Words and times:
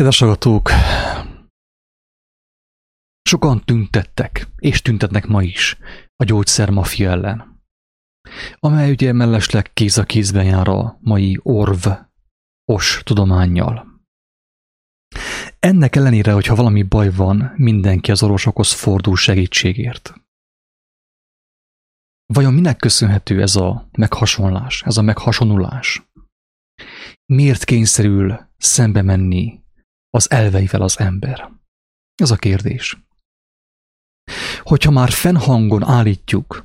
Kedves 0.00 0.18
hallgatók, 0.18 0.70
sokan 3.22 3.64
tüntettek, 3.64 4.48
és 4.56 4.82
tüntetnek 4.82 5.26
ma 5.26 5.42
is 5.42 5.78
a 6.16 6.24
gyógyszermafia 6.24 7.10
ellen, 7.10 7.62
amely 8.54 8.90
ugye 8.90 9.12
mellesleg 9.12 9.72
kéz 9.72 9.98
a 9.98 10.04
kézben 10.04 10.44
jár 10.44 10.68
a 10.68 10.98
mai 11.00 11.38
orv 11.42 11.86
os 12.64 13.00
tudományjal. 13.04 14.02
Ennek 15.58 15.96
ellenére, 15.96 16.32
hogyha 16.32 16.54
valami 16.54 16.82
baj 16.82 17.10
van, 17.10 17.52
mindenki 17.56 18.10
az 18.10 18.22
orvosokhoz 18.22 18.72
fordul 18.72 19.16
segítségért. 19.16 20.14
Vajon 22.26 22.54
minek 22.54 22.76
köszönhető 22.76 23.42
ez 23.42 23.56
a 23.56 23.88
meghasonlás, 23.92 24.82
ez 24.82 24.96
a 24.96 25.02
meghasonulás? 25.02 26.10
Miért 27.32 27.64
kényszerül 27.64 28.48
szembe 28.56 29.02
menni 29.02 29.58
az 30.10 30.30
elveivel 30.30 30.82
az 30.82 30.98
ember? 30.98 31.50
Ez 32.14 32.30
a 32.30 32.36
kérdés. 32.36 32.98
Hogyha 34.62 34.90
már 34.90 35.10
fennhangon 35.10 35.82
állítjuk, 35.82 36.64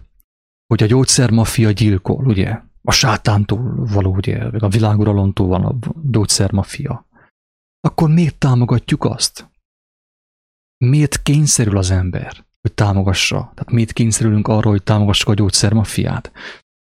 hogy 0.67 0.83
a 0.83 0.85
gyógyszermafia 0.85 1.71
gyilkol, 1.71 2.25
ugye, 2.25 2.61
a 2.81 2.91
sátántól 2.91 3.85
való, 3.85 4.15
ugye, 4.15 4.51
meg 4.51 4.63
a 4.63 4.67
világuralomtól 4.67 5.47
van 5.47 5.65
a 5.65 5.75
gyógyszermafia, 6.11 7.07
akkor 7.79 8.09
miért 8.09 8.37
támogatjuk 8.37 9.03
azt? 9.03 9.49
Miért 10.77 11.21
kényszerül 11.21 11.77
az 11.77 11.91
ember, 11.91 12.45
hogy 12.61 12.73
támogassa? 12.73 13.37
Tehát 13.37 13.71
miért 13.71 13.93
kényszerülünk 13.93 14.47
arra, 14.47 14.69
hogy 14.69 14.83
támogassuk 14.83 15.29
a 15.29 15.33
gyógyszermafiát? 15.33 16.31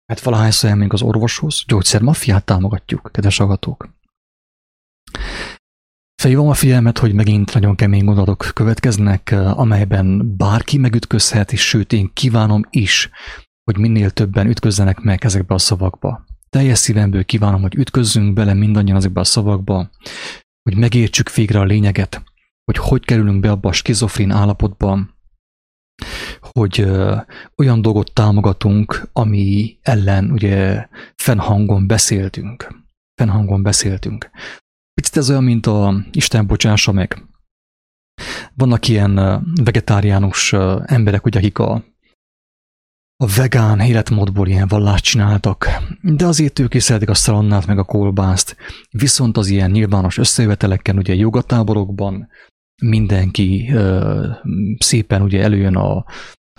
Hát 0.06 0.22
valahányszor 0.22 0.70
elmegyünk 0.70 0.94
az 0.94 1.02
orvoshoz, 1.02 1.64
gyógyszermafiát 1.68 2.46
támogatjuk, 2.46 3.10
kedves 3.14 3.40
agatók. 3.40 3.90
Felhívom 6.22 6.48
a 6.48 6.54
figyelmet, 6.54 6.98
hogy 6.98 7.14
megint 7.14 7.54
nagyon 7.54 7.76
kemény 7.76 8.06
gondolatok 8.06 8.52
következnek, 8.54 9.32
amelyben 9.32 10.38
bárki 10.38 10.78
megütközhet, 10.78 11.52
és 11.52 11.68
sőt, 11.68 11.94
én 11.94 12.14
kívánom 12.14 12.66
is, 12.70 13.10
hogy 13.64 13.78
minél 13.78 14.10
többen 14.10 14.48
ütközzenek 14.48 15.00
meg 15.00 15.26
ezekbe 15.26 15.54
a 15.54 15.58
szavakba. 15.58 16.26
Teljes 16.50 16.78
szívemből 16.78 17.26
kívánom, 17.26 17.62
hogy 17.62 17.76
ütközzünk 17.76 18.34
bele 18.34 18.54
mindannyian 18.54 18.98
ezekbe 18.98 19.20
a 19.20 19.24
szavakba, 19.24 19.90
hogy 20.70 20.78
megértsük 20.78 21.34
végre 21.34 21.60
a 21.60 21.64
lényeget, 21.64 22.24
hogy 22.64 22.78
hogy 22.78 23.06
kerülünk 23.06 23.40
be 23.40 23.52
abba 23.52 23.70
a 23.70 23.74
skizofrén 23.74 24.32
állapotba, 24.32 25.00
hogy 26.40 26.80
ö, 26.80 27.16
olyan 27.58 27.82
dolgot 27.82 28.14
támogatunk, 28.14 29.10
ami 29.14 29.78
ellen 29.82 30.32
ugye 30.32 30.88
fennhangon 31.16 31.88
beszéltünk. 31.88 32.68
Fennhangon 33.14 33.64
beszéltünk. 33.64 34.30
Picit 35.02 35.18
ez 35.18 35.30
olyan, 35.30 35.44
mint 35.44 35.66
a 35.66 36.04
Isten 36.12 36.48
bocsássa 36.48 36.92
meg. 36.92 37.26
Vannak 38.54 38.88
ilyen 38.88 39.16
vegetáriánus 39.64 40.54
emberek, 40.86 41.26
ugye, 41.26 41.40
akik 41.40 41.58
a, 41.58 41.72
a 43.24 43.28
vegán 43.36 43.80
életmódból 43.80 44.48
ilyen 44.48 44.68
vallást 44.68 45.04
csináltak, 45.04 45.68
de 46.02 46.26
azért 46.26 46.60
ők 46.60 46.74
is 46.74 46.84
szeretik 46.84 47.10
a 47.10 47.14
szalonnát 47.14 47.66
meg 47.66 47.78
a 47.78 47.84
kolbászt, 47.84 48.56
viszont 48.90 49.38
az 49.38 49.48
ilyen 49.48 49.72
nyilvános 49.72 50.18
összejöveteleken, 50.18 50.98
ugye 50.98 51.14
jogatáborokban 51.14 52.30
mindenki 52.82 53.72
ö, 53.74 54.28
szépen 54.78 55.22
ugye 55.22 55.44
előjön 55.44 55.76
a, 55.76 56.06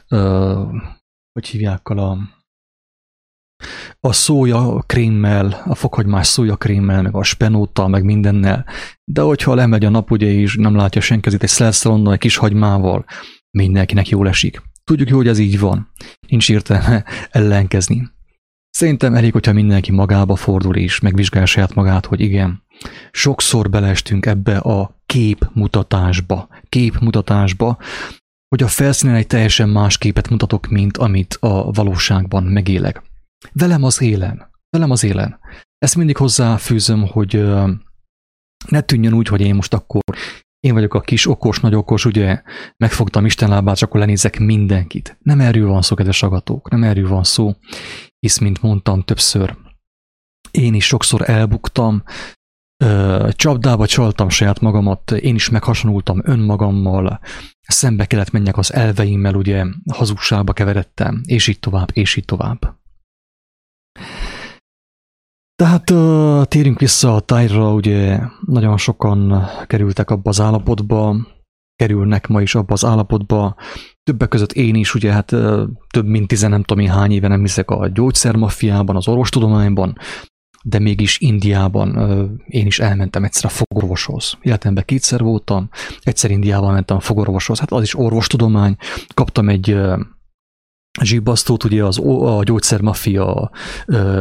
ö, 0.09 0.65
hogy 1.33 1.49
hívják 1.49 1.89
a 1.89 2.38
a 4.01 4.13
szója 4.13 4.83
krémmel, 4.87 5.63
a 5.67 5.75
fokhagymás 5.75 6.27
szója 6.27 6.57
krémmel, 6.57 7.03
meg 7.03 7.15
a 7.15 7.23
spenóttal, 7.23 7.89
meg 7.89 8.05
mindennel. 8.05 8.65
De 9.05 9.21
hogyha 9.21 9.55
lemegy 9.55 9.85
a 9.85 9.89
nap, 9.89 10.11
ugye, 10.11 10.27
és 10.27 10.57
nem 10.57 10.77
látja 10.77 11.01
senki, 11.01 11.37
egy 11.39 11.49
szelszalonnal, 11.49 12.13
egy 12.13 12.19
kis 12.19 12.37
hagymával, 12.37 13.05
mindenkinek 13.51 14.09
jól 14.09 14.29
esik. 14.29 14.63
Tudjuk 14.85 15.11
hogy 15.11 15.29
ez 15.29 15.39
így 15.39 15.59
van. 15.59 15.93
Nincs 16.29 16.51
értelme 16.51 17.05
ellenkezni. 17.31 18.09
Szerintem 18.71 19.15
elég, 19.15 19.33
hogyha 19.33 19.53
mindenki 19.53 19.93
magába 19.93 20.37
fordul 20.37 20.77
és 20.77 21.01
megvizsgálja 21.01 21.47
saját 21.47 21.75
magát, 21.75 22.07
hogy 22.07 22.21
igen, 22.21 22.63
sokszor 23.11 23.71
belestünk 23.71 24.27
ebbe 24.27 24.57
a 24.57 25.01
képmutatásba, 25.07 26.49
képmutatásba, 26.69 27.79
hogy 28.49 28.63
a 28.63 28.69
felszínen 28.69 29.15
egy 29.15 29.27
teljesen 29.27 29.69
más 29.69 29.99
képet 29.99 30.29
mutatok, 30.29 30.69
mint 30.69 30.97
amit 30.97 31.37
a 31.41 31.71
valóságban 31.71 32.43
megélek. 32.43 33.03
Velem 33.53 33.83
az 33.83 34.01
élen. 34.03 34.51
Velem 34.71 34.91
az 34.91 35.05
élen. 35.05 35.39
Ezt 35.79 35.97
mindig 35.97 36.17
hozzáfűzöm, 36.17 37.07
hogy 37.07 37.33
ne 38.69 38.81
tűnjön 38.81 39.13
úgy, 39.13 39.29
hogy 39.29 39.41
én 39.41 39.55
most 39.55 39.75
akkor 39.75 40.03
én 40.61 40.75
vagyok 40.75 40.95
a 40.95 41.01
kis 41.01 41.27
okos, 41.27 41.61
nagy 41.61 41.75
okos, 41.75 42.05
ugye 42.05 42.43
megfogtam 42.77 43.25
Isten 43.25 43.49
lábát, 43.49 43.77
csak 43.77 43.89
akkor 43.89 44.01
lenézek 44.01 44.39
mindenkit. 44.39 45.19
Nem 45.23 45.41
erről 45.41 45.69
van 45.69 45.83
szó, 45.83 45.95
kedves 45.95 46.23
agatók, 46.23 46.71
nem 46.71 46.83
erről 46.83 47.09
van 47.09 47.25
szó, 47.25 47.55
hisz, 48.19 48.39
mint 48.39 48.63
mondtam 48.63 49.03
többször, 49.03 49.57
én 50.51 50.75
is 50.75 50.87
sokszor 50.87 51.31
elbuktam, 51.31 52.03
csapdába 53.31 53.87
csaltam 53.87 54.29
saját 54.29 54.61
magamat, 54.61 55.11
én 55.11 55.35
is 55.35 55.49
meghasonultam 55.49 56.21
önmagammal, 56.25 57.21
szembe 57.61 58.07
kellett 58.07 58.31
menjek 58.31 58.57
az 58.57 58.73
elveimmel, 58.73 59.35
ugye 59.35 59.65
hazugságba 59.93 60.53
keveredtem, 60.53 61.21
és 61.25 61.47
így 61.47 61.59
tovább, 61.59 61.89
és 61.93 62.17
így 62.17 62.25
tovább. 62.25 62.77
Tehát 65.63 65.93
térjünk 66.49 66.79
vissza 66.79 67.15
a 67.15 67.21
tájra, 67.21 67.73
ugye 67.73 68.21
nagyon 68.47 68.77
sokan 68.77 69.49
kerültek 69.67 70.11
abba 70.11 70.31
az 70.31 70.41
állapotba, 70.41 71.17
kerülnek 71.77 72.27
ma 72.27 72.43
is 72.43 72.55
abba 72.55 72.73
az 72.73 72.85
állapotba, 72.85 73.55
többek 74.03 74.29
között 74.29 74.53
én 74.53 74.75
is, 74.75 74.95
ugye 74.95 75.13
hát 75.13 75.27
több 75.91 76.07
mint 76.07 76.29
tizen 76.29 76.51
nem 76.51 76.63
tudom 76.63 76.85
én 76.85 76.91
hány 76.91 77.13
éve 77.13 77.29
nem 77.29 77.41
hiszek 77.41 77.71
a 77.71 77.89
gyógyszermafiában, 77.89 78.97
az 78.97 79.09
orvostudományban, 79.09 79.97
de 80.63 80.79
mégis 80.79 81.21
Indiában 81.21 81.89
én 82.47 82.67
is 82.67 82.79
elmentem 82.79 83.25
egyszer 83.25 83.45
a 83.45 83.49
fogorvoshoz. 83.55 84.39
Életemben 84.41 84.85
kétszer 84.87 85.21
voltam, 85.21 85.69
egyszer 86.01 86.31
Indiában 86.31 86.73
mentem 86.73 86.97
a 86.97 87.01
fogorvoshoz, 87.01 87.59
hát 87.59 87.73
az 87.73 87.83
is 87.83 87.99
orvostudomány, 87.99 88.77
kaptam 89.15 89.49
egy 89.49 89.73
uh, 89.73 90.01
zsibbasztót 91.03 91.65
ugye 91.65 91.85
az, 91.85 91.99
a 92.21 92.43
gyógyszermafia 92.45 93.51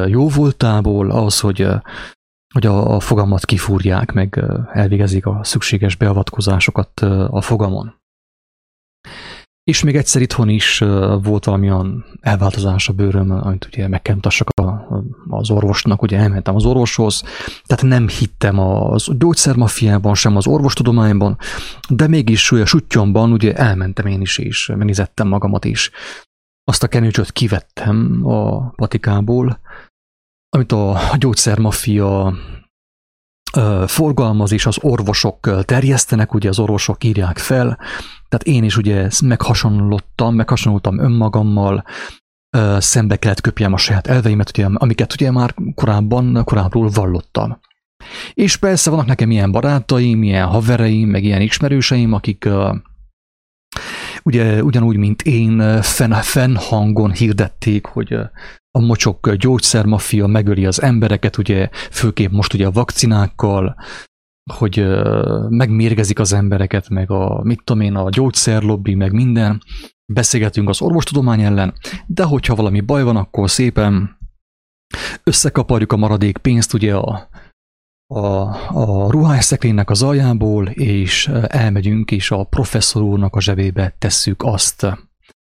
jó 0.08 0.30
voltából, 0.30 1.12
ahhoz, 1.12 1.40
hogy, 1.40 1.68
hogy 2.54 2.66
a, 2.66 2.96
a 2.96 3.00
fogamat 3.00 3.46
kifúrják, 3.46 4.12
meg 4.12 4.44
elvégezik 4.74 5.26
a 5.26 5.40
szükséges 5.44 5.96
beavatkozásokat 5.96 7.00
a 7.30 7.42
fogamon. 7.42 7.96
És 9.64 9.84
még 9.84 9.96
egyszer 9.96 10.22
itthon 10.22 10.50
is 10.50 10.80
volt 11.22 11.46
valamilyen 11.46 12.06
elváltozás 12.22 12.90
a 12.90 12.94
bőröm, 12.94 13.32
amit 13.32 13.66
ugye 13.66 13.88
meg 13.88 14.02
kell 14.02 14.16
mutassak 14.16 14.50
az 15.30 15.50
orvosnak, 15.50 16.02
ugye 16.02 16.18
elmentem 16.18 16.56
az 16.56 16.66
orvoshoz, 16.66 17.24
tehát 17.66 17.84
nem 17.84 18.08
hittem 18.08 18.60
a 18.60 18.96
gyógyszermafiában, 19.18 20.16
sem 20.16 20.36
az 20.36 20.48
orvostudományban, 20.48 21.38
de 21.90 22.08
mégis 22.08 22.52
a 22.52 22.66
sutyomban 22.66 23.32
ugye 23.32 23.54
elmentem 23.54 24.06
én 24.06 24.22
is, 24.22 24.38
és 24.38 24.72
megnézettem 24.76 25.28
magamat 25.28 25.66
is. 25.66 25.92
Azt 26.70 26.84
a 26.84 26.88
kenőcsöt 26.88 27.32
kivettem 27.32 28.22
a 28.26 28.70
patikából, 28.70 29.60
amit 30.50 30.72
a 30.72 31.00
gyógyszermafia 31.18 32.34
forgalmaz, 33.86 34.52
és 34.52 34.66
az 34.66 34.78
orvosok 34.82 35.66
terjesztenek, 35.66 36.34
ugye 36.34 36.50
az 36.50 36.60
orvosok 36.60 37.04
írják 37.04 37.38
fel, 37.38 37.80
tehát 38.30 38.44
én 38.44 38.64
is 38.64 38.78
ugye 38.78 39.10
meghasonlottam, 39.24 40.36
meghasonlultam 40.36 41.00
önmagammal, 41.00 41.84
szembe 42.78 43.16
kellett 43.16 43.42
köpjem 43.42 43.74
a 43.74 43.78
saját 43.78 44.08
elveimet, 44.08 44.50
ugye, 44.50 44.66
amiket 44.74 45.14
ugye 45.14 45.32
már 45.32 45.56
korábban, 45.76 46.44
korábbról 46.44 46.90
vallottam. 46.90 47.60
És 48.34 48.58
persze 48.58 48.90
vannak 48.90 49.06
nekem 49.06 49.32
ilyen 49.32 49.52
barátaim, 49.52 50.24
ilyen 50.24 50.48
havereim, 50.48 51.10
meg 51.10 51.24
ilyen 51.24 51.42
ismerőseim, 51.42 52.14
akik 52.14 52.50
ugye 54.28 54.64
ugyanúgy, 54.64 54.98
mint 54.98 55.22
én, 55.22 55.82
fenn, 55.82 56.12
fennhangon 56.12 57.12
hirdették, 57.12 57.86
hogy 57.86 58.14
a 58.72 58.80
mocsok 58.80 59.34
gyógyszermafia 59.34 60.28
megöli 60.28 60.66
az 60.66 60.82
embereket, 60.82 61.38
ugye 61.38 61.70
főképp 61.92 62.32
most 62.32 62.54
ugye 62.54 62.66
a 62.66 62.72
vakcinákkal, 62.72 63.76
hogy 64.54 64.88
megmérgezik 65.50 66.20
az 66.20 66.34
embereket, 66.34 66.90
meg 66.90 67.12
a, 67.12 67.42
mit 67.44 67.62
tudom 67.64 67.82
én, 67.82 67.96
a 67.96 68.10
gyógyszerlobbi, 68.10 68.96
meg 68.96 69.12
minden. 69.12 69.62
Beszélgetünk 70.14 70.70
az 70.70 70.82
orvostudomány 70.82 71.42
ellen, 71.42 71.74
de 72.06 72.24
hogyha 72.24 72.56
valami 72.56 72.82
baj 72.82 73.04
van, 73.04 73.16
akkor 73.16 73.50
szépen 73.50 74.18
összekaparjuk 75.24 75.92
a 75.92 75.98
maradék 75.98 76.38
pénzt 76.38 76.74
ugye 76.74 76.96
a 76.96 77.30
a, 78.08 78.20
a 78.68 79.12
ruhásszekrénynek 79.12 79.90
az 79.90 80.04
aljából, 80.04 80.68
és 80.68 81.28
elmegyünk, 81.48 82.12
és 82.12 82.32
a 82.32 82.44
professzor 82.44 83.02
úrnak 83.02 83.36
a 83.36 83.42
zsebébe 83.42 83.96
tesszük 83.98 84.44
azt, 84.44 84.88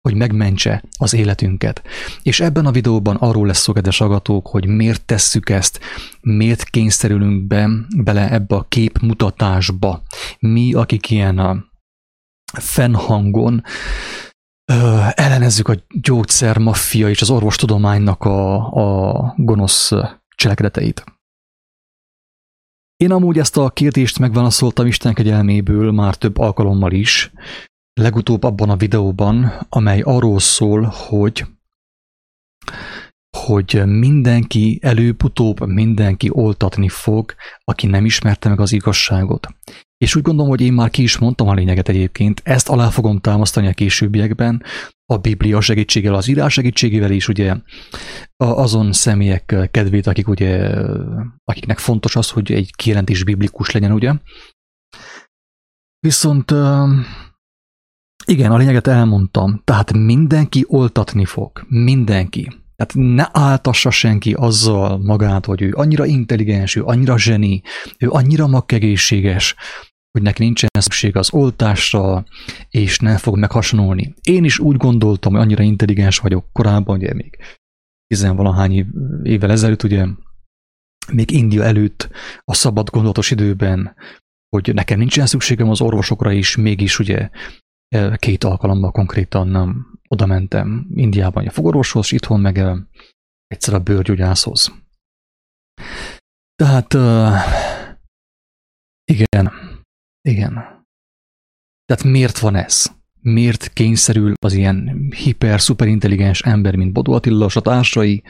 hogy 0.01 0.15
megmentse 0.15 0.83
az 0.98 1.13
életünket. 1.13 1.81
És 2.21 2.39
ebben 2.39 2.65
a 2.65 2.71
videóban 2.71 3.15
arról 3.15 3.48
lesz 3.48 3.59
szó, 3.59 3.74
kedves 3.74 4.01
agatók, 4.01 4.48
hogy 4.48 4.68
miért 4.68 5.06
tesszük 5.06 5.50
ezt, 5.50 5.80
miért 6.21 6.63
kényszerülünk 6.63 7.48
be, 7.48 7.69
bele 7.98 8.31
ebbe 8.31 8.56
a 8.56 8.65
képmutatásba. 8.69 10.01
Mi, 10.39 10.74
akik 10.74 11.09
ilyen 11.09 11.38
a 11.38 11.65
fennhangon 12.59 13.63
ö, 14.71 15.00
ellenezzük 15.13 15.68
a 15.68 15.75
gyógyszer, 16.01 16.57
maffia 16.57 17.09
és 17.09 17.21
az 17.21 17.30
orvostudománynak 17.30 18.24
a, 18.24 18.56
a 18.74 19.33
gonosz 19.38 19.92
cselekedeteit. 20.36 21.16
Én 22.97 23.11
amúgy 23.11 23.38
ezt 23.38 23.57
a 23.57 23.69
kérdést 23.69 24.19
megválaszoltam 24.19 24.85
Isten 24.85 25.13
kegyelméből 25.13 25.91
már 25.91 26.15
több 26.15 26.38
alkalommal 26.38 26.91
is, 26.91 27.31
legutóbb 27.94 28.44
abban 28.44 28.69
a 28.69 28.75
videóban, 28.75 29.51
amely 29.69 30.01
arról 30.01 30.39
szól, 30.39 30.83
hogy 30.83 31.45
hogy 33.38 33.81
mindenki 33.85 34.79
előbb-utóbb 34.81 35.67
mindenki 35.67 36.29
oltatni 36.31 36.89
fog, 36.89 37.33
aki 37.63 37.88
nem 37.88 38.05
ismerte 38.05 38.49
meg 38.49 38.59
az 38.59 38.71
igazságot. 38.71 39.47
És 39.97 40.15
úgy 40.15 40.21
gondolom, 40.21 40.49
hogy 40.49 40.61
én 40.61 40.73
már 40.73 40.89
ki 40.89 41.01
is 41.01 41.17
mondtam 41.17 41.47
a 41.47 41.53
lényeget 41.53 41.89
egyébként, 41.89 42.41
ezt 42.44 42.69
alá 42.69 42.89
fogom 42.89 43.19
támasztani 43.19 43.67
a 43.67 43.73
későbbiekben, 43.73 44.63
a 45.05 45.17
Biblia 45.17 45.61
segítségével, 45.61 46.17
az 46.17 46.27
írás 46.27 46.53
segítségével 46.53 47.11
is, 47.11 47.27
ugye 47.27 47.55
azon 48.38 48.94
személyek 48.94 49.55
kedvét, 49.71 50.07
akik 50.07 50.27
ugye, 50.27 50.75
akiknek 51.44 51.77
fontos 51.77 52.15
az, 52.15 52.29
hogy 52.29 52.51
egy 52.51 52.75
kijelentés 52.75 53.23
biblikus 53.23 53.71
legyen, 53.71 53.91
ugye. 53.91 54.13
Viszont 55.99 56.51
igen, 58.25 58.51
a 58.51 58.57
lényeget 58.57 58.88
elmondtam, 58.88 59.61
tehát 59.63 59.94
mindenki 59.94 60.65
oltatni 60.67 61.25
fog, 61.25 61.65
mindenki. 61.67 62.65
Tehát 62.75 63.15
ne 63.15 63.41
áltassa 63.41 63.91
senki 63.91 64.33
azzal 64.33 64.97
magát, 64.97 65.45
hogy 65.45 65.61
ő 65.61 65.73
annyira 65.73 66.05
intelligens, 66.05 66.75
ő 66.75 66.83
annyira 66.83 67.17
zseni, 67.17 67.61
ő 67.99 68.09
annyira 68.09 68.47
makkegészséges, 68.47 69.55
hogy 70.17 70.25
neki 70.25 70.43
nincsen 70.43 70.69
szükség 70.79 71.15
az 71.15 71.33
oltásra, 71.33 72.25
és 72.69 72.99
nem 72.99 73.17
fog 73.17 73.37
meghasonolni. 73.37 74.13
Én 74.21 74.43
is 74.43 74.59
úgy 74.59 74.77
gondoltam, 74.77 75.33
hogy 75.33 75.41
annyira 75.41 75.63
intelligens 75.63 76.19
vagyok 76.19 76.45
korábban, 76.51 76.97
ugye 76.97 77.13
még 77.13 77.37
tizenvalahány 78.07 78.87
évvel 79.23 79.51
ezelőtt, 79.51 79.83
ugye 79.83 80.05
még 81.11 81.31
India 81.31 81.63
előtt, 81.63 82.09
a 82.43 82.53
szabad 82.53 82.89
gondolatos 82.89 83.31
időben, 83.31 83.95
hogy 84.49 84.73
nekem 84.73 84.97
nincsen 84.97 85.25
szükségem 85.25 85.69
az 85.69 85.81
orvosokra 85.81 86.31
is, 86.31 86.55
mégis 86.55 86.99
ugye 86.99 87.29
két 88.15 88.43
alkalommal 88.43 88.91
konkrétan 88.91 89.47
nem 89.47 89.99
oda 90.07 90.25
mentem 90.25 90.87
Indiában 90.93 91.47
a 91.47 91.51
fogorvoshoz, 91.51 92.05
és 92.05 92.11
itthon 92.11 92.39
meg 92.39 92.63
egyszer 93.47 93.73
a 93.73 93.79
bőrgyógyászhoz. 93.79 94.73
Tehát 96.55 96.93
igen, 99.11 99.51
igen. 100.27 100.53
Tehát 101.85 102.03
miért 102.03 102.39
van 102.39 102.56
ez? 102.56 102.91
Miért 103.21 103.74
kényszerül 103.74 104.33
az 104.39 104.53
ilyen 104.53 105.09
hiper, 105.15 105.62
szuperintelligens 105.62 106.41
ember, 106.41 106.75
mint 106.75 106.94
Bodó 106.94 107.13
Attila 107.13 107.47
a 107.53 107.62
társai 107.62 108.24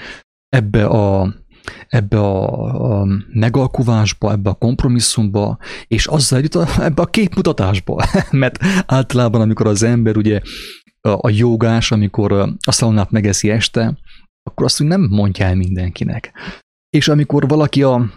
ebbe 0.50 0.86
a 0.86 1.36
ebbe 1.88 2.20
a, 2.20 3.02
a 3.02 3.08
megalkuvásba, 3.34 4.32
ebbe 4.32 4.50
a 4.50 4.54
kompromisszumba, 4.54 5.58
és 5.88 6.06
azzal 6.06 6.40
együtt 6.40 6.56
a, 6.56 6.84
ebbe 6.84 7.02
a 7.02 7.06
képmutatásba. 7.06 8.06
Mert 8.32 8.58
általában, 8.86 9.42
amikor 9.42 9.68
az 9.68 9.84
ember 9.84 10.18
ugye 10.18 10.42
a, 11.02 11.30
jogás, 11.30 11.92
amikor 11.92 12.32
a 12.66 12.72
szalonát 12.72 13.12
megeszi 13.12 13.50
este, 13.50 13.98
akkor 14.44 14.66
azt 14.66 14.82
úgy 14.82 14.88
nem 14.88 15.08
mondja 15.10 15.46
el 15.46 15.56
mindenkinek. 15.56 16.34
És 16.90 17.08
amikor 17.08 17.48
valaki 17.48 17.84
a, 17.84 18.12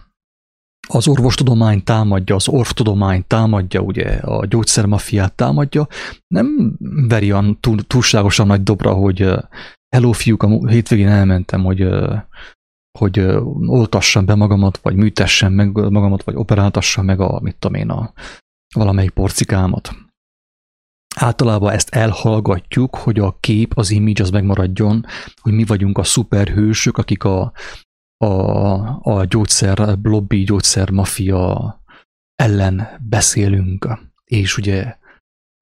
az 0.92 1.08
orvostudomány 1.08 1.84
támadja, 1.84 2.34
az 2.34 2.48
orvtudomány 2.48 3.24
támadja, 3.26 3.80
ugye 3.80 4.08
a 4.08 4.46
gyógyszermafiát 4.46 5.32
támadja, 5.32 5.86
nem 6.26 6.76
veri 7.08 7.32
olyan 7.32 7.60
túl, 7.60 7.82
túlságosan 7.82 8.46
nagy 8.46 8.62
dobra, 8.62 8.92
hogy 8.92 9.34
hello 9.96 10.12
fiúk, 10.12 10.42
a 10.42 10.68
hétvégén 10.68 11.08
elmentem, 11.08 11.64
hogy 11.64 11.88
hogy 12.98 13.18
oltassam 13.66 14.24
be 14.24 14.34
magamat, 14.34 14.78
vagy 14.78 14.96
műtessem 14.96 15.52
meg 15.52 15.72
magamat, 15.72 16.22
vagy 16.22 16.34
operáltassam 16.34 17.04
meg 17.04 17.20
a, 17.20 17.40
mit 17.42 17.56
tudom 17.56 17.80
én, 17.80 17.90
a 17.90 18.12
valamelyik 18.74 19.10
porcikámat. 19.10 19.94
Általában 21.16 21.72
ezt 21.72 21.94
elhallgatjuk, 21.94 22.96
hogy 22.96 23.18
a 23.18 23.36
kép, 23.40 23.72
az 23.76 23.90
image 23.90 24.22
az 24.22 24.30
megmaradjon, 24.30 25.06
hogy 25.40 25.52
mi 25.52 25.64
vagyunk 25.64 25.98
a 25.98 26.04
szuperhősök, 26.04 26.98
akik 26.98 27.24
a, 27.24 27.52
a, 28.24 29.00
a 29.02 29.24
gyógyszer, 29.24 29.98
lobby, 30.02 30.44
gyógyszer, 30.44 30.90
mafia 30.90 31.74
ellen 32.36 32.88
beszélünk, 33.08 33.88
és 34.24 34.56
ugye 34.56 34.96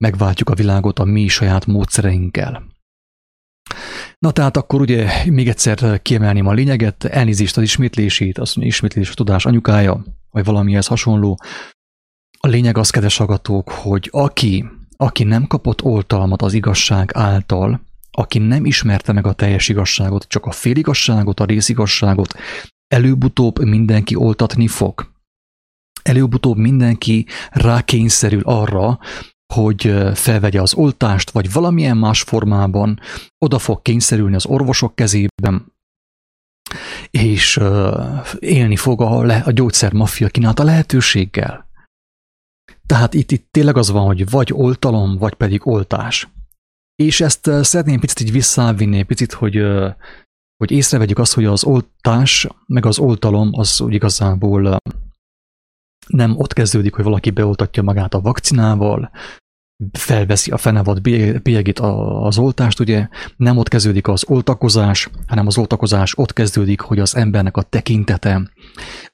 megváltjuk 0.04 0.50
a 0.50 0.54
világot 0.54 0.98
a 0.98 1.04
mi 1.04 1.28
saját 1.28 1.66
módszereinkkel. 1.66 2.66
Na 4.18 4.30
tehát 4.30 4.56
akkor 4.56 4.80
ugye 4.80 5.10
még 5.26 5.48
egyszer 5.48 6.02
kiemelném 6.02 6.46
a 6.46 6.52
lényeget, 6.52 7.04
elnézést 7.04 7.56
az 7.56 7.62
ismétlését, 7.62 8.38
mondja, 8.38 8.62
ismétlés 8.62 9.10
a 9.10 9.14
tudás 9.14 9.46
anyukája, 9.46 10.04
vagy 10.30 10.44
valamihez 10.44 10.86
hasonló. 10.86 11.38
A 12.38 12.46
lényeg 12.46 12.78
az, 12.78 12.90
kedves 12.90 13.20
agatók, 13.20 13.70
hogy 13.70 14.08
aki, 14.12 14.64
aki 14.96 15.24
nem 15.24 15.46
kapott 15.46 15.82
oltalmat 15.82 16.42
az 16.42 16.52
igazság 16.52 17.10
által, 17.14 17.80
aki 18.18 18.38
nem 18.38 18.64
ismerte 18.64 19.12
meg 19.12 19.26
a 19.26 19.32
teljes 19.32 19.68
igazságot, 19.68 20.24
csak 20.28 20.46
a 20.46 20.50
féligasságot, 20.50 21.40
a 21.40 21.44
részigazságot, 21.44 22.34
előbb-utóbb 22.86 23.64
mindenki 23.64 24.14
oltatni 24.14 24.66
fog. 24.66 25.10
Előbb-utóbb 26.02 26.56
mindenki 26.56 27.26
rákényszerül 27.50 28.42
arra, 28.44 28.98
hogy 29.54 29.94
felvegye 30.14 30.60
az 30.60 30.74
oltást, 30.74 31.30
vagy 31.30 31.52
valamilyen 31.52 31.96
más 31.96 32.22
formában 32.22 33.00
oda 33.38 33.58
fog 33.58 33.82
kényszerülni 33.82 34.34
az 34.34 34.46
orvosok 34.46 34.94
kezében, 34.94 35.72
és 37.10 37.60
élni 38.38 38.76
fog 38.76 39.00
a, 39.00 39.22
le, 39.22 39.36
a 39.36 39.50
gyógyszermafia 39.50 40.28
kínálta 40.28 40.64
lehetőséggel. 40.64 41.68
Tehát 42.86 43.14
itt, 43.14 43.30
itt 43.30 43.48
tényleg 43.50 43.76
az 43.76 43.90
van, 43.90 44.06
hogy 44.06 44.30
vagy 44.30 44.52
oltalom, 44.52 45.18
vagy 45.18 45.34
pedig 45.34 45.66
oltás. 45.66 46.28
És 47.02 47.20
ezt 47.20 47.50
szeretném 47.62 48.00
picit 48.00 48.20
így 48.20 48.32
visszavinni, 48.32 49.02
picit, 49.02 49.32
hogy, 49.32 49.62
hogy 50.56 50.70
észrevegyük 50.70 51.18
azt, 51.18 51.34
hogy 51.34 51.44
az 51.44 51.64
oltás, 51.64 52.46
meg 52.66 52.86
az 52.86 52.98
oltalom 52.98 53.50
az 53.52 53.80
úgy 53.80 53.94
igazából 53.94 54.76
nem 56.06 56.36
ott 56.36 56.52
kezdődik, 56.52 56.94
hogy 56.94 57.04
valaki 57.04 57.30
beoltatja 57.30 57.82
magát 57.82 58.14
a 58.14 58.20
vakcinával, 58.20 59.10
felveszi 59.92 60.50
a 60.50 60.56
fenevad 60.56 61.00
bélyegét 61.42 61.78
az 61.78 62.38
oltást, 62.38 62.80
ugye 62.80 63.08
nem 63.36 63.56
ott 63.56 63.68
kezdődik 63.68 64.08
az 64.08 64.24
oltakozás, 64.28 65.10
hanem 65.26 65.46
az 65.46 65.58
oltakozás 65.58 66.18
ott 66.18 66.32
kezdődik, 66.32 66.80
hogy 66.80 66.98
az 66.98 67.16
embernek 67.16 67.56
a 67.56 67.62
tekintete 67.62 68.50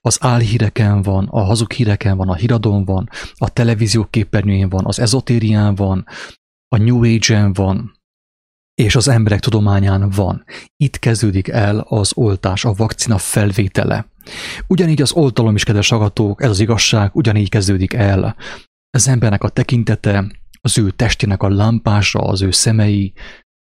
az 0.01 0.19
álhíreken 0.21 1.03
van, 1.03 1.29
a 1.31 1.41
hazug 1.41 1.73
híreken 1.73 2.17
van, 2.17 2.29
a 2.29 2.35
híradon 2.35 2.85
van, 2.85 3.09
a 3.35 3.49
televízió 3.49 4.07
képernyőjén 4.11 4.69
van, 4.69 4.85
az 4.87 4.99
ezotérián 4.99 5.75
van, 5.75 6.07
a 6.75 6.79
New 6.79 7.05
Age-en 7.15 7.53
van, 7.53 7.93
és 8.75 8.97
az 8.97 9.09
emberek 9.09 9.41
tudományán 9.41 10.11
van. 10.11 10.45
Itt 10.77 10.99
kezdődik 10.99 11.49
el 11.49 11.79
az 11.79 12.13
oltás, 12.15 12.65
a 12.65 12.73
vakcina 12.73 13.19
felvétele. 13.19 14.07
Ugyanígy 14.67 15.03
az 15.03 15.13
oltalom 15.13 15.55
is, 15.55 15.65
kedves 15.65 15.93
agatók, 15.93 16.43
ez 16.43 16.51
az 16.51 16.61
igazság, 16.61 17.11
ugyanígy 17.15 17.49
kezdődik 17.49 17.93
el. 17.93 18.37
Az 18.91 19.09
embernek 19.09 19.43
a 19.43 19.49
tekintete, 19.49 20.27
az 20.61 20.79
ő 20.79 20.91
testének 20.91 21.43
a 21.43 21.49
lámpása, 21.49 22.19
az 22.19 22.43
ő 22.43 22.51
szemei, 22.51 23.13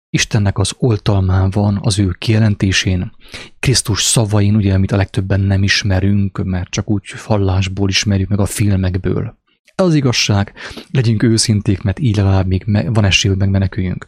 Istennek 0.09 0.57
az 0.57 0.73
oltalmán 0.77 1.49
van, 1.49 1.79
az 1.81 1.99
ő 1.99 2.15
kijelentésén, 2.17 3.11
Krisztus 3.59 4.03
szavain, 4.03 4.55
ugye, 4.55 4.73
amit 4.73 4.91
a 4.91 4.97
legtöbben 4.97 5.39
nem 5.39 5.63
ismerünk, 5.63 6.43
mert 6.43 6.69
csak 6.69 6.89
úgy 6.89 7.11
hallásból 7.11 7.89
ismerjük 7.89 8.29
meg 8.29 8.39
a 8.39 8.45
filmekből. 8.45 9.37
Az 9.81 9.93
igazság, 9.93 10.53
legyünk 10.91 11.23
őszinték, 11.23 11.81
mert 11.81 11.99
így 11.99 12.15
legalább 12.15 12.47
még 12.47 12.63
van 12.93 13.05
esély, 13.05 13.31
hogy 13.31 13.39
megmeneküljünk. 13.39 14.05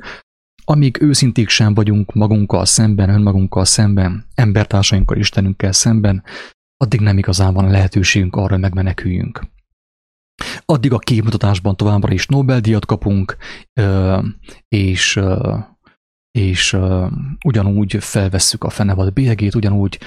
Amíg 0.64 1.02
őszinték 1.02 1.50
sem 1.50 1.74
vagyunk 1.74 2.14
magunkkal 2.14 2.66
szemben, 2.66 3.10
önmagunkkal 3.10 3.66
szemben, 3.66 4.26
embertársainkkal, 4.36 5.18
Istenünkkel 5.18 5.72
szemben, 5.72 6.24
addig 6.78 7.00
nem 7.00 7.18
igazán 7.18 7.54
van 7.54 7.70
lehetőségünk 7.70 8.36
arra, 8.36 8.50
hogy 8.50 8.60
megmeneküljünk. 8.60 9.42
Addig 10.66 10.94
a 10.94 11.00
képmutatásban 11.00 11.76
továbbra 11.76 12.14
is 12.14 12.26
Nobel-díjat 12.26 12.86
kapunk, 12.86 13.38
és, 14.68 15.20
és 16.32 16.78
ugyanúgy 17.46 17.98
felvesszük 18.00 18.64
a 18.64 18.70
fenevad 18.70 19.14
bélyegét, 19.14 19.56
ugyanúgy 19.56 20.00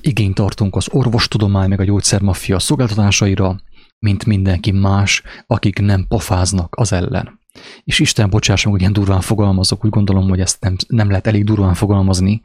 igényt 0.00 0.34
tartunk 0.34 0.76
az 0.76 0.88
orvostudomány 0.90 1.68
meg 1.68 1.80
a 1.80 1.84
gyógyszermafia 1.84 2.58
szolgáltatásaira, 2.58 3.60
mint 3.98 4.24
mindenki 4.24 4.70
más, 4.70 5.22
akik 5.46 5.78
nem 5.78 6.06
pofáznak 6.06 6.74
az 6.76 6.92
ellen. 6.92 7.40
és 7.84 7.98
Isten 7.98 8.30
bocsássa 8.30 8.70
hogy 8.70 8.80
ilyen 8.80 8.92
durván 8.92 9.20
fogalmazok, 9.20 9.84
úgy 9.84 9.90
gondolom, 9.90 10.28
hogy 10.28 10.40
ezt 10.40 10.60
nem, 10.60 10.76
nem 10.88 11.08
lehet 11.08 11.26
elég 11.26 11.44
durván 11.44 11.74
fogalmazni, 11.74 12.40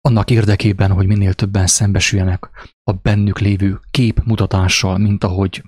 annak 0.00 0.30
érdekében, 0.30 0.92
hogy 0.92 1.06
minél 1.06 1.34
többen 1.34 1.66
szembesüljenek 1.66 2.50
a 2.84 2.92
bennük 2.92 3.38
lévő 3.38 3.80
képmutatással, 3.90 4.98
mint 4.98 5.24
ahogy 5.24 5.62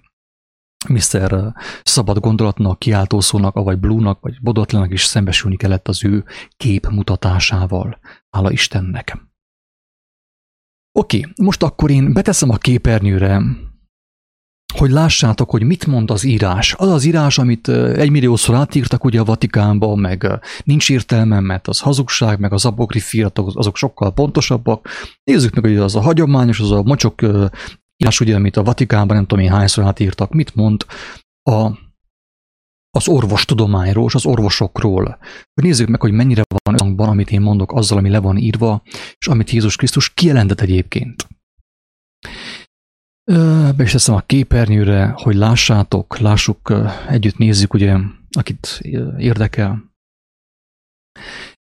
Mr. 0.88 1.52
Szabad 1.82 2.18
Gondolatnak, 2.18 2.78
kiáltószónak, 2.78 3.54
vagy 3.54 3.78
Blue-nak, 3.78 4.20
vagy 4.20 4.40
Bodotlanak 4.40 4.92
is 4.92 5.04
szembesülni 5.04 5.56
kellett 5.56 5.88
az 5.88 6.04
ő 6.04 6.24
képmutatásával. 6.56 7.98
Hála 8.30 8.50
Istennek. 8.50 9.30
Oké, 10.98 11.26
most 11.42 11.62
akkor 11.62 11.90
én 11.90 12.12
beteszem 12.12 12.50
a 12.50 12.56
képernyőre, 12.56 13.42
hogy 14.76 14.90
lássátok, 14.90 15.50
hogy 15.50 15.62
mit 15.62 15.86
mond 15.86 16.10
az 16.10 16.24
írás. 16.24 16.74
Az 16.74 16.88
az 16.88 17.04
írás, 17.04 17.38
amit 17.38 17.68
egymilliószor 17.68 18.54
átírtak 18.54 19.04
ugye 19.04 19.20
a 19.20 19.24
Vatikánba, 19.24 19.94
meg 19.94 20.40
nincs 20.64 20.90
értelme, 20.90 21.40
mert 21.40 21.68
az 21.68 21.80
hazugság, 21.80 22.38
meg 22.38 22.52
az 22.52 22.64
apokrifiatok, 22.64 23.50
azok 23.54 23.76
sokkal 23.76 24.12
pontosabbak. 24.12 24.88
Nézzük 25.24 25.54
meg, 25.54 25.64
hogy 25.64 25.76
az 25.76 25.96
a 25.96 26.00
hagyományos, 26.00 26.60
az 26.60 26.70
a 26.70 26.82
mocsok 26.82 27.22
írás, 27.96 28.20
ugye, 28.20 28.34
amit 28.34 28.56
a 28.56 28.62
Vatikánban 28.62 29.16
nem 29.16 29.26
tudom 29.26 29.44
én 29.44 29.50
hányszor 29.50 29.84
átírtak, 29.84 30.32
mit 30.32 30.54
mond 30.54 30.86
a, 31.50 31.70
az 32.90 33.08
orvostudományról 33.08 34.06
és 34.06 34.14
az 34.14 34.26
orvosokról. 34.26 35.18
Nézzük 35.54 35.88
meg, 35.88 36.00
hogy 36.00 36.12
mennyire 36.12 36.42
van 36.64 36.74
összhangban, 36.74 37.08
amit 37.08 37.30
én 37.30 37.40
mondok, 37.40 37.72
azzal, 37.72 37.98
ami 37.98 38.08
le 38.08 38.18
van 38.18 38.36
írva, 38.36 38.82
és 39.18 39.26
amit 39.26 39.50
Jézus 39.50 39.76
Krisztus 39.76 40.14
kijelentett 40.14 40.60
egyébként. 40.60 41.26
Be 43.24 43.82
is 43.82 43.92
teszem 43.92 44.14
a 44.14 44.20
képernyőre, 44.20 45.12
hogy 45.16 45.34
lássátok, 45.34 46.18
lássuk, 46.18 46.72
együtt 47.08 47.36
nézzük, 47.36 47.74
ugye, 47.74 47.98
akit 48.30 48.80
érdekel. 49.16 49.90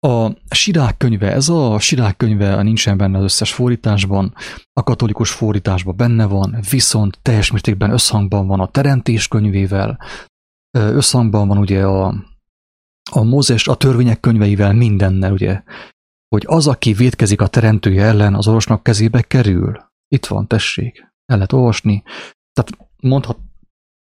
A 0.07 0.31
Sirák 0.55 0.97
könyve, 0.97 1.33
ez 1.33 1.49
a 1.49 1.79
Sirák 1.79 2.17
könyve 2.17 2.63
nincsen 2.63 2.97
benne 2.97 3.19
az 3.19 3.25
összes 3.25 3.53
fordításban, 3.53 4.35
a 4.73 4.83
katolikus 4.83 5.31
fordításban 5.31 5.97
benne 5.97 6.27
van, 6.27 6.59
viszont 6.71 7.19
teljes 7.23 7.51
mértékben 7.51 7.91
összhangban 7.91 8.47
van 8.47 8.61
a 8.61 8.71
Teremtés 8.71 9.29
könyvével, 9.29 9.99
összhangban 10.71 11.49
van 11.49 11.59
ugye 11.59 11.87
a, 11.87 12.15
a 13.11 13.23
Mózes, 13.23 13.69
a 13.69 13.75
törvények 13.75 14.21
könyveivel, 14.21 14.73
mindennel, 14.73 15.33
ugye, 15.33 15.63
hogy 16.29 16.45
az, 16.47 16.67
aki 16.67 16.93
védkezik 16.93 17.41
a 17.41 17.47
teremtője 17.47 18.05
ellen, 18.05 18.35
az 18.35 18.47
orvosnak 18.47 18.83
kezébe 18.83 19.23
kerül. 19.23 19.91
Itt 20.09 20.27
van, 20.27 20.47
tessék, 20.47 21.12
el 21.33 21.37
lehet 21.37 21.53
olvasni. 21.53 22.03
Tehát 22.53 22.89
mondhat, 23.03 23.39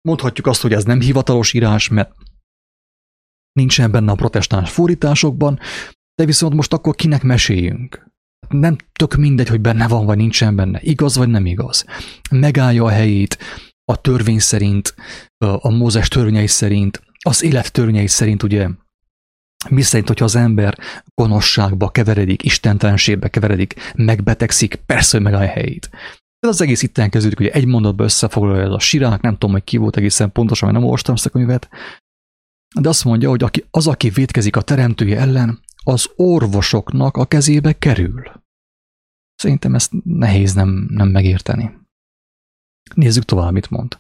mondhatjuk 0.02 0.48
azt, 0.48 0.62
hogy 0.62 0.74
ez 0.74 0.84
nem 0.84 1.00
hivatalos 1.00 1.54
írás, 1.54 1.88
mert 1.88 2.14
nincsen 3.52 3.92
benne 3.92 4.12
a 4.12 4.16
protestáns 4.16 4.72
fordításokban, 4.72 5.60
de 6.16 6.26
viszont 6.26 6.54
most 6.54 6.74
akkor 6.74 6.96
kinek 6.96 7.24
meséljünk? 7.24 8.10
Nem 8.50 8.76
tök 8.94 9.16
mindegy, 9.16 9.48
hogy 9.48 9.62
benne 9.62 9.88
van, 9.88 10.06
vagy 10.06 10.18
nincsen 10.18 10.56
benne, 10.56 10.80
igaz 10.82 11.16
vagy 11.16 11.30
nem 11.30 11.46
igaz. 11.46 11.86
Megállja 12.32 12.84
a 12.84 12.90
helyét 12.90 13.38
a 13.92 14.02
törvény 14.02 14.40
szerint, 14.40 14.96
a 15.38 15.70
Mózes 15.70 16.08
törvényei 16.08 16.48
szerint, 16.48 17.04
az 17.24 17.44
élet 17.44 17.72
törvényei 17.72 18.08
szerint, 18.08 18.44
ugye, 18.44 18.70
mi 19.70 19.82
szerint, 19.82 20.08
hogyha 20.08 20.26
az 20.26 20.36
ember 20.36 20.78
gonoszságba 21.14 21.90
keveredik, 21.90 22.44
istentelenségbe 22.44 23.30
keveredik, 23.30 23.94
megbetegszik, 23.96 24.76
persze, 24.76 25.18
hogy 25.18 25.26
megállja 25.26 25.50
a 25.50 25.54
helyét. 25.54 25.90
Ez 26.42 26.50
az 26.50 26.62
egész 26.62 26.82
itten 26.82 27.10
kezdődik, 27.10 27.38
hogy 27.38 27.48
egy 27.48 27.66
mondatba 27.66 28.04
összefoglalja 28.04 28.64
ez 28.64 28.72
a 28.72 28.80
sirák, 28.80 29.22
nem 29.22 29.34
tudom, 29.34 29.52
hogy 29.52 29.64
ki 29.64 29.78
volt 29.78 29.98
egészen 29.98 30.32
pontosan, 30.32 30.68
mert 30.68 30.80
nem 30.80 30.88
olvastam 30.88 31.16
ezt 31.16 31.26
a 31.26 31.30
könyvet, 31.30 31.70
de 32.80 32.90
azt 32.90 33.04
mondja, 33.04 33.30
hogy 33.30 33.44
aki, 33.44 33.66
az, 33.72 33.88
aki 33.88 34.10
vétkezik 34.10 34.56
a 34.56 34.62
teremtője 34.62 35.20
ellen, 35.20 35.60
az 35.84 36.10
orvosoknak 36.16 37.18
a 37.18 37.26
kezébe 37.26 37.78
kerül. 37.78 38.32
Szerintem 39.36 39.76
ezt 39.76 39.92
nehéz 40.04 40.54
nem, 40.54 40.88
nem 40.90 41.08
megérteni. 41.08 41.80
Nézzük 42.96 43.24
tovább, 43.24 43.52
mit 43.52 43.70
mond. 43.70 44.00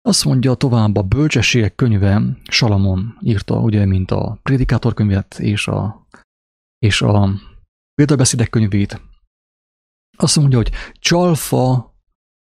Azt 0.00 0.24
mondja 0.24 0.54
tovább 0.54 0.96
a 0.96 1.02
bölcsességek 1.02 1.74
könyve, 1.74 2.22
Salamon 2.44 3.18
írta, 3.20 3.60
ugye, 3.60 3.84
mint 3.84 4.10
a 4.10 4.38
Prédikátor 4.42 4.94
könyvet 4.94 5.38
és 5.38 5.68
a, 5.68 6.06
és 6.78 7.02
a 7.02 7.30
példabeszédek 7.94 8.50
könyvét. 8.50 9.00
Azt 10.16 10.36
mondja, 10.36 10.58
hogy 10.58 10.70
csalfa 10.98 11.94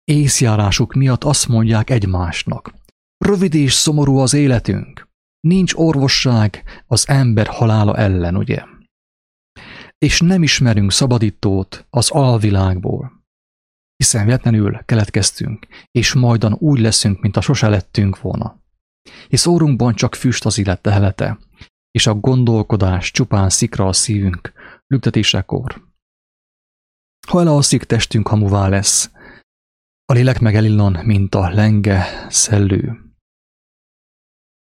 észjárásuk 0.04 0.94
miatt 0.94 1.24
azt 1.24 1.48
mondják 1.48 1.90
egymásnak. 1.90 2.74
Rövid 3.24 3.54
és 3.54 3.72
szomorú 3.72 4.18
az 4.18 4.34
életünk. 4.34 5.08
Nincs 5.40 5.74
orvosság 5.74 6.64
az 6.86 7.08
ember 7.08 7.46
halála 7.46 7.96
ellen, 7.96 8.36
ugye? 8.36 8.62
És 9.98 10.20
nem 10.20 10.42
ismerünk 10.42 10.92
szabadítót 10.92 11.86
az 11.90 12.10
alvilágból. 12.10 13.24
Hiszen 13.96 14.24
véletlenül 14.24 14.84
keletkeztünk, 14.84 15.66
és 15.90 16.12
majdan 16.12 16.52
úgy 16.52 16.78
leszünk, 16.78 17.20
mint 17.20 17.36
a 17.36 17.40
sose 17.40 17.68
lettünk 17.68 18.20
volna. 18.20 18.62
Hisz 19.28 19.46
órunkban 19.46 19.94
csak 19.94 20.14
füst 20.14 20.44
az 20.44 20.58
élet 20.58 20.82
tehelete, 20.82 21.38
és 21.90 22.06
a 22.06 22.14
gondolkodás 22.14 23.10
csupán 23.10 23.50
szikra 23.50 23.86
a 23.86 23.92
szívünk, 23.92 24.52
lüktetésekor. 24.86 25.93
Ha 27.26 27.40
elalszik, 27.40 27.84
testünk 27.84 28.28
hamuvá 28.28 28.68
lesz, 28.68 29.10
a 30.06 30.12
lélek 30.12 30.40
meg 30.40 30.54
elillan, 30.54 31.04
mint 31.04 31.34
a 31.34 31.48
lenge 31.48 32.26
szellő. 32.28 32.98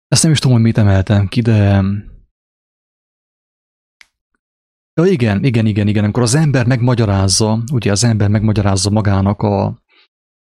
Ezt 0.08 0.22
nem 0.22 0.32
is 0.32 0.38
tudom, 0.38 0.56
hogy 0.56 0.64
mit 0.64 0.78
emeltem 0.78 1.26
ki, 1.26 1.40
de... 1.40 1.82
Ja, 4.94 5.04
igen, 5.04 5.44
igen, 5.44 5.66
igen, 5.66 5.88
igen. 5.88 6.04
Amikor 6.04 6.22
az 6.22 6.34
ember 6.34 6.66
megmagyarázza, 6.66 7.62
ugye 7.72 7.90
az 7.90 8.04
ember 8.04 8.28
megmagyarázza 8.28 8.90
magának 8.90 9.42
a, 9.42 9.82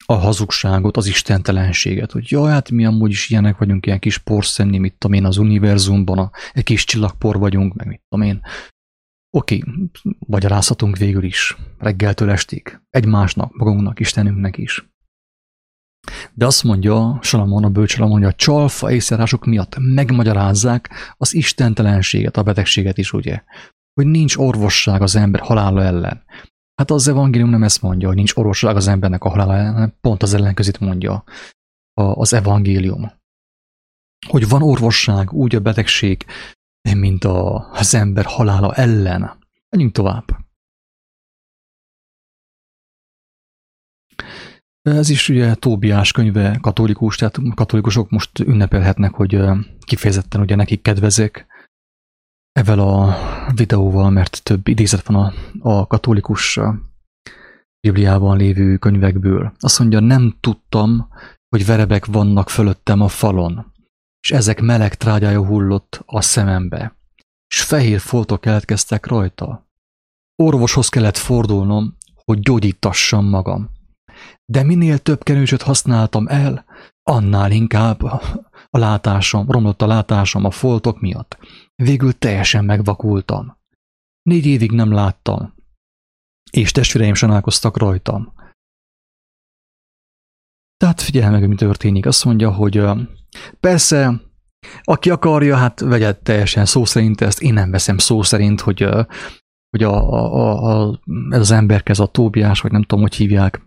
a 0.06 0.14
hazugságot, 0.14 0.96
az 0.96 1.06
istentelenséget, 1.06 2.12
hogy 2.12 2.30
jaj, 2.30 2.50
hát 2.50 2.70
mi 2.70 2.84
amúgy 2.84 3.10
is 3.10 3.30
ilyenek 3.30 3.58
vagyunk, 3.58 3.86
ilyen 3.86 3.98
kis 3.98 4.18
porszenni, 4.18 4.78
mit 4.78 4.94
tudom 4.98 5.16
én, 5.16 5.24
az 5.24 5.36
univerzumban, 5.36 6.18
a, 6.18 6.30
egy 6.52 6.64
kis 6.64 6.84
csillagpor 6.84 7.38
vagyunk, 7.38 7.74
meg 7.74 7.86
mit 7.86 8.02
tudom 8.08 8.26
én. 8.26 8.40
Oké, 9.30 9.62
magyarázhatunk 10.18 10.96
végül 10.96 11.24
is, 11.24 11.56
reggeltől 11.78 12.30
estig, 12.30 12.80
egymásnak, 12.90 13.56
magunknak, 13.56 14.00
Istenünknek 14.00 14.58
is. 14.58 14.88
De 16.34 16.46
azt 16.46 16.64
mondja, 16.64 17.18
Salamon, 17.22 17.64
a 17.64 17.70
bölcsala 17.70 18.06
mondja, 18.06 18.28
a 18.28 18.32
csalfa 18.32 18.90
észjárások 18.92 19.44
miatt 19.44 19.76
megmagyarázzák 19.78 21.14
az 21.16 21.34
istentelenséget, 21.34 22.36
a 22.36 22.42
betegséget 22.42 22.98
is, 22.98 23.12
ugye? 23.12 23.42
Hogy 23.94 24.06
nincs 24.06 24.36
orvosság 24.36 25.02
az 25.02 25.16
ember 25.16 25.40
halála 25.40 25.82
ellen. 25.82 26.24
Hát 26.74 26.90
az 26.90 27.08
evangélium 27.08 27.50
nem 27.50 27.62
ezt 27.62 27.82
mondja, 27.82 28.06
hogy 28.06 28.16
nincs 28.16 28.36
orvosság 28.36 28.76
az 28.76 28.86
embernek 28.86 29.24
a 29.24 29.28
halála 29.28 29.54
ellen, 29.54 29.96
pont 30.00 30.22
az 30.22 30.34
ellenközit 30.34 30.80
mondja 30.80 31.24
az 31.94 32.32
evangélium. 32.32 33.12
Hogy 34.26 34.48
van 34.48 34.62
orvosság, 34.62 35.32
úgy 35.32 35.54
a 35.54 35.60
betegség, 35.60 36.24
mint 36.96 37.24
a, 37.24 37.68
az 37.72 37.94
ember 37.94 38.24
halála 38.24 38.74
ellen. 38.74 39.38
Menjünk 39.68 39.92
tovább. 39.92 40.24
Ez 44.82 45.08
is 45.08 45.28
ugye 45.28 45.54
Tóbiás 45.54 46.12
könyve 46.12 46.58
katolikus, 46.60 47.16
tehát 47.16 47.38
katolikusok 47.54 48.10
most 48.10 48.38
ünnepelhetnek, 48.38 49.14
hogy 49.14 49.40
kifejezetten 49.80 50.40
ugye 50.40 50.54
nekik 50.54 50.82
kedvezek 50.82 51.46
ezzel 52.52 52.78
a 52.78 53.16
videóval, 53.54 54.10
mert 54.10 54.42
több 54.42 54.68
idézet 54.68 55.06
van 55.06 55.16
a, 55.16 55.32
a 55.78 55.86
katolikus 55.86 56.60
Bibliában 57.80 58.36
lévő 58.36 58.76
könyvekből. 58.76 59.52
Azt 59.58 59.78
mondja, 59.78 60.00
nem 60.00 60.36
tudtam, 60.40 61.08
hogy 61.48 61.66
verebek 61.66 62.06
vannak 62.06 62.50
fölöttem 62.50 63.00
a 63.00 63.08
falon, 63.08 63.72
és 64.28 64.34
ezek 64.34 64.60
meleg 64.60 64.94
trágyája 64.94 65.46
hullott 65.46 66.02
a 66.06 66.20
szemembe, 66.20 66.96
és 67.48 67.62
fehér 67.62 68.00
foltok 68.00 68.40
keletkeztek 68.40 69.06
rajta. 69.06 69.66
Orvoshoz 70.42 70.88
kellett 70.88 71.16
fordulnom, 71.16 71.96
hogy 72.24 72.40
gyógyítassam 72.40 73.24
magam 73.24 73.76
de 74.52 74.62
minél 74.62 74.98
több 74.98 75.22
kenőcsöt 75.22 75.62
használtam 75.62 76.26
el, 76.28 76.64
annál 77.02 77.52
inkább 77.52 78.02
a 78.70 78.78
látásom, 78.78 79.50
romlott 79.50 79.82
a 79.82 79.86
látásom 79.86 80.44
a 80.44 80.50
foltok 80.50 81.00
miatt. 81.00 81.38
Végül 81.74 82.18
teljesen 82.18 82.64
megvakultam. 82.64 83.56
Négy 84.22 84.46
évig 84.46 84.72
nem 84.72 84.92
láttam, 84.92 85.54
és 86.50 86.72
testvéreim 86.72 87.14
sanálkoztak 87.14 87.76
rajtam. 87.76 88.32
Tehát 90.76 91.00
figyelj 91.00 91.30
meg, 91.30 91.48
mi 91.48 91.54
történik. 91.54 92.06
Azt 92.06 92.24
mondja, 92.24 92.52
hogy 92.52 92.78
persze, 93.60 94.20
aki 94.82 95.10
akarja, 95.10 95.56
hát 95.56 95.80
vegye 95.80 96.12
teljesen 96.12 96.64
szó 96.64 96.84
szerint 96.84 97.20
ezt. 97.20 97.42
Én 97.42 97.52
nem 97.52 97.70
veszem 97.70 97.98
szó 97.98 98.22
szerint, 98.22 98.60
hogy, 98.60 98.88
hogy 99.70 99.82
a, 99.82 100.12
a, 100.12 100.88
a, 100.88 101.00
ez 101.30 101.40
az 101.40 101.50
emberkez, 101.50 101.98
a 102.00 102.06
Tóbiás, 102.06 102.60
vagy 102.60 102.72
nem 102.72 102.82
tudom, 102.82 103.00
hogy 103.00 103.14
hívják, 103.14 103.66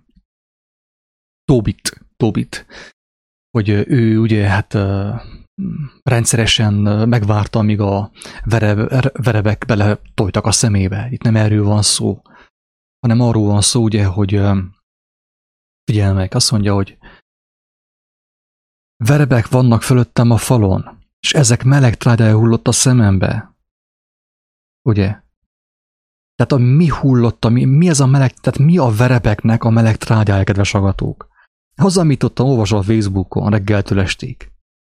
Tobit, 1.43 2.05
Tobit, 2.17 2.65
hogy 3.51 3.69
ő 3.69 4.19
ugye 4.19 4.47
hát 4.47 4.77
rendszeresen 6.03 6.73
megvárta, 7.09 7.59
amíg 7.59 7.79
a 7.79 8.11
vereb, 8.43 8.77
verebek 9.11 9.65
bele 9.67 10.01
tojtak 10.13 10.45
a 10.45 10.51
szemébe. 10.51 11.07
Itt 11.11 11.21
nem 11.21 11.35
erről 11.35 11.63
van 11.63 11.81
szó, 11.81 12.21
hanem 12.99 13.21
arról 13.21 13.47
van 13.47 13.61
szó, 13.61 13.83
ugye, 13.83 14.05
hogy 14.05 14.41
figyelmek, 15.91 16.33
azt 16.33 16.51
mondja, 16.51 16.73
hogy 16.73 16.97
verebek 19.05 19.47
vannak 19.47 19.81
fölöttem 19.81 20.31
a 20.31 20.37
falon, 20.37 20.97
és 21.19 21.33
ezek 21.33 21.63
meleg 21.63 21.97
trágyája 21.97 22.37
hullott 22.37 22.67
a 22.67 22.71
szemembe. 22.71 23.55
Ugye? 24.81 25.19
Tehát 26.35 26.51
a 26.51 26.57
mi 26.57 26.87
hullott, 26.87 27.45
a 27.45 27.49
mi, 27.49 27.65
mi 27.65 27.89
ez 27.89 27.99
a 27.99 28.05
meleg, 28.05 28.33
tehát 28.33 28.59
mi 28.59 28.77
a 28.77 28.89
verebeknek 28.89 29.63
a 29.63 29.69
meleg 29.69 29.97
trágyája, 29.97 30.43
kedves 30.43 30.73
agatók? 30.73 31.29
Az, 31.75 31.97
amit 31.97 32.19
tudtam 32.19 32.47
olvasva 32.47 32.77
a 32.77 32.83
Facebookon 32.83 33.49
reggeltől 33.49 33.99
estig, 33.99 34.51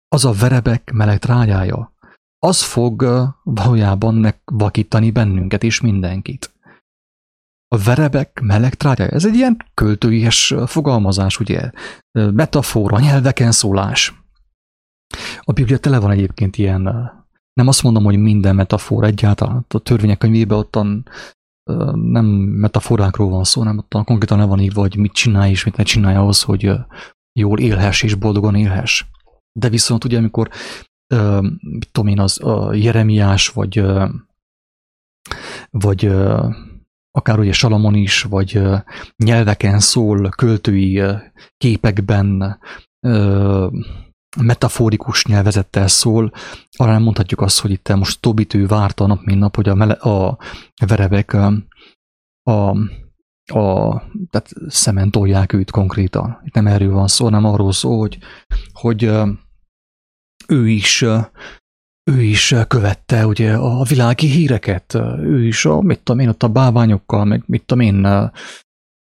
az 0.09 0.25
a 0.25 0.33
verebek 0.33 0.93
meleg 0.93 1.19
trágyája, 1.19 1.95
az 2.39 2.63
fog 2.63 3.07
valójában 3.43 4.15
megvakítani 4.15 5.11
bennünket 5.11 5.63
és 5.63 5.81
mindenkit. 5.81 6.56
A 7.69 7.79
verebek 7.79 8.41
meleg 8.41 8.75
trágyája, 8.75 9.11
ez 9.11 9.25
egy 9.25 9.35
ilyen 9.35 9.57
költőies 9.75 10.55
fogalmazás, 10.67 11.41
ugye? 11.41 11.71
Metafora, 12.13 12.99
nyelveken 12.99 13.53
szólás. 13.53 14.25
A 15.41 15.53
Biblia 15.53 15.79
tele 15.79 15.99
van 15.99 16.11
egyébként 16.11 16.57
ilyen, 16.57 16.83
nem 17.53 17.69
azt 17.69 17.83
mondom, 17.83 18.05
hogy 18.05 18.19
minden 18.19 18.55
metafora 18.55 19.07
egyáltalán, 19.07 19.65
a 19.69 19.79
törvények 19.79 20.19
könyvében 20.19 20.59
ottan 20.59 21.09
nem 21.95 22.25
metaforákról 22.35 23.29
van 23.29 23.45
szó, 23.45 23.63
nem 23.63 23.79
ottan 23.79 24.05
konkrétan 24.05 24.39
le 24.39 24.45
van 24.45 24.61
írva, 24.61 24.81
hogy 24.81 24.97
mit 24.97 25.13
csinálj 25.13 25.51
és 25.51 25.65
mit 25.65 25.77
ne 25.77 25.83
csinálj 25.83 26.17
ahhoz, 26.17 26.43
hogy 26.43 26.73
jól 27.39 27.59
élhess 27.59 28.03
és 28.03 28.15
boldogan 28.15 28.55
élhess. 28.55 29.05
De 29.53 29.69
viszont 29.69 30.05
ugye, 30.05 30.19
amikor 30.19 30.51
mit 31.61 31.91
tudom 31.93 32.11
én, 32.11 32.21
az 32.21 32.41
Jeremiás, 32.73 33.49
vagy 33.49 33.85
vagy 35.71 36.13
akár 37.17 37.39
ugye 37.39 37.53
Salamon 37.53 37.95
is, 37.95 38.23
vagy 38.23 38.61
nyelveken 39.17 39.79
szól, 39.79 40.29
költői 40.29 41.03
képekben, 41.57 42.59
metaforikus 44.41 45.27
nyelvezettel 45.27 45.89
szól, 45.89 46.33
arra 46.77 46.93
nem 46.93 47.03
mondhatjuk 47.03 47.41
azt, 47.41 47.61
hogy 47.61 47.71
itt 47.71 47.95
most 47.95 48.21
Tobitő 48.21 48.67
várta 48.67 49.07
nap, 49.07 49.25
mint 49.25 49.39
nap, 49.39 49.57
hogy 49.57 49.69
a, 49.69 49.75
mele, 49.75 49.93
a 49.93 50.39
verebek 50.87 51.33
a, 51.33 51.53
a, 52.43 52.71
a 53.53 54.03
tehát 54.31 54.51
szemen 54.67 55.11
tolják 55.11 55.53
őt 55.53 55.71
konkrétan. 55.71 56.41
Itt 56.45 56.55
nem 56.55 56.67
erről 56.67 56.93
van 56.93 57.09
szó, 57.09 57.25
hanem 57.25 57.45
arról 57.45 57.73
szó, 57.73 57.99
hogy, 57.99 58.19
hogy 58.73 59.11
ő 60.49 60.69
is 60.69 61.05
ő 62.11 62.23
is 62.23 62.55
követte 62.69 63.27
ugye 63.27 63.55
a 63.55 63.83
világi 63.83 64.27
híreket, 64.27 64.95
ő 65.19 65.47
is 65.47 65.65
a, 65.65 65.81
mit 65.81 66.01
tudom 66.01 66.21
én, 66.21 66.29
ott 66.29 66.43
a 66.43 66.49
báványokkal, 66.49 67.25
meg 67.25 67.43
mit 67.47 67.65
tudom 67.65 67.85
én, 67.85 68.05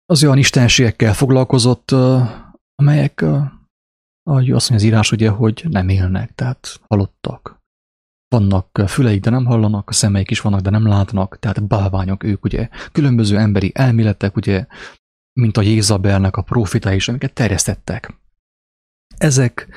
az 0.07 0.25
olyan 0.25 0.39
istenségekkel 0.39 1.15
foglalkozott, 1.15 1.95
amelyek 2.75 3.25
ahogy 4.29 4.51
azt 4.51 4.71
mondja 4.71 4.87
az 4.87 4.93
írás, 4.93 5.13
ugye, 5.13 5.31
hogy 5.31 5.65
nem 5.69 5.89
élnek, 5.89 6.35
tehát 6.35 6.81
halottak. 6.87 7.61
Vannak 8.29 8.83
füleik, 8.87 9.21
de 9.21 9.31
nem 9.31 9.45
hallanak, 9.45 9.89
a 9.89 9.93
szemeik 9.93 10.31
is 10.31 10.41
vannak, 10.41 10.61
de 10.61 10.71
nem 10.71 10.87
látnak, 10.87 11.39
tehát 11.39 11.67
bálványok 11.67 12.23
ők, 12.23 12.45
ugye. 12.45 12.69
Különböző 12.93 13.39
emberi 13.39 13.71
elméletek, 13.75 14.37
ugye, 14.37 14.67
mint 15.41 15.57
a 15.57 15.61
Jézabelnek 15.61 16.37
a 16.37 16.43
profita 16.43 16.93
is, 16.93 17.09
amiket 17.09 17.33
terjesztettek. 17.33 18.21
Ezek 19.17 19.69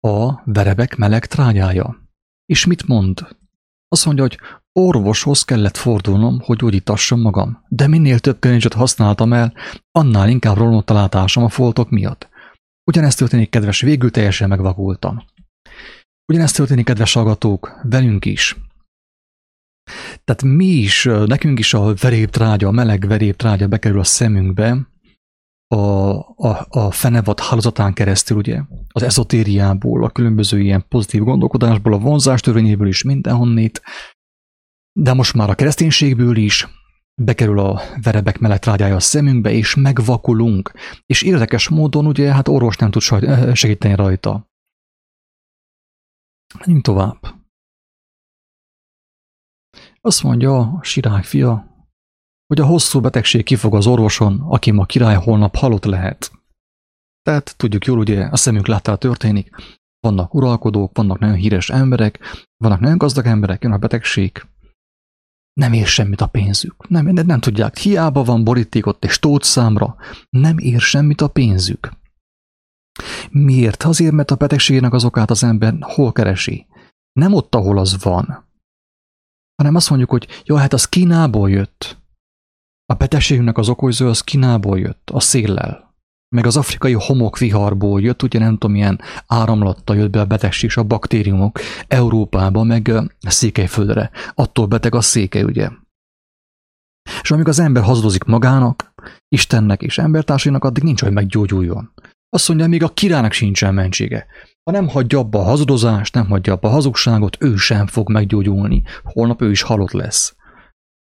a 0.00 0.42
verebek 0.44 0.96
meleg 0.96 1.26
trágyája. 1.26 2.01
És 2.52 2.64
mit 2.64 2.86
mond? 2.86 3.26
Azt 3.88 4.04
mondja, 4.04 4.24
hogy 4.24 4.38
orvoshoz 4.72 5.42
kellett 5.42 5.76
fordulnom, 5.76 6.40
hogy 6.40 6.56
gyógyítassam 6.56 7.20
magam, 7.20 7.64
de 7.68 7.86
minél 7.86 8.18
több 8.18 8.38
könyvet 8.38 8.72
használtam 8.72 9.32
el, 9.32 9.54
annál 9.92 10.28
inkább 10.28 10.56
romlott 10.56 10.90
a 10.90 10.94
látásom 10.94 11.44
a 11.44 11.48
foltok 11.48 11.90
miatt. 11.90 12.28
Ugyanezt 12.90 13.18
történik, 13.18 13.50
kedves, 13.50 13.80
végül 13.80 14.10
teljesen 14.10 14.48
megvakultam. 14.48 15.22
Ugyanezt 16.32 16.56
történik, 16.56 16.84
kedves 16.84 17.12
hallgatók, 17.12 17.80
velünk 17.82 18.24
is. 18.24 18.56
Tehát 20.24 20.42
mi 20.42 20.66
is, 20.66 21.04
nekünk 21.04 21.58
is 21.58 21.74
a 21.74 21.94
veréptrágya, 21.94 22.68
a 22.68 22.70
meleg 22.70 23.06
veréptrágya 23.06 23.68
bekerül 23.68 24.00
a 24.00 24.04
szemünkbe, 24.04 24.78
a, 25.72 26.18
a, 26.36 26.66
a 26.68 26.90
fenevad 26.90 27.40
hálózatán 27.40 27.92
keresztül, 27.92 28.36
ugye, 28.36 28.60
az 28.88 29.02
ezotériából, 29.02 30.04
a 30.04 30.10
különböző 30.10 30.60
ilyen 30.60 30.84
pozitív 30.88 31.22
gondolkodásból, 31.22 31.92
a 31.92 31.98
vonzás 31.98 32.40
törvényéből 32.40 32.88
is 32.88 33.02
mindenhonnét, 33.02 33.82
de 34.92 35.12
most 35.12 35.34
már 35.34 35.50
a 35.50 35.54
kereszténységből 35.54 36.36
is, 36.36 36.68
bekerül 37.22 37.58
a 37.58 37.80
verebek 38.02 38.38
mellett 38.38 38.64
rágyája 38.64 38.94
a 38.94 39.00
szemünkbe, 39.00 39.50
és 39.50 39.74
megvakulunk. 39.74 40.72
És 41.06 41.22
érdekes 41.22 41.68
módon 41.68 42.06
ugye, 42.06 42.32
hát 42.32 42.48
orvos 42.48 42.76
nem 42.76 42.90
tud 42.90 43.02
segíteni 43.54 43.94
rajta. 43.94 44.50
Menjünk 46.58 46.84
tovább. 46.84 47.18
Azt 50.00 50.22
mondja 50.22 50.78
sirály 50.82 51.22
fia, 51.22 51.71
hogy 52.52 52.60
a 52.60 52.66
hosszú 52.66 53.00
betegség 53.00 53.44
kifog 53.44 53.74
az 53.74 53.86
orvoson, 53.86 54.40
aki 54.40 54.70
ma 54.70 54.84
király 54.84 55.14
holnap 55.14 55.56
halott 55.56 55.84
lehet. 55.84 56.32
Tehát 57.22 57.56
tudjuk 57.56 57.84
jól, 57.84 57.98
ugye 57.98 58.24
a 58.24 58.36
szemünk 58.36 58.66
láttára 58.66 58.98
történik. 58.98 59.50
Vannak 60.00 60.34
uralkodók, 60.34 60.96
vannak 60.96 61.18
nagyon 61.18 61.34
híres 61.34 61.70
emberek, 61.70 62.18
vannak 62.56 62.80
nagyon 62.80 62.98
gazdag 62.98 63.26
emberek, 63.26 63.62
jön 63.62 63.72
a 63.72 63.76
betegség, 63.76 64.46
nem 65.52 65.72
ér 65.72 65.86
semmit 65.86 66.20
a 66.20 66.26
pénzük. 66.26 66.88
Nem, 66.88 67.06
nem, 67.06 67.26
nem 67.26 67.40
tudják, 67.40 67.78
hiába 67.78 68.22
van 68.22 68.44
borítékot 68.44 69.04
és 69.04 69.18
tót 69.18 69.42
számra, 69.42 69.96
nem 70.30 70.58
ér 70.58 70.80
semmit 70.80 71.20
a 71.20 71.28
pénzük. 71.28 71.92
Miért? 73.30 73.82
Azért, 73.82 74.12
mert 74.12 74.30
a 74.30 74.36
betegségének 74.36 74.92
az 74.92 75.04
okát 75.04 75.30
az 75.30 75.42
ember 75.42 75.74
hol 75.80 76.12
keresi? 76.12 76.66
Nem 77.12 77.32
ott, 77.34 77.54
ahol 77.54 77.78
az 77.78 78.02
van. 78.02 78.46
Hanem 79.54 79.74
azt 79.74 79.88
mondjuk, 79.88 80.10
hogy 80.10 80.28
jó, 80.44 80.56
hát 80.56 80.72
az 80.72 80.88
Kínából 80.88 81.50
jött. 81.50 82.01
A 82.86 82.94
betegségünknek 82.94 83.58
az 83.58 83.68
okozó 83.68 84.08
az 84.08 84.20
Kínából 84.20 84.78
jött, 84.78 85.10
a 85.12 85.20
széllel 85.20 85.92
meg 86.32 86.46
az 86.46 86.56
afrikai 86.56 86.92
homokviharból 86.92 88.00
jött, 88.00 88.22
ugye 88.22 88.38
nem 88.38 88.52
tudom, 88.52 88.72
milyen 88.72 89.00
áramlattal 89.26 89.96
jött 89.96 90.10
be 90.10 90.20
a 90.20 90.24
betegség 90.24 90.68
és 90.68 90.76
a 90.76 90.82
baktériumok 90.82 91.60
Európába, 91.88 92.62
meg 92.62 92.92
Székelyföldre. 93.20 94.10
Attól 94.34 94.66
beteg 94.66 94.94
a 94.94 95.00
székely, 95.00 95.42
ugye. 95.42 95.68
És 97.22 97.30
amíg 97.30 97.48
az 97.48 97.58
ember 97.58 97.82
hazudozik 97.82 98.24
magának, 98.24 98.94
Istennek 99.28 99.82
és 99.82 99.98
embertársainak, 99.98 100.64
addig 100.64 100.82
nincs, 100.82 101.02
hogy 101.02 101.12
meggyógyuljon. 101.12 101.92
Azt 102.28 102.48
mondja, 102.48 102.66
még 102.66 102.82
a 102.82 102.88
királynak 102.88 103.32
sincsen 103.32 103.74
mentsége. 103.74 104.26
Ha 104.64 104.70
nem 104.70 104.88
hagyja 104.88 105.18
abba 105.18 105.38
a 105.38 105.42
hazudozást, 105.42 106.14
nem 106.14 106.26
hagyja 106.26 106.52
abba 106.52 106.68
a 106.68 106.72
hazugságot, 106.72 107.36
ő 107.40 107.56
sem 107.56 107.86
fog 107.86 108.10
meggyógyulni. 108.10 108.82
Holnap 109.02 109.42
ő 109.42 109.50
is 109.50 109.62
halott 109.62 109.92
lesz. 109.92 110.36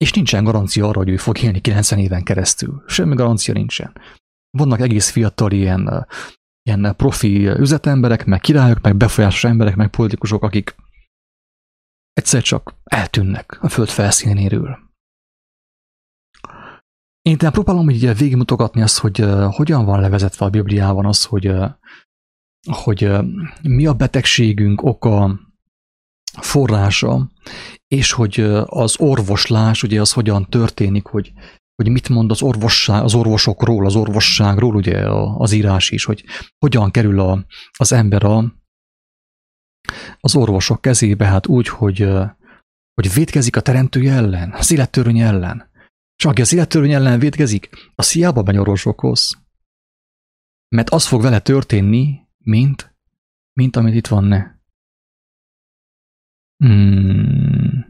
És 0.03 0.11
nincsen 0.11 0.43
garancia 0.43 0.87
arra, 0.87 0.97
hogy 0.97 1.09
ő 1.09 1.17
fog 1.17 1.41
élni 1.41 1.61
90 1.61 1.99
éven 1.99 2.23
keresztül. 2.23 2.83
Semmi 2.87 3.15
garancia 3.15 3.53
nincsen 3.53 3.93
vannak 4.57 4.79
egész 4.79 5.09
fiatal 5.09 5.51
ilyen, 5.51 6.07
ilyen 6.61 6.95
profi 6.95 7.47
üzletemberek, 7.47 8.25
meg 8.25 8.39
királyok, 8.39 8.81
meg 8.81 8.95
befolyásos 8.95 9.43
emberek, 9.43 9.75
meg 9.75 9.89
politikusok, 9.89 10.43
akik 10.43 10.75
egyszer 12.13 12.41
csak 12.41 12.75
eltűnnek 12.83 13.57
a 13.61 13.69
föld 13.69 13.89
felszínéről. 13.89 14.77
Én 17.21 17.37
tehát 17.37 17.53
próbálom 17.53 17.89
így 17.89 18.17
végigmutogatni 18.17 18.81
azt, 18.81 18.97
hogy 18.97 19.21
uh, 19.21 19.53
hogyan 19.53 19.85
van 19.85 19.99
levezetve 19.99 20.45
a 20.45 20.49
Bibliában 20.49 21.05
az, 21.05 21.25
hogy, 21.25 21.47
uh, 21.47 21.71
hogy 22.71 23.05
uh, 23.05 23.25
mi 23.61 23.85
a 23.85 23.93
betegségünk 23.93 24.83
oka, 24.83 25.39
forrása, 26.41 27.31
és 27.93 28.11
hogy 28.11 28.39
az 28.65 28.99
orvoslás, 28.99 29.83
ugye 29.83 30.01
az 30.01 30.11
hogyan 30.11 30.49
történik, 30.49 31.05
hogy 31.05 31.33
hogy 31.75 31.91
mit 31.91 32.09
mond 32.09 32.31
az, 32.31 32.41
orvosság, 32.41 33.03
az 33.03 33.13
orvosokról, 33.13 33.85
az 33.85 33.95
orvosságról, 33.95 34.75
ugye 34.75 35.09
az 35.37 35.51
írás 35.51 35.89
is, 35.89 36.05
hogy 36.05 36.23
hogyan 36.57 36.91
kerül 36.91 37.19
a, 37.19 37.45
az 37.77 37.91
ember 37.91 38.23
a, 38.23 38.53
az 40.19 40.35
orvosok 40.35 40.81
kezébe, 40.81 41.25
hát 41.25 41.47
úgy, 41.47 41.67
hogy, 41.67 42.07
hogy 42.93 43.13
védkezik 43.13 43.55
a 43.55 43.61
teremtője 43.61 44.13
ellen, 44.13 44.51
az 44.51 44.71
élettörvény 44.71 45.19
ellen. 45.19 45.71
És 46.15 46.25
aki 46.25 46.41
az 46.41 46.53
élettörvény 46.53 46.93
ellen 46.93 47.19
védkezik, 47.19 47.69
az 47.95 48.11
hiába 48.11 48.43
megy 48.43 48.57
orvosokhoz. 48.57 49.41
Mert 50.75 50.89
az 50.89 51.05
fog 51.05 51.21
vele 51.21 51.39
történni, 51.39 52.19
mint, 52.37 52.95
mint 53.53 53.75
amit 53.75 53.95
itt 53.95 54.07
van 54.07 54.23
ne. 54.23 54.51
Hmm. 56.57 57.82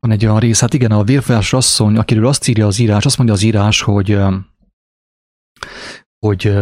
Van 0.00 0.10
egy 0.10 0.26
olyan 0.26 0.38
rész, 0.38 0.60
hát 0.60 0.74
igen, 0.74 0.90
a 0.90 1.04
vérfás 1.04 1.52
asszony, 1.52 1.96
akiről 1.96 2.26
azt 2.26 2.48
írja 2.48 2.66
az 2.66 2.78
írás, 2.78 3.04
azt 3.04 3.16
mondja 3.16 3.34
az 3.34 3.42
írás, 3.42 3.80
hogy 3.80 4.18
hogy 6.26 6.52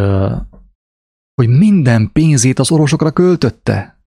hogy 1.33 1.49
minden 1.49 2.11
pénzét 2.11 2.59
az 2.59 2.71
orvosokra 2.71 3.11
költötte, 3.11 4.01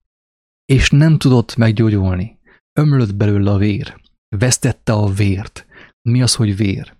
és 0.64 0.90
nem 0.90 1.18
tudott 1.18 1.56
meggyógyulni. 1.56 2.38
Ömlött 2.72 3.14
belőle 3.14 3.50
a 3.50 3.56
vér. 3.56 4.00
Vesztette 4.36 4.92
a 4.92 5.06
vért. 5.08 5.66
Mi 6.02 6.22
az, 6.22 6.34
hogy 6.34 6.56
vér? 6.56 6.94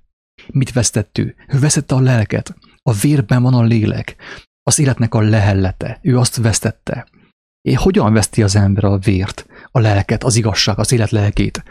Mit 0.47 0.73
vesztett 0.73 1.19
ő? 1.19 1.35
Ő 1.49 1.59
vesztette 1.59 1.95
a 1.95 2.01
lelket. 2.01 2.57
A 2.83 2.93
vérben 2.93 3.43
van 3.43 3.55
a 3.55 3.63
lélek. 3.63 4.17
Az 4.63 4.79
életnek 4.79 5.15
a 5.15 5.21
lehellete. 5.21 5.99
Ő 6.03 6.19
azt 6.19 6.37
vesztette. 6.37 7.09
És 7.61 7.77
hogyan 7.77 8.13
veszti 8.13 8.43
az 8.43 8.57
ember 8.57 8.85
a 8.85 8.99
vért, 8.99 9.47
a 9.71 9.79
lelket, 9.79 10.25
az 10.25 10.37
igazság, 10.37 10.79
az 10.79 10.93
élet 10.93 11.11
lelkét? 11.11 11.65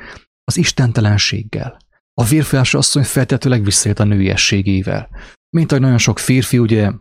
Az 0.50 0.58
istentelenséggel. 0.58 1.78
A 2.14 2.24
vérfelső 2.24 2.78
asszony 2.78 3.04
feltetőleg 3.04 3.64
visszaélt 3.64 4.00
a 4.00 4.04
nőiességével. 4.04 5.10
Mint 5.50 5.72
ahogy 5.72 5.84
nagyon 5.84 5.98
sok 5.98 6.20
férfi, 6.20 6.60
ugye 6.60 6.92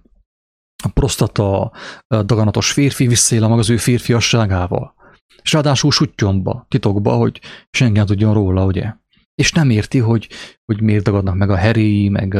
a 0.85 0.89
prostata 0.89 1.73
daganatos 2.09 2.73
férfi 2.73 3.07
visszaél 3.07 3.45
a 3.45 3.49
maga 3.49 3.61
az 3.61 3.71
ő 3.71 3.77
férfiasságával. 3.77 4.95
És 5.43 5.53
ráadásul 5.53 5.91
sutyomba, 5.91 6.67
titokba, 6.69 7.13
hogy 7.13 7.41
senki 7.71 7.97
nem 7.97 8.07
tudjon 8.07 8.35
róla, 8.35 8.65
ugye? 8.65 8.95
És 9.35 9.53
nem 9.53 9.71
érti, 9.71 9.99
hogy, 9.99 10.29
hogy 10.65 10.81
miért 10.81 11.05
dagadnak 11.05 11.35
meg 11.35 11.51
a 11.51 11.57
heréi, 11.57 12.09
meg, 12.09 12.39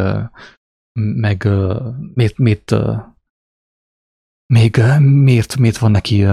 meg 0.93 1.49
miért, 2.15 2.39
miért, 2.39 2.73
még 4.47 4.83
miért, 5.01 5.57
miért 5.57 5.79
van 5.79 5.91
neki 5.91 6.27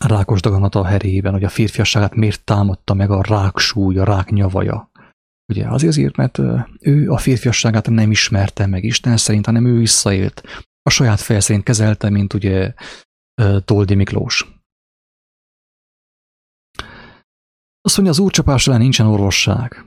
rákos 0.00 0.40
daganata 0.40 0.80
a 0.80 0.84
heréjében, 0.84 1.32
hogy 1.32 1.44
a 1.44 1.48
férfiasságát 1.48 2.14
miért 2.14 2.44
támadta 2.44 2.94
meg 2.94 3.10
a 3.10 3.22
ráksúly, 3.22 3.98
a 3.98 4.04
rák 4.04 4.30
nyavaja. 4.30 4.90
Ugye 5.52 5.68
azért, 5.68 5.92
azért, 5.92 6.16
mert 6.16 6.38
ő 6.80 7.10
a 7.10 7.18
férfiasságát 7.18 7.88
nem 7.88 8.10
ismerte 8.10 8.66
meg 8.66 8.84
Isten 8.84 9.16
szerint, 9.16 9.46
hanem 9.46 9.66
ő 9.66 9.78
visszaélt. 9.78 10.42
A 10.82 10.90
saját 10.90 11.20
feje 11.20 11.40
szerint 11.40 11.64
kezelte, 11.64 12.10
mint 12.10 12.34
ugye 12.34 12.74
Toldi 13.64 13.94
Miklós. 13.94 14.56
Azt 17.80 17.96
mondja, 17.96 18.14
az 18.14 18.18
úrcsapás 18.18 18.66
ellen 18.66 18.80
nincsen 18.80 19.06
orvosság. 19.06 19.84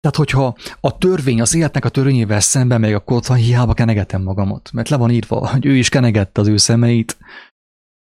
Tehát, 0.00 0.16
hogyha 0.16 0.56
a 0.80 0.98
törvény, 0.98 1.40
az 1.40 1.54
életnek 1.54 1.84
a 1.84 1.88
törvényével 1.88 2.40
szemben 2.40 2.80
megy, 2.80 2.92
akkor 2.92 3.16
ott 3.16 3.26
van, 3.26 3.36
hiába 3.36 3.74
kenegetem 3.74 4.22
magamat. 4.22 4.72
Mert 4.72 4.88
le 4.88 4.96
van 4.96 5.10
írva, 5.10 5.50
hogy 5.50 5.66
ő 5.66 5.76
is 5.76 5.88
kenegette 5.88 6.40
az 6.40 6.48
ő 6.48 6.56
szemeit. 6.56 7.18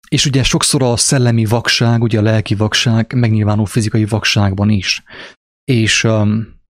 És 0.08 0.26
ugye 0.26 0.42
sokszor 0.42 0.82
a 0.82 0.96
szellemi 0.96 1.44
vakság, 1.44 2.02
ugye 2.02 2.18
a 2.18 2.22
lelki 2.22 2.54
vakság 2.54 3.12
megnyilvánul 3.14 3.66
fizikai 3.66 4.04
vakságban 4.04 4.70
is. 4.70 5.02
És 5.64 6.04
um, 6.04 6.60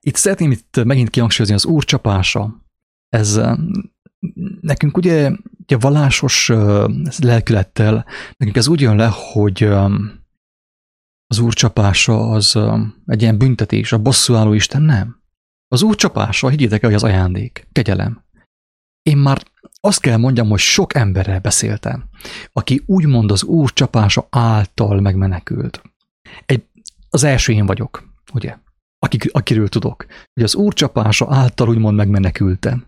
itt 0.00 0.16
szeretném 0.16 0.50
itt 0.50 0.84
megint 0.84 1.10
kihangsúlyozni 1.10 1.54
az 1.54 1.64
úr 1.64 1.84
csapása. 1.84 2.66
Ez 3.08 3.36
um, 3.36 3.70
nekünk 4.60 4.96
ugye 4.96 5.30
a 5.66 5.78
vallásos 5.78 6.48
lelkülettel, 7.18 8.06
nekünk 8.36 8.56
ez 8.56 8.68
úgy 8.68 8.80
jön 8.80 8.96
le, 8.96 9.10
hogy 9.12 9.62
az 11.26 11.38
úr 11.38 11.54
csapása 11.54 12.30
az 12.30 12.58
egy 13.06 13.22
ilyen 13.22 13.38
büntetés, 13.38 13.92
a 13.92 13.98
bosszúálló 13.98 14.52
Isten 14.52 14.82
nem. 14.82 15.22
Az 15.68 15.82
úr 15.82 15.94
csapása, 15.94 16.48
higgyétek 16.48 16.82
el, 16.82 16.88
hogy 16.88 16.98
az 16.98 17.04
ajándék, 17.04 17.68
kegyelem. 17.72 18.24
Én 19.02 19.16
már 19.16 19.42
azt 19.84 20.00
kell 20.00 20.16
mondjam, 20.16 20.48
hogy 20.48 20.58
sok 20.58 20.94
emberrel 20.94 21.40
beszéltem, 21.40 22.04
aki 22.52 22.82
úgymond 22.86 23.30
az 23.30 23.42
úr 23.42 23.72
csapása 23.72 24.26
által 24.30 25.00
megmenekült. 25.00 25.82
Egy, 26.46 26.64
az 27.10 27.24
első 27.24 27.52
én 27.52 27.66
vagyok, 27.66 28.08
ugye? 28.32 28.56
Akik, 28.98 29.30
akiről 29.32 29.68
tudok, 29.68 30.06
hogy 30.34 30.42
az 30.42 30.54
úr 30.54 30.74
csapása 30.74 31.26
által 31.30 31.68
úgymond 31.68 31.96
megmenekültem. 31.96 32.86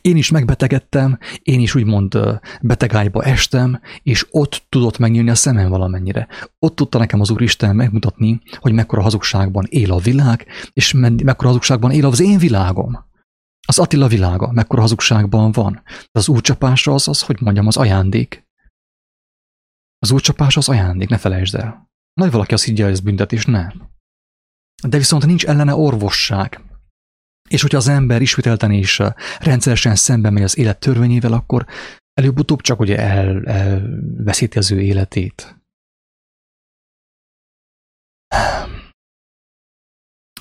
Én 0.00 0.16
is 0.16 0.30
megbetegedtem, 0.30 1.18
én 1.42 1.60
is 1.60 1.74
úgymond 1.74 2.18
betegágyba 2.60 3.22
estem, 3.22 3.80
és 4.02 4.26
ott 4.30 4.66
tudott 4.68 4.98
megnyílni 4.98 5.30
a 5.30 5.34
szemem 5.34 5.68
valamennyire. 5.68 6.28
Ott 6.58 6.76
tudta 6.76 6.98
nekem 6.98 7.20
az 7.20 7.30
Úristen 7.30 7.76
megmutatni, 7.76 8.40
hogy 8.56 8.72
mekkora 8.72 9.02
hazugságban 9.02 9.66
él 9.68 9.92
a 9.92 9.98
világ, 9.98 10.46
és 10.72 10.92
mekkora 10.92 11.48
hazugságban 11.48 11.90
él 11.90 12.06
az 12.06 12.20
én 12.20 12.38
világom. 12.38 13.12
Az 13.66 13.78
Attila 13.78 14.08
világa, 14.08 14.52
mekkora 14.52 14.80
hazugságban 14.80 15.52
van. 15.52 15.82
De 15.84 16.18
az 16.18 16.28
úrcsapása 16.28 16.94
az, 16.94 17.08
az, 17.08 17.22
hogy 17.22 17.40
mondjam, 17.40 17.66
az 17.66 17.76
ajándék. 17.76 18.46
Az 19.98 20.10
úrcsapás 20.10 20.56
az 20.56 20.68
ajándék, 20.68 21.08
ne 21.08 21.18
felejtsd 21.18 21.54
el. 21.54 21.90
Nagy 22.20 22.30
valaki 22.30 22.54
azt 22.54 22.64
higgye, 22.64 22.82
hogy 22.82 22.92
ez 22.92 23.00
büntetés, 23.00 23.46
nem. 23.46 23.90
De 24.88 24.98
viszont 24.98 25.26
nincs 25.26 25.46
ellene 25.46 25.74
orvosság. 25.74 26.60
És 27.48 27.62
hogyha 27.62 27.78
az 27.78 27.88
ember 27.88 28.22
ismételten 28.22 28.70
és 28.70 29.02
rendszeresen 29.40 29.94
szembe 29.94 30.30
megy 30.30 30.42
az 30.42 30.58
élet 30.58 30.80
törvényével, 30.80 31.32
akkor 31.32 31.66
előbb-utóbb 32.12 32.60
csak 32.60 32.80
ugye 32.80 32.98
el, 32.98 33.44
elveszíti 33.44 34.58
az 34.58 34.70
ő 34.70 34.80
életét. 34.80 35.63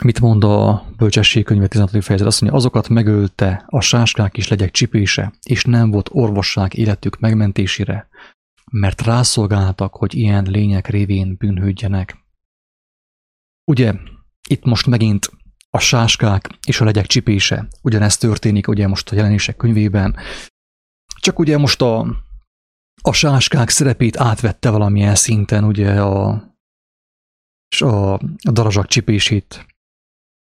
Mit 0.04 0.20
mond 0.20 0.44
a 0.44 0.86
bölcsesség 0.98 1.44
könyve 1.44 1.68
16. 1.68 2.04
fejezet? 2.04 2.28
Azt 2.28 2.42
mondja, 2.42 2.60
azokat 2.60 2.90
megölte 2.90 3.64
a 3.68 3.82
sáskák 3.82 4.38
is 4.38 4.48
legyek 4.48 4.72
csipése, 4.72 5.34
és 5.44 5.64
nem 5.64 5.92
volt 5.92 6.10
orvosság 6.12 6.78
életük 6.78 7.20
megmentésére, 7.20 8.08
mert 8.72 9.02
rászolgáltak, 9.02 9.94
hogy 9.96 10.16
ilyen 10.16 10.44
lények 10.44 10.88
révén 10.88 11.36
bűnhődjenek. 11.36 12.18
Ugye, 13.72 13.94
itt 14.50 14.64
most 14.64 14.88
megint 14.88 15.30
a 15.70 15.80
sáskák 15.80 16.50
és 16.68 16.82
a 16.82 16.86
legyek 16.86 17.06
csipése. 17.06 17.68
Ugyanezt 17.82 18.20
történik 18.20 18.68
ugye 18.68 18.88
most 18.88 19.12
a 19.12 19.16
jelenések 19.16 19.56
könyvében. 19.56 20.16
Csak 21.20 21.40
ugye 21.40 21.58
most 21.58 21.82
a, 21.82 22.00
a 23.02 23.12
sáskák 23.12 23.70
szerepét 23.70 24.18
átvette 24.18 24.70
valamilyen 24.70 25.16
szinten 25.16 25.64
ugye 25.64 26.02
a, 26.02 26.44
és 27.70 27.82
a, 27.82 28.14
a 28.14 28.52
darazsak 28.52 28.88
csipését 28.88 29.66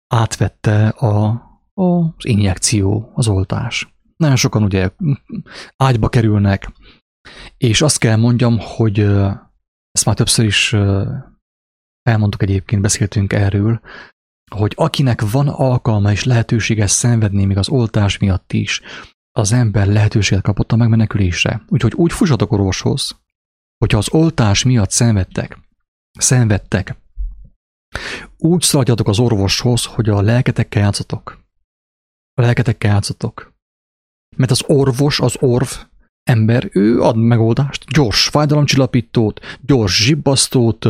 átvette 0.07 0.87
a, 0.87 1.27
a, 1.73 1.83
az 1.83 2.25
injekció, 2.25 3.11
az 3.13 3.27
oltás. 3.27 3.95
Nagyon 4.17 4.35
sokan 4.35 4.63
ugye 4.63 4.89
ágyba 5.77 6.09
kerülnek, 6.09 6.71
és 7.57 7.81
azt 7.81 7.97
kell 7.97 8.15
mondjam, 8.15 8.57
hogy 8.59 8.99
ezt 9.91 10.05
már 10.05 10.15
többször 10.15 10.45
is 10.45 10.73
elmondtuk 12.01 12.41
egyébként, 12.41 12.81
beszéltünk 12.81 13.33
erről, 13.33 13.81
hogy 14.51 14.73
akinek 14.75 15.31
van 15.31 15.47
alkalma 15.47 16.11
és 16.11 16.23
lehetősége 16.23 16.87
szenvedni 16.87 17.45
még 17.45 17.57
az 17.57 17.69
oltás 17.69 18.17
miatt 18.17 18.53
is, 18.53 18.81
az 19.31 19.51
ember 19.51 19.87
lehetőséget 19.87 20.43
kapott 20.43 20.71
a 20.71 20.75
megmenekülésre. 20.75 21.61
Úgyhogy 21.67 21.93
úgy 21.93 22.11
fussatok 22.11 22.51
orvoshoz, 22.51 23.19
hogyha 23.77 23.97
az 23.97 24.13
oltás 24.13 24.63
miatt 24.63 24.91
szenvedtek, 24.91 25.59
szenvedtek, 26.19 26.95
úgy 28.37 28.61
szaladjatok 28.61 29.07
az 29.07 29.19
orvoshoz, 29.19 29.85
hogy 29.85 30.09
a 30.09 30.21
lelketekkel 30.21 30.81
játszatok. 30.81 31.39
A 32.33 32.41
lelketekkel 32.41 32.91
játszatok. 32.91 33.53
Mert 34.35 34.51
az 34.51 34.63
orvos, 34.67 35.19
az 35.19 35.35
orv, 35.39 35.67
ember, 36.23 36.69
ő 36.71 37.01
ad 37.01 37.17
megoldást, 37.17 37.85
gyors 37.85 38.27
fájdalomcsillapítót, 38.27 39.39
gyors 39.61 40.03
zsibbasztót, 40.03 40.85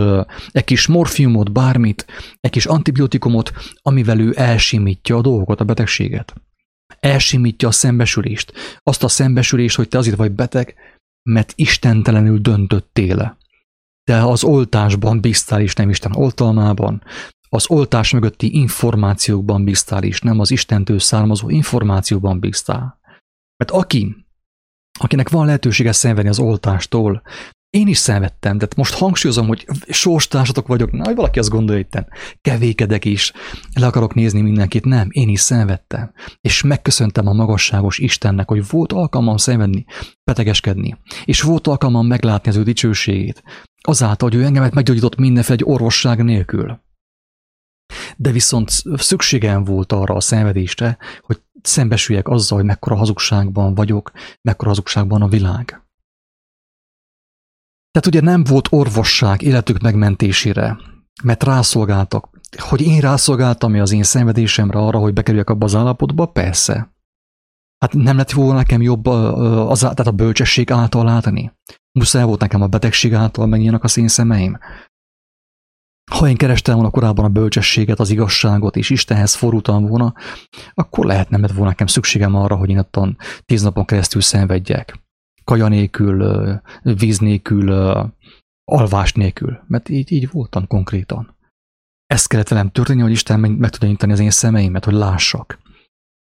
egy 0.51 0.63
kis 0.63 0.87
morfiumot, 0.87 1.51
bármit, 1.51 2.05
egy 2.39 2.51
kis 2.51 2.65
antibiotikumot, 2.65 3.51
amivel 3.81 4.19
ő 4.19 4.33
elsimítja 4.35 5.15
a 5.15 5.21
dolgokat, 5.21 5.61
a 5.61 5.63
betegséget. 5.63 6.33
Elsimítja 6.99 7.67
a 7.67 7.71
szembesülést. 7.71 8.53
Azt 8.83 9.03
a 9.03 9.07
szembesülést, 9.07 9.75
hogy 9.75 9.87
te 9.87 9.97
azért 9.97 10.17
vagy 10.17 10.31
beteg, 10.31 10.75
mert 11.29 11.53
istentelenül 11.55 12.39
döntöttél. 12.39 13.37
Te 14.07 14.25
az 14.25 14.43
oltásban 14.43 15.21
bíztál 15.21 15.61
is, 15.61 15.73
nem 15.73 15.89
Isten 15.89 16.15
oltalmában, 16.15 17.03
az 17.49 17.69
oltás 17.69 18.11
mögötti 18.11 18.55
információkban 18.55 19.63
bíztál 19.63 20.03
is, 20.03 20.21
nem 20.21 20.39
az 20.39 20.51
Istentől 20.51 20.99
származó 20.99 21.49
információban 21.49 22.39
bíztál. 22.39 22.99
Mert 23.57 23.71
aki 23.71 24.25
akinek 24.99 25.29
van 25.29 25.45
lehetősége 25.45 25.91
szenvedni 25.91 26.29
az 26.29 26.39
oltástól, 26.39 27.21
én 27.69 27.87
is 27.87 27.97
szenvedtem, 27.97 28.57
de 28.57 28.67
most 28.75 28.93
hangsúlyozom, 28.93 29.47
hogy 29.47 29.67
sorstársatok 29.87 30.67
vagyok, 30.67 30.91
na, 30.91 31.03
hogy 31.03 31.15
valaki 31.15 31.39
azt 31.39 31.49
gondolja, 31.49 31.85
hogy 31.91 32.05
kevékedek 32.41 33.05
is, 33.05 33.33
le 33.73 33.85
akarok 33.85 34.13
nézni 34.13 34.41
mindenkit, 34.41 34.85
nem, 34.85 35.07
én 35.11 35.29
is 35.29 35.39
szenvedtem, 35.39 36.11
és 36.41 36.61
megköszöntem 36.61 37.27
a 37.27 37.33
magasságos 37.33 37.97
Istennek, 37.97 38.49
hogy 38.49 38.69
volt 38.69 38.93
alkalmam 38.93 39.37
szenvedni, 39.37 39.85
betegeskedni, 40.23 40.97
és 41.25 41.41
volt 41.41 41.67
alkalmam 41.67 42.07
meglátni 42.07 42.49
az 42.49 42.55
ő 42.55 42.63
dicsőségét, 42.63 43.43
azáltal, 43.87 44.29
hogy 44.29 44.37
ő 44.37 44.43
engemet 44.43 44.73
meggyógyított 44.73 45.15
mindenféle 45.15 45.57
egy 45.57 45.73
orvosság 45.73 46.23
nélkül. 46.23 46.79
De 48.17 48.31
viszont 48.31 48.69
szükségem 48.95 49.63
volt 49.63 49.91
arra 49.91 50.15
a 50.15 50.19
szenvedésre, 50.19 50.97
hogy 51.21 51.41
szembesüljek 51.61 52.27
azzal, 52.27 52.57
hogy 52.57 52.67
mekkora 52.67 52.95
hazugságban 52.95 53.75
vagyok, 53.75 54.11
mekkora 54.41 54.69
hazugságban 54.69 55.21
a 55.21 55.27
világ. 55.27 55.65
Tehát 57.91 58.07
ugye 58.07 58.21
nem 58.21 58.43
volt 58.43 58.67
orvosság 58.71 59.41
életük 59.41 59.79
megmentésére, 59.79 60.77
mert 61.23 61.43
rászolgáltak. 61.43 62.29
Hogy 62.57 62.81
én 62.81 62.99
rászolgáltam 62.99 63.73
az 63.73 63.91
én 63.91 64.03
szenvedésemre 64.03 64.79
arra, 64.79 64.99
hogy 64.99 65.13
bekerüljek 65.13 65.49
abba 65.49 65.65
az 65.65 65.75
állapotba? 65.75 66.25
Persze. 66.25 66.95
Hát 67.77 67.93
nem 67.93 68.17
lett 68.17 68.31
volna 68.31 68.53
nekem 68.53 68.81
jobb 68.81 69.05
az, 69.05 69.79
tehát 69.79 70.07
a 70.07 70.11
bölcsesség 70.11 70.71
által 70.71 71.03
látni? 71.03 71.51
Muszáj 71.97 72.23
volt 72.23 72.39
nekem 72.39 72.61
a 72.61 72.67
betegség 72.67 73.13
által 73.13 73.45
megnyílnak 73.47 73.83
a 73.83 73.87
szén 73.87 74.07
szemeim? 74.07 74.57
Ha 76.11 76.29
én 76.29 76.37
kerestem 76.37 76.75
volna 76.75 76.89
korábban 76.89 77.25
a 77.25 77.29
bölcsességet, 77.29 77.99
az 77.99 78.09
igazságot, 78.09 78.75
és 78.75 78.89
Istenhez 78.89 79.35
fordultam 79.35 79.85
volna, 79.85 80.13
akkor 80.73 81.05
lehet 81.05 81.29
nem 81.29 81.41
lett 81.41 81.51
volna 81.51 81.69
nekem 81.69 81.87
szükségem 81.87 82.35
arra, 82.35 82.55
hogy 82.55 82.69
én 82.69 82.77
ottan 82.77 83.17
tíz 83.45 83.61
napon 83.61 83.85
keresztül 83.85 84.21
szenvedjek. 84.21 84.99
Kaja 85.43 85.67
nélkül, 85.67 86.59
víz 86.81 87.19
nélkül, 87.19 87.71
alvás 88.63 89.13
nélkül. 89.13 89.59
Mert 89.67 89.89
így, 89.89 90.11
így 90.11 90.31
voltam 90.31 90.67
konkrétan. 90.67 91.35
Ezt 92.05 92.27
kellett 92.27 92.47
velem 92.47 92.71
történni, 92.71 93.01
hogy 93.01 93.11
Isten 93.11 93.39
meg 93.39 93.69
tudja 93.69 93.87
nyitani 93.87 94.11
az 94.11 94.19
én 94.19 94.31
szemeimet, 94.31 94.85
hogy 94.85 94.93
lássak. 94.93 95.59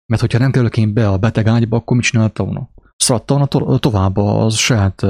Mert 0.06 0.20
hogyha 0.20 0.38
nem 0.38 0.50
kerülök 0.50 0.76
én 0.76 0.92
be 0.92 1.08
a 1.08 1.18
beteg 1.18 1.46
ágyba, 1.46 1.76
akkor 1.76 1.96
mit 1.96 2.06
csinálta 2.06 2.44
volna? 2.44 2.70
Szaladta 2.96 3.34
volna 3.34 3.48
to- 3.48 3.80
tovább 3.80 4.16
az 4.16 4.56
saját 4.56 5.06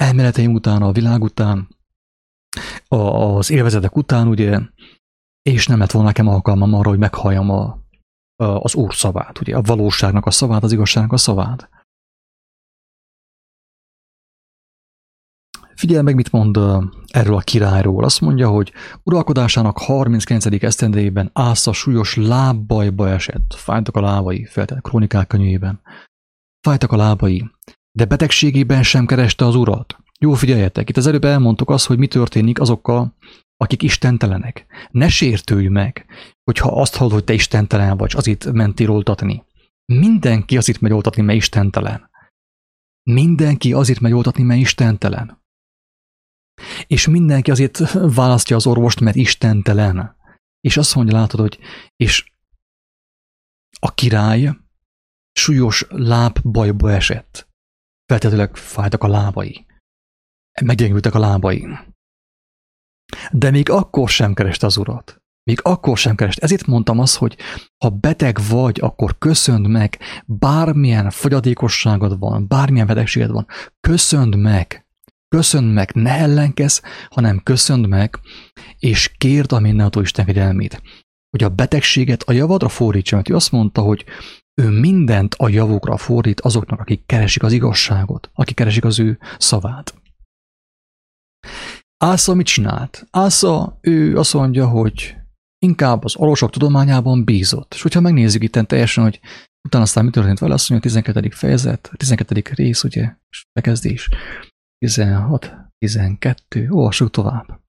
elméleteim 0.00 0.54
után, 0.54 0.82
a 0.82 0.92
világ 0.92 1.22
után, 1.22 1.68
az 2.88 3.50
élvezetek 3.50 3.96
után, 3.96 4.28
ugye, 4.28 4.60
és 5.42 5.66
nem 5.66 5.78
lett 5.78 5.90
volna 5.90 6.08
nekem 6.08 6.28
alkalmam 6.28 6.74
arra, 6.74 6.88
hogy 6.88 6.98
meghalljam 6.98 7.50
a, 7.50 7.78
a, 8.36 8.44
az 8.44 8.74
Úr 8.74 8.94
szavát, 8.94 9.40
ugye, 9.40 9.56
a 9.56 9.62
valóságnak 9.62 10.26
a 10.26 10.30
szavát, 10.30 10.62
az 10.62 10.72
igazságnak 10.72 11.12
a 11.12 11.16
szavát. 11.16 11.68
Figyelj 15.74 16.02
meg, 16.02 16.14
mit 16.14 16.32
mond 16.32 16.58
erről 17.06 17.36
a 17.36 17.40
királyról. 17.40 18.04
Azt 18.04 18.20
mondja, 18.20 18.48
hogy 18.48 18.72
uralkodásának 19.02 19.78
39. 19.78 20.62
esztendejében 20.62 21.30
Ásza 21.32 21.72
súlyos 21.72 22.16
lábbajba 22.16 23.08
esett. 23.08 23.54
Fájtak 23.54 23.96
a 23.96 24.00
lábai, 24.00 24.44
feltett 24.44 24.80
krónikák 24.80 25.26
könyvében. 25.26 25.80
Fájtak 26.60 26.92
a 26.92 26.96
lábai, 26.96 27.50
de 27.92 28.04
betegségében 28.04 28.82
sem 28.82 29.06
kereste 29.06 29.46
az 29.46 29.54
urat. 29.54 29.96
Jó, 30.18 30.32
figyeljetek, 30.32 30.88
itt 30.88 30.96
az 30.96 31.06
előbb 31.06 31.24
elmondtuk 31.24 31.70
azt, 31.70 31.86
hogy 31.86 31.98
mi 31.98 32.06
történik 32.06 32.60
azokkal, 32.60 33.14
akik 33.56 33.82
istentelenek. 33.82 34.66
Ne 34.90 35.08
sértőj 35.08 35.66
meg, 35.66 36.06
hogyha 36.44 36.80
azt 36.80 36.96
hallod, 36.96 37.12
hogy 37.12 37.24
te 37.24 37.32
istentelen 37.32 37.96
vagy, 37.96 38.12
azért 38.16 38.52
mentél 38.52 38.90
oltatni. 38.90 39.44
Mindenki 39.84 40.56
azért 40.56 40.80
megy 40.80 40.92
oltatni, 40.92 41.22
mert 41.22 41.38
istentelen. 41.38 42.10
Mindenki 43.02 43.72
azért 43.72 44.00
megy 44.00 44.12
oltatni, 44.12 44.42
mert 44.42 44.60
istentelen. 44.60 45.42
És 46.86 47.06
mindenki 47.06 47.50
azért 47.50 47.92
választja 48.14 48.56
az 48.56 48.66
orvost, 48.66 49.00
mert 49.00 49.16
istentelen. 49.16 50.16
És 50.60 50.76
azt 50.76 50.94
mondja, 50.94 51.16
látod, 51.16 51.40
hogy 51.40 51.58
és 51.96 52.32
a 53.80 53.94
király 53.94 54.56
súlyos 55.32 55.86
lábbajba 55.88 56.92
esett. 56.92 57.49
Feltétlenül 58.10 58.50
fájtak 58.54 59.02
a 59.02 59.08
lábai. 59.08 59.66
Meggyengültek 60.62 61.14
a 61.14 61.18
lábai. 61.18 61.68
De 63.32 63.50
még 63.50 63.70
akkor 63.70 64.08
sem 64.08 64.34
kereste 64.34 64.66
az 64.66 64.76
urat. 64.76 65.22
Még 65.42 65.58
akkor 65.62 65.98
sem 65.98 66.14
kerest. 66.14 66.38
Ezért 66.38 66.66
mondtam 66.66 66.98
azt, 66.98 67.16
hogy 67.16 67.36
ha 67.84 67.90
beteg 67.90 68.38
vagy, 68.48 68.78
akkor 68.80 69.18
köszönd 69.18 69.66
meg, 69.66 69.98
bármilyen 70.26 71.10
fogyatékosságod 71.10 72.18
van, 72.18 72.48
bármilyen 72.48 72.86
betegséged 72.86 73.30
van, 73.30 73.46
köszönd 73.80 74.36
meg. 74.36 74.86
Köszönd 75.28 75.72
meg, 75.72 75.94
ne 75.94 76.10
ellenkez, 76.10 76.82
hanem 77.08 77.42
köszönd 77.42 77.88
meg, 77.88 78.18
és 78.78 79.12
kérd 79.18 79.52
a 79.52 79.60
mindenható 79.60 80.00
Isten 80.00 80.24
kegyelmét, 80.24 80.82
hogy 81.30 81.42
a 81.42 81.48
betegséget 81.48 82.22
a 82.22 82.32
javadra 82.32 82.68
fordítsa, 82.68 83.16
mert 83.16 83.28
ő 83.28 83.34
azt 83.34 83.52
mondta, 83.52 83.80
hogy 83.80 84.04
ő 84.60 84.68
mindent 84.68 85.34
a 85.34 85.48
javukra 85.48 85.96
fordít 85.96 86.40
azoknak, 86.40 86.80
akik 86.80 87.06
keresik 87.06 87.42
az 87.42 87.52
igazságot, 87.52 88.30
akik 88.34 88.56
keresik 88.56 88.84
az 88.84 88.98
ő 88.98 89.18
szavát. 89.38 89.94
Ásza 92.04 92.34
mit 92.34 92.46
csinált? 92.46 93.06
Ásza, 93.10 93.78
ő 93.80 94.18
azt 94.18 94.34
mondja, 94.34 94.68
hogy 94.68 95.16
inkább 95.58 96.04
az 96.04 96.16
orvosok 96.16 96.50
tudományában 96.50 97.24
bízott. 97.24 97.74
És 97.74 97.82
hogyha 97.82 98.00
megnézzük 98.00 98.42
itt 98.42 98.52
teljesen, 98.52 99.04
hogy 99.04 99.20
utána 99.68 99.84
aztán 99.84 100.04
mi 100.04 100.10
történt 100.10 100.38
vele, 100.38 100.54
azt 100.54 100.70
mondja 100.70 100.90
a 100.90 100.92
12. 100.92 101.28
fejezet, 101.30 101.88
a 101.92 101.96
12. 101.96 102.42
rész, 102.54 102.84
ugye, 102.84 103.14
és 103.30 103.46
bekezdés. 103.52 104.08
16, 104.78 105.54
12, 105.78 106.68
olvassuk 106.70 107.10
tovább. 107.10 107.60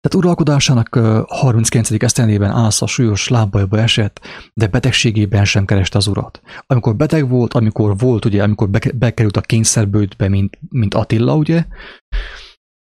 Tehát 0.00 0.24
uralkodásának 0.24 0.94
39. 1.28 1.90
esztendében 2.02 2.50
Ásza 2.50 2.86
súlyos 2.86 3.28
lábbajba 3.28 3.78
esett, 3.78 4.20
de 4.54 4.66
betegségében 4.66 5.44
sem 5.44 5.64
kereste 5.64 5.98
az 5.98 6.06
urat. 6.06 6.40
Amikor 6.66 6.96
beteg 6.96 7.28
volt, 7.28 7.54
amikor 7.54 7.98
volt, 7.98 8.24
ugye, 8.24 8.42
amikor 8.42 8.70
bekerült 8.94 9.36
a 9.36 9.40
kényszerbőtbe, 9.40 10.28
mint, 10.28 10.58
mint 10.68 10.94
Attila, 10.94 11.36
ugye, 11.36 11.66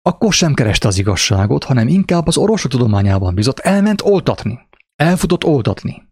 akkor 0.02 0.34
sem 0.34 0.54
kereste 0.54 0.88
az 0.88 0.98
igazságot, 0.98 1.64
hanem 1.64 1.88
inkább 1.88 2.28
az 2.28 2.38
orvosok 2.38 2.72
tudományában 2.72 3.36
bizott, 3.36 3.60
elment 3.60 4.02
oltatni. 4.02 4.60
Elfutott 4.96 5.44
oltatni 5.44 6.10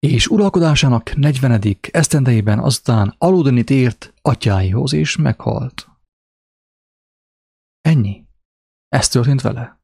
és 0.00 0.26
uralkodásának 0.26 1.16
40. 1.16 1.76
esztendejében 1.90 2.58
aztán 2.58 3.14
aludni 3.18 3.64
tért 3.64 4.14
atyáihoz, 4.22 4.92
és 4.92 5.16
meghalt. 5.16 5.88
Ennyi. 7.80 8.19
Ez 8.90 9.08
történt 9.08 9.40
vele. 9.40 9.80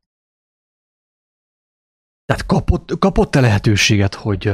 Tehát 2.24 2.46
kapott, 2.46 2.98
kapott-e 2.98 3.40
lehetőséget, 3.40 4.14
hogy, 4.14 4.52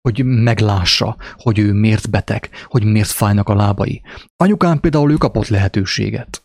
hogy 0.00 0.24
meglássa, 0.24 1.16
hogy 1.32 1.58
ő 1.58 1.72
miért 1.72 2.10
beteg, 2.10 2.50
hogy 2.64 2.84
miért 2.84 3.08
fájnak 3.08 3.48
a 3.48 3.54
lábai. 3.54 4.02
Anyukám 4.36 4.80
például 4.80 5.10
ő 5.12 5.16
kapott 5.16 5.48
lehetőséget. 5.48 6.44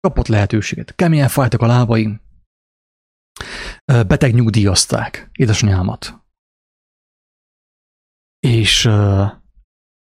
Kapott 0.00 0.26
lehetőséget. 0.26 0.94
Keményen 0.94 1.28
fájtak 1.28 1.60
a 1.60 1.66
lábai. 1.66 2.20
Beteg 3.84 4.34
nyugdíjazták 4.34 5.30
édesanyámat. 5.32 6.24
És 8.38 8.84
uh, 8.84 9.30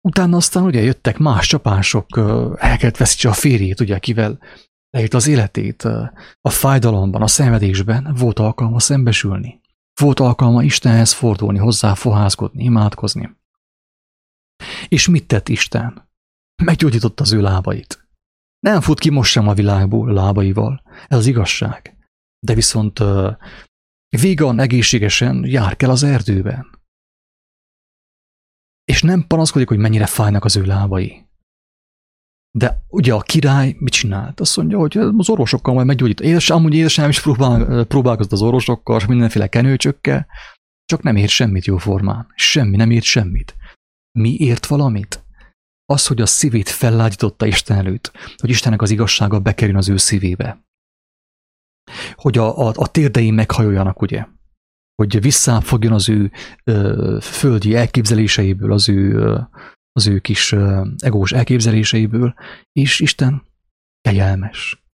utána 0.00 0.36
aztán 0.36 0.62
ugye 0.62 0.80
jöttek 0.80 1.18
más 1.18 1.46
csapások, 1.46 2.16
uh, 2.16 2.54
el 2.58 2.76
kellett 2.78 2.96
veszítse 2.96 3.28
a 3.28 3.32
férjét, 3.32 3.80
ugye, 3.80 3.94
akivel 3.94 4.38
leírt 4.90 5.14
az 5.14 5.26
életét 5.26 5.84
a 6.40 6.50
fájdalomban, 6.50 7.22
a 7.22 7.26
szenvedésben, 7.26 8.14
volt 8.14 8.38
alkalma 8.38 8.80
szembesülni. 8.80 9.60
Volt 10.00 10.20
alkalma 10.20 10.62
Istenhez 10.62 11.12
fordulni, 11.12 11.58
hozzá 11.58 11.94
fohászkodni, 11.94 12.64
imádkozni. 12.64 13.36
És 14.88 15.08
mit 15.08 15.26
tett 15.26 15.48
Isten? 15.48 16.08
Meggyógyította 16.62 17.22
az 17.22 17.32
ő 17.32 17.40
lábait. 17.40 18.08
Nem 18.58 18.80
fut 18.80 18.98
ki 18.98 19.10
most 19.10 19.30
sem 19.30 19.48
a 19.48 19.54
világból 19.54 20.12
lábaival, 20.12 20.82
ez 21.08 21.18
az 21.18 21.26
igazság. 21.26 21.96
De 22.38 22.54
viszont 22.54 22.98
uh, 22.98 23.36
vígan, 24.08 24.58
egészségesen 24.58 25.44
jár 25.46 25.76
kell 25.76 25.90
az 25.90 26.02
erdőben 26.02 26.76
és 28.86 29.02
nem 29.02 29.26
panaszkodik, 29.26 29.68
hogy 29.68 29.78
mennyire 29.78 30.06
fájnak 30.06 30.44
az 30.44 30.56
ő 30.56 30.64
lábai. 30.64 31.25
De 32.56 32.84
ugye 32.88 33.14
a 33.14 33.20
király 33.20 33.76
mit 33.78 33.92
csinált? 33.92 34.40
Azt 34.40 34.56
mondja, 34.56 34.78
hogy 34.78 34.96
az 34.96 35.30
orvosokkal 35.30 35.74
majd 35.74 35.86
meggyógyít. 35.86 36.20
Édes, 36.20 36.50
amúgy 36.50 36.74
édesem 36.74 37.08
is 37.08 37.20
próbál, 37.20 37.84
próbálkozott 37.84 38.32
az 38.32 38.42
orvosokkal, 38.42 39.00
mindenféle 39.08 39.46
kenőcsökkel, 39.46 40.26
csak 40.84 41.02
nem 41.02 41.16
ért 41.16 41.30
semmit 41.30 41.64
jó 41.64 41.76
formán. 41.76 42.26
Semmi, 42.34 42.76
nem 42.76 42.90
ért 42.90 43.04
semmit. 43.04 43.56
Mi 44.18 44.36
ért 44.38 44.66
valamit? 44.66 45.24
Az, 45.84 46.06
hogy 46.06 46.20
a 46.20 46.26
szívét 46.26 46.68
fellágyította 46.68 47.46
Isten 47.46 47.76
előtt, 47.76 48.12
hogy 48.36 48.50
Istennek 48.50 48.82
az 48.82 48.90
igazsága 48.90 49.40
bekerül 49.40 49.76
az 49.76 49.88
ő 49.88 49.96
szívébe. 49.96 50.64
Hogy 52.14 52.38
a, 52.38 52.68
a, 52.68 52.72
a 52.76 52.90
térdei 52.90 53.30
meghajoljanak, 53.30 54.02
ugye? 54.02 54.26
hogy 55.02 55.20
visszafogjon 55.20 55.92
az 55.92 56.08
ő 56.08 56.30
ö, 56.64 57.18
földi 57.20 57.74
elképzeléseiből, 57.74 58.72
az 58.72 58.88
ő, 58.88 59.14
ö, 59.14 59.40
az 59.96 60.06
ő 60.06 60.18
kis 60.18 60.52
egós 60.96 61.32
elképzeléseiből, 61.32 62.34
és 62.72 63.00
Isten 63.00 63.46
kegyelmes. 64.00 64.84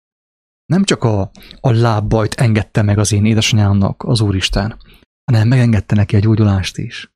Nem 0.64 0.84
csak 0.84 1.04
a, 1.04 1.30
a 1.60 1.70
lábbajt 1.70 2.34
engedte 2.34 2.82
meg 2.82 2.98
az 2.98 3.12
én 3.12 3.24
édesanyámnak 3.24 4.02
az 4.02 4.20
Úristen, 4.20 4.78
hanem 5.24 5.48
megengedte 5.48 5.94
neki 5.94 6.16
a 6.16 6.18
gyógyulást 6.18 6.78
is. 6.78 7.12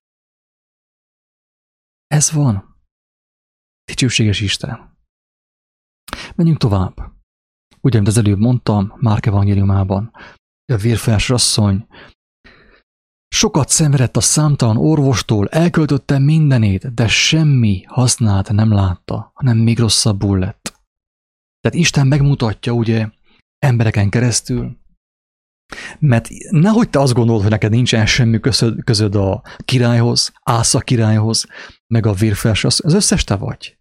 Ez 2.06 2.32
van. 2.32 2.76
Dicsőséges 3.84 4.40
Isten. 4.40 4.98
Menjünk 6.34 6.58
tovább. 6.58 7.12
Ugye, 7.80 7.96
mint 7.96 8.08
az 8.08 8.18
előbb 8.18 8.38
mondtam, 8.38 8.92
Márk 8.96 9.26
evangéliumában, 9.26 10.10
a 10.72 10.76
vérfelső 10.76 11.34
asszony 11.34 11.86
Sokat 13.36 13.68
szenvedett 13.68 14.16
a 14.16 14.20
számtalan 14.20 14.76
orvostól, 14.76 15.48
elköltötte 15.48 16.18
mindenét, 16.18 16.94
de 16.94 17.08
semmi 17.08 17.82
hasznát 17.86 18.52
nem 18.52 18.72
látta, 18.72 19.30
hanem 19.34 19.56
még 19.56 19.78
rosszabbul 19.78 20.38
lett. 20.38 20.80
Tehát 21.60 21.78
Isten 21.78 22.06
megmutatja 22.06 22.72
ugye 22.72 23.08
embereken 23.58 24.10
keresztül, 24.10 24.76
Mert 25.98 26.28
nehogy 26.50 26.90
te 26.90 27.00
azt 27.00 27.12
gondolod, 27.12 27.42
hogy 27.42 27.50
neked 27.50 27.70
nincsen 27.70 28.06
semmi 28.06 28.40
közöd, 28.40 28.84
közöd 28.84 29.14
a 29.14 29.42
királyhoz, 29.64 30.32
Ásza 30.42 30.80
királyhoz, 30.80 31.46
meg 31.86 32.06
a 32.06 32.12
vérfels, 32.12 32.64
az, 32.64 32.80
az 32.84 32.94
összes 32.94 33.24
te 33.24 33.36
vagy. 33.36 33.78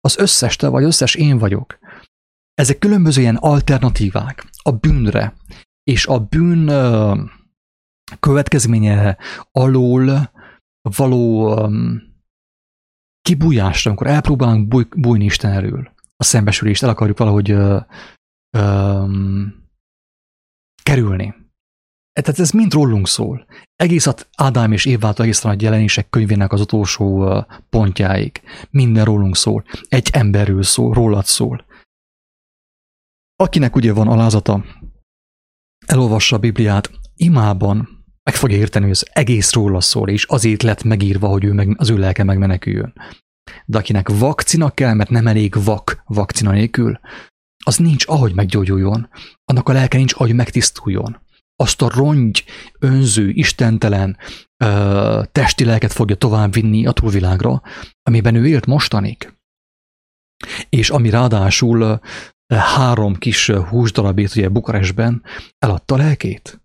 Az 0.00 0.18
összes 0.18 0.56
te 0.56 0.68
vagy, 0.68 0.82
összes 0.84 1.14
én 1.14 1.38
vagyok. 1.38 1.78
Ezek 2.54 2.78
különböző 2.78 3.20
ilyen 3.20 3.36
alternatívák 3.36 4.46
a 4.62 4.70
bűnre, 4.70 5.34
és 5.82 6.06
a 6.06 6.18
bűn 6.18 6.68
következménye 8.20 9.16
alól 9.50 10.30
való 10.96 11.54
kibújásra, 13.22 13.90
amikor 13.90 14.06
elpróbálunk 14.06 14.68
búj, 14.68 14.86
bújni 14.96 15.24
Isten 15.24 15.52
elől, 15.52 15.92
a 16.16 16.24
szembesülést 16.24 16.82
el 16.82 16.88
akarjuk 16.88 17.18
valahogy 17.18 17.50
ö, 17.50 17.78
ö, 18.56 19.06
kerülni. 20.82 21.34
E, 22.12 22.20
tehát 22.20 22.40
ez 22.40 22.50
mind 22.50 22.72
rólunk 22.72 23.08
szól. 23.08 23.46
Egész 23.76 24.08
Ádám 24.36 24.72
és 24.72 24.84
Évától 24.84 25.24
egészen 25.24 25.50
a 25.50 25.56
jelenések 25.58 26.08
könyvének 26.08 26.52
az 26.52 26.60
utolsó 26.60 27.34
pontjáig. 27.70 28.42
Minden 28.70 29.04
rólunk 29.04 29.36
szól. 29.36 29.64
Egy 29.88 30.10
emberről 30.12 30.62
szól, 30.62 30.94
rólad 30.94 31.24
szól. 31.24 31.64
Akinek 33.36 33.76
ugye 33.76 33.92
van 33.92 34.08
alázata, 34.08 34.64
elolvassa 35.86 36.36
a 36.36 36.38
Bibliát, 36.38 36.90
imában 37.16 38.01
meg 38.22 38.34
fogja 38.34 38.56
érteni, 38.56 38.84
hogy 38.84 38.94
az 38.94 39.08
egész 39.12 39.52
róla 39.52 39.80
szól, 39.80 40.08
és 40.08 40.24
azért 40.24 40.62
lett 40.62 40.82
megírva, 40.82 41.28
hogy 41.28 41.44
ő 41.44 41.52
meg, 41.52 41.74
az 41.76 41.90
ő 41.90 41.96
lelke 41.96 42.24
megmeneküljön. 42.24 42.92
De 43.64 43.78
akinek 43.78 44.08
vakcina 44.08 44.70
kell, 44.70 44.94
mert 44.94 45.10
nem 45.10 45.26
elég 45.26 45.64
vak 45.64 46.02
vakcina 46.06 46.50
nélkül, 46.50 47.00
az 47.64 47.76
nincs 47.76 48.04
ahogy 48.06 48.34
meggyógyuljon, 48.34 49.08
annak 49.44 49.68
a 49.68 49.72
lelke 49.72 49.96
nincs 49.96 50.14
ahogy 50.14 50.34
megtisztuljon. 50.34 51.20
Azt 51.56 51.82
a 51.82 51.90
rongy, 51.94 52.44
önző, 52.78 53.28
istentelen 53.28 54.16
ö, 54.64 55.22
testi 55.32 55.64
lelket 55.64 55.92
fogja 55.92 56.16
tovább 56.16 56.52
vinni 56.52 56.86
a 56.86 56.92
túlvilágra, 56.92 57.62
amiben 58.02 58.34
ő 58.34 58.46
élt 58.46 58.66
mostanig. 58.66 59.32
És 60.68 60.90
ami 60.90 61.10
ráadásul 61.10 62.00
három 62.54 63.14
kis 63.14 63.50
húsdarabét 63.50 64.36
ugye 64.36 64.48
Bukarestben 64.48 65.22
eladta 65.58 65.94
a 65.94 65.98
lelkét. 65.98 66.61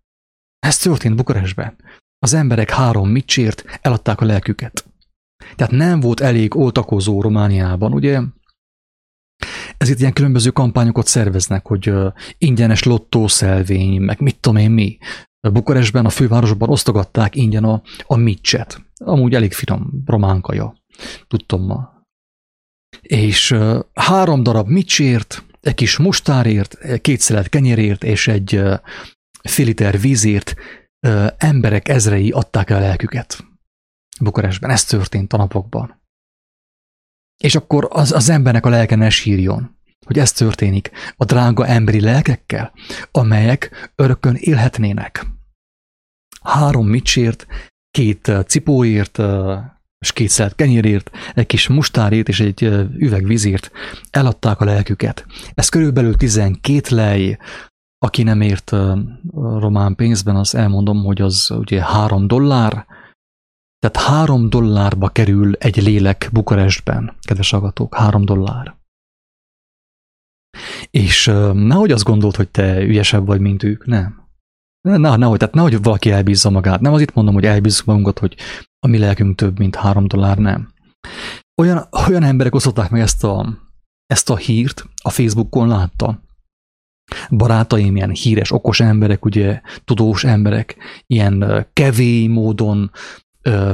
Ez 0.59 0.77
történt 0.77 1.15
Bukarestben. 1.15 1.75
Az 2.19 2.33
emberek 2.33 2.69
három 2.69 3.09
micsért 3.09 3.79
eladták 3.81 4.21
a 4.21 4.25
lelküket. 4.25 4.85
Tehát 5.55 5.73
nem 5.73 5.99
volt 5.99 6.19
elég 6.19 6.55
oltakozó 6.55 7.21
Romániában, 7.21 7.93
ugye? 7.93 8.21
Ezért 9.77 9.99
ilyen 9.99 10.13
különböző 10.13 10.49
kampányokat 10.49 11.07
szerveznek, 11.07 11.67
hogy 11.67 11.93
ingyenes 12.37 12.83
lottószelvény, 12.83 14.01
meg 14.01 14.19
mit 14.19 14.39
tudom 14.39 14.57
én 14.57 14.71
mi. 14.71 14.97
Bukarestben, 15.51 16.05
a 16.05 16.09
fővárosban 16.09 16.69
osztogatták 16.69 17.35
ingyen 17.35 17.63
a, 17.63 17.81
a 18.03 18.15
micset. 18.15 18.81
Amúgy 18.95 19.33
elég 19.33 19.53
finom 19.53 20.03
román 20.05 20.41
kaja. 20.41 20.75
Tudtam 21.27 21.65
ma. 21.65 22.05
És 23.01 23.55
három 23.93 24.43
darab 24.43 24.67
micsért, 24.67 25.45
egy 25.61 25.75
kis 25.75 25.97
mustárért, 25.97 27.01
két 27.01 27.19
szelet 27.19 27.49
kenyérért 27.49 28.03
és 28.03 28.27
egy 28.27 28.61
uh, 29.43 29.51
fél 29.51 29.65
liter 29.65 29.99
vízért 29.99 30.55
uh, 31.07 31.27
emberek 31.37 31.87
ezrei 31.87 32.31
adták 32.31 32.69
el 32.69 32.77
a 32.77 32.79
lelküket. 32.79 33.45
Bukarestben. 34.19 34.69
Ez 34.69 34.83
történt 34.83 35.33
a 35.33 35.37
napokban. 35.37 36.01
És 37.37 37.55
akkor 37.55 37.87
az, 37.89 38.11
az 38.11 38.29
embernek 38.29 38.65
a 38.65 38.69
lelke 38.69 38.95
ne 38.95 39.09
sírjon, 39.09 39.77
hogy 40.05 40.19
ez 40.19 40.31
történik 40.31 40.91
a 41.15 41.25
drága 41.25 41.65
emberi 41.65 42.01
lelkekkel, 42.01 42.73
amelyek 43.11 43.91
örökön 43.95 44.35
élhetnének. 44.35 45.25
Három 46.41 46.87
micsért, 46.87 47.45
két 47.91 48.31
cipóért, 48.47 49.19
és 49.99 50.13
két 50.13 50.29
szelt 50.29 50.55
kenyérért, 50.55 51.09
egy 51.33 51.45
kis 51.45 51.67
mustárért 51.67 52.27
és 52.27 52.39
egy 52.39 52.63
üveg 52.97 53.25
vízért 53.25 53.71
eladták 54.09 54.61
a 54.61 54.65
lelküket. 54.65 55.25
Ez 55.53 55.69
körülbelül 55.69 56.15
12 56.15 56.95
lej, 56.95 57.37
aki 57.99 58.23
nem 58.23 58.41
ért 58.41 58.71
román 59.33 59.95
pénzben, 59.95 60.35
az 60.35 60.55
elmondom, 60.55 61.03
hogy 61.03 61.21
az 61.21 61.51
ugye 61.51 61.83
három 61.83 62.27
dollár, 62.27 62.85
tehát 63.79 64.09
három 64.09 64.49
dollárba 64.49 65.09
kerül 65.09 65.55
egy 65.55 65.83
lélek 65.83 66.29
Bukarestben, 66.31 67.15
kedves 67.19 67.53
agatók, 67.53 67.95
három 67.95 68.25
dollár. 68.25 68.75
És 70.89 71.25
nehogy 71.53 71.91
azt 71.91 72.03
gondolt, 72.03 72.35
hogy 72.35 72.49
te 72.49 72.81
ügyesebb 72.81 73.25
vagy, 73.25 73.39
mint 73.39 73.63
ők, 73.63 73.85
nem. 73.85 74.25
Ne, 74.81 75.15
nehogy, 75.15 75.37
tehát 75.37 75.53
nehogy 75.55 75.81
valaki 75.81 76.11
elbízza 76.11 76.49
magát. 76.49 76.81
Nem 76.81 76.93
az 76.93 77.01
itt 77.01 77.13
mondom, 77.13 77.33
hogy 77.33 77.45
elbízzuk 77.45 77.85
magunkat, 77.85 78.19
hogy 78.19 78.35
a 78.79 78.87
mi 78.87 78.97
lelkünk 78.97 79.35
több, 79.35 79.57
mint 79.57 79.75
három 79.75 80.07
dollár, 80.07 80.37
nem. 80.37 80.73
Olyan, 81.61 81.87
olyan 82.07 82.23
emberek 82.23 82.55
osztották 82.55 82.89
meg 82.89 83.01
ezt 83.01 83.23
a, 83.23 83.57
ezt 84.05 84.29
a 84.29 84.35
hírt, 84.35 84.89
a 85.03 85.09
Facebookon 85.09 85.67
látta. 85.67 86.19
Barátaim, 87.29 87.95
ilyen 87.95 88.09
híres, 88.09 88.51
okos 88.51 88.79
emberek, 88.79 89.25
ugye, 89.25 89.61
tudós 89.85 90.23
emberek, 90.23 90.75
ilyen 91.07 91.67
kevély 91.73 92.27
módon 92.27 92.91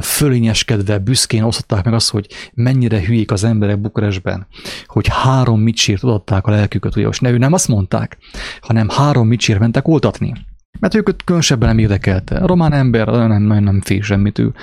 fölényeskedve, 0.00 0.98
büszkén 0.98 1.42
osztották 1.42 1.84
meg 1.84 1.94
azt, 1.94 2.10
hogy 2.10 2.26
mennyire 2.54 3.04
hülyék 3.04 3.30
az 3.30 3.44
emberek 3.44 3.80
Bukarestben, 3.80 4.46
hogy 4.86 5.06
három 5.08 5.60
micsért 5.60 6.02
adották 6.02 6.46
a 6.46 6.50
lelküket, 6.50 6.96
ugye, 6.96 7.08
és 7.08 7.20
ne 7.20 7.30
ő 7.30 7.38
nem 7.38 7.52
azt 7.52 7.68
mondták, 7.68 8.18
hanem 8.60 8.88
három 8.88 9.26
micsért 9.26 9.58
mentek 9.58 9.88
oltatni. 9.88 10.32
Mert 10.80 10.94
őket 10.94 11.24
különösebben 11.24 11.68
nem 11.68 11.78
érdekelte. 11.78 12.36
A 12.36 12.46
román 12.46 12.72
ember 12.72 13.06
nem, 13.06 13.42
nem, 13.42 13.64
nem 13.64 13.80
fél 13.80 14.02
semmit, 14.02 14.38
ő 14.38 14.54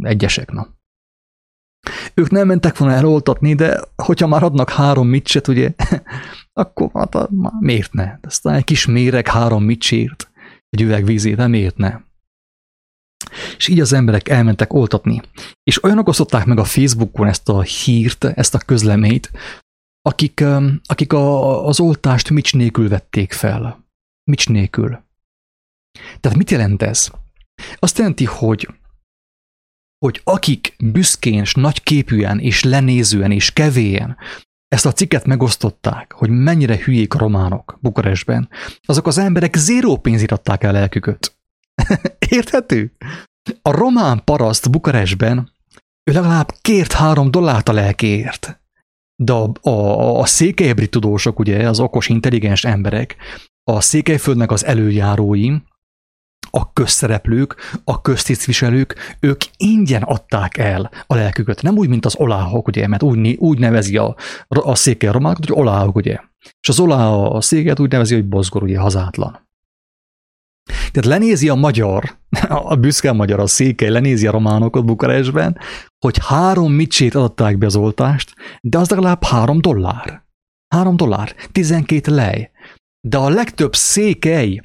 egyesek, 0.00 0.50
na. 0.50 0.74
Ők 2.14 2.30
nem 2.30 2.46
mentek 2.46 2.78
volna 2.78 2.94
eloltatni, 2.94 3.54
de 3.54 3.80
hogyha 3.96 4.26
már 4.26 4.42
adnak 4.42 4.70
három 4.70 5.08
micset, 5.08 5.48
ugye, 5.48 5.72
akkor 6.56 6.90
hát, 6.94 7.28
miért 7.60 7.92
ne? 7.92 8.18
Aztán 8.22 8.54
egy 8.54 8.64
kis 8.64 8.86
méreg 8.86 9.26
három 9.26 9.64
micsért, 9.64 10.30
egy 10.68 10.80
üveg 10.80 11.04
vízét, 11.04 11.36
de 11.36 11.46
miért 11.46 11.76
ne? 11.76 12.00
És 13.56 13.68
így 13.68 13.80
az 13.80 13.92
emberek 13.92 14.28
elmentek 14.28 14.72
oltatni. 14.72 15.20
És 15.62 15.84
olyanok 15.84 16.08
osztották 16.08 16.44
meg 16.44 16.58
a 16.58 16.64
Facebookon 16.64 17.26
ezt 17.26 17.48
a 17.48 17.62
hírt, 17.62 18.24
ezt 18.24 18.54
a 18.54 18.58
közleményt, 18.58 19.30
akik, 20.02 20.44
akik 20.84 21.12
a, 21.12 21.66
az 21.66 21.80
oltást 21.80 22.30
mics 22.30 22.54
nélkül 22.54 22.88
vették 22.88 23.32
fel. 23.32 23.84
Mics 24.30 24.48
nélkül. 24.48 25.04
Tehát 26.20 26.38
mit 26.38 26.50
jelent 26.50 26.82
ez? 26.82 27.10
Azt 27.78 27.98
jelenti, 27.98 28.24
hogy 28.24 28.68
hogy 29.98 30.20
akik 30.24 30.76
büszkén, 30.78 31.40
és 31.40 31.54
nagyképűen, 31.54 32.38
és 32.38 32.62
lenézően, 32.62 33.30
és 33.30 33.52
kevélyen 33.52 34.16
ezt 34.68 34.86
a 34.86 34.92
cikket 34.92 35.26
megosztották, 35.26 36.12
hogy 36.12 36.30
mennyire 36.30 36.76
hülyék 36.84 37.14
a 37.14 37.18
románok 37.18 37.78
Bukarestben, 37.80 38.48
azok 38.82 39.06
az 39.06 39.18
emberek 39.18 39.56
zéró 39.56 39.96
pénzét 39.96 40.32
adták 40.32 40.64
el 40.64 40.72
lelküket. 40.72 41.36
Érthető? 42.28 42.92
A 43.62 43.70
román 43.70 44.24
paraszt 44.24 44.70
Bukarestben 44.70 45.50
ő 46.10 46.12
legalább 46.12 46.52
kért 46.60 46.92
három 46.92 47.30
dollárt 47.30 47.68
a 47.68 47.72
lelkéért. 47.72 48.60
De 49.22 49.32
a, 49.32 49.52
a, 49.60 50.20
a 50.20 50.26
székelyebri 50.26 50.88
tudósok, 50.88 51.38
ugye, 51.38 51.68
az 51.68 51.80
okos, 51.80 52.08
intelligens 52.08 52.64
emberek, 52.64 53.16
a 53.70 53.80
székelyföldnek 53.80 54.50
az 54.50 54.64
előjárói, 54.64 55.50
a 56.50 56.72
közszereplők, 56.72 57.56
a 57.84 58.00
köztisztviselők, 58.00 59.16
ők 59.20 59.40
ingyen 59.56 60.02
adták 60.02 60.56
el 60.56 60.90
a 61.06 61.14
lelküket. 61.14 61.62
Nem 61.62 61.76
úgy, 61.76 61.88
mint 61.88 62.06
az 62.06 62.16
oláhok, 62.16 62.68
ugye, 62.68 62.86
mert 62.86 63.02
úgy, 63.02 63.36
úgy 63.38 63.58
nevezi 63.58 63.96
a, 63.96 64.16
a 64.48 64.74
székely 64.74 65.10
románokat, 65.10 65.46
hogy 65.46 65.58
oláhok, 65.58 65.96
ugye. 65.96 66.18
És 66.60 66.68
az 66.68 66.80
olá 66.80 67.08
a 67.08 67.40
széket 67.40 67.80
úgy 67.80 67.90
nevezi, 67.90 68.14
hogy 68.14 68.28
bozgor, 68.28 68.62
ugye, 68.62 68.78
hazátlan. 68.78 69.44
Tehát 70.66 71.04
lenézi 71.04 71.48
a 71.48 71.54
magyar, 71.54 72.16
a 72.48 72.76
büszke 72.76 73.12
magyar, 73.12 73.40
a 73.40 73.46
székely, 73.46 73.88
lenézi 73.88 74.26
a 74.26 74.30
románokat 74.30 74.84
Bukarestben, 74.84 75.58
hogy 75.98 76.18
három 76.26 76.72
micsét 76.72 77.14
adták 77.14 77.58
be 77.58 77.66
az 77.66 77.76
oltást, 77.76 78.34
de 78.60 78.78
az 78.78 78.90
legalább 78.90 79.24
három 79.24 79.60
dollár. 79.60 80.24
Három 80.74 80.96
dollár, 80.96 81.34
tizenkét 81.52 82.06
lej. 82.06 82.50
De 83.00 83.16
a 83.16 83.28
legtöbb 83.28 83.74
székely 83.74 84.60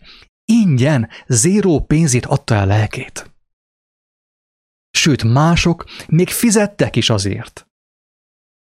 ingyen, 0.52 1.10
zéró 1.28 1.86
pénzét 1.86 2.26
adta 2.26 2.56
el 2.56 2.66
lelkét. 2.66 3.32
Sőt, 4.92 5.24
mások 5.24 5.86
még 6.08 6.30
fizettek 6.30 6.96
is 6.96 7.10
azért. 7.10 7.68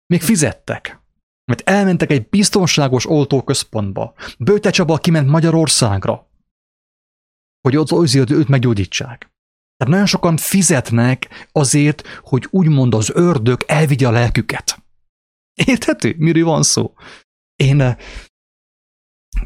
Még 0.06 0.22
fizettek. 0.22 1.00
Mert 1.44 1.68
elmentek 1.68 2.10
egy 2.10 2.28
biztonságos 2.28 3.06
oltóközpontba. 3.06 4.14
Bőte 4.38 4.70
Csaba 4.70 4.98
kiment 4.98 5.28
Magyarországra, 5.28 6.30
hogy 7.60 7.76
ott 7.76 7.90
azért 7.90 8.30
őt 8.30 8.48
meggyógyítsák. 8.48 9.30
Tehát 9.76 9.92
nagyon 9.92 10.06
sokan 10.06 10.36
fizetnek 10.36 11.48
azért, 11.52 12.06
hogy 12.06 12.46
úgymond 12.50 12.94
az 12.94 13.10
ördög 13.14 13.64
elvigye 13.66 14.06
a 14.06 14.10
lelküket. 14.10 14.82
Érthető? 15.54 16.14
Miről 16.18 16.44
van 16.44 16.62
szó? 16.62 16.94
Én 17.56 17.80
eh, 17.80 17.96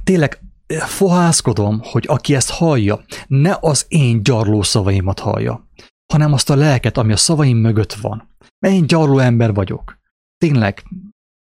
tényleg 0.05 0.43
fohászkodom, 0.79 1.81
hogy 1.83 2.05
aki 2.09 2.35
ezt 2.35 2.51
hallja, 2.51 3.05
ne 3.27 3.57
az 3.61 3.85
én 3.89 4.23
gyarló 4.23 4.63
szavaimat 4.63 5.19
hallja, 5.19 5.69
hanem 6.13 6.33
azt 6.33 6.51
a 6.51 6.55
lelket, 6.55 6.99
ami 6.99 7.13
a 7.13 7.17
szavaim 7.17 7.57
mögött 7.57 7.93
van. 7.93 8.29
Mert 8.59 8.75
én 8.75 8.87
gyarló 8.87 9.19
ember 9.19 9.55
vagyok. 9.55 9.99
Tényleg, 10.39 10.83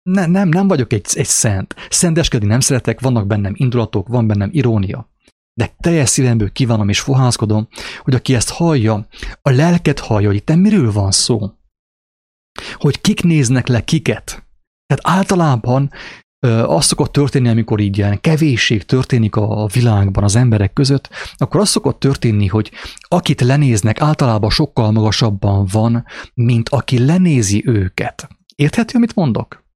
ne, 0.10 0.26
nem, 0.26 0.50
nem 0.50 0.68
vagyok 0.68 0.94
egy, 0.94 1.06
egy 1.14 1.26
szent. 1.26 1.76
Szenteskedni 1.90 2.48
nem 2.48 2.60
szeretek, 2.60 3.00
vannak 3.00 3.28
bennem 3.28 3.54
indulatok, 3.56 4.08
van 4.08 4.28
bennem 4.28 4.50
irónia. 4.54 5.10
De 5.54 5.76
teljes 5.78 6.10
szívemből 6.10 6.52
kívánom 6.52 6.90
és 6.90 7.00
fohászkodom, 7.00 7.68
hogy 8.00 8.14
aki 8.14 8.36
ezt 8.36 8.50
hallja, 8.50 9.08
a 9.42 9.50
lelket 9.50 10.00
hallja, 10.00 10.28
hogy 10.28 10.36
itt 10.36 10.56
miről 10.56 10.92
van 10.92 11.12
szó. 11.12 11.52
Hogy 12.74 13.02
kik 13.02 13.24
néznek 13.24 13.68
le 13.68 13.84
kiket. 13.84 14.48
Tehát 14.86 15.18
általában 15.20 15.92
az 16.48 16.86
szokott 16.86 17.12
történni, 17.12 17.50
amikor 17.50 17.80
így 17.80 17.98
ilyen 17.98 18.22
kevésség 18.22 18.84
történik 18.84 19.36
a 19.36 19.68
világban 19.74 20.24
az 20.24 20.36
emberek 20.36 20.74
között, 20.74 21.10
akkor 21.38 21.60
az 21.60 21.70
szokott 21.70 22.00
történni, 22.00 22.48
hogy 22.48 22.72
akit 23.02 23.42
lenéznek, 23.42 24.02
általában 24.02 24.50
sokkal 24.50 24.92
magasabban 24.92 25.68
van, 25.72 26.06
mint 26.34 26.70
aki 26.70 27.06
lenézi 27.06 27.64
őket. 27.66 28.28
Érthető, 28.56 28.96
amit 28.96 29.16
mondok? 29.16 29.68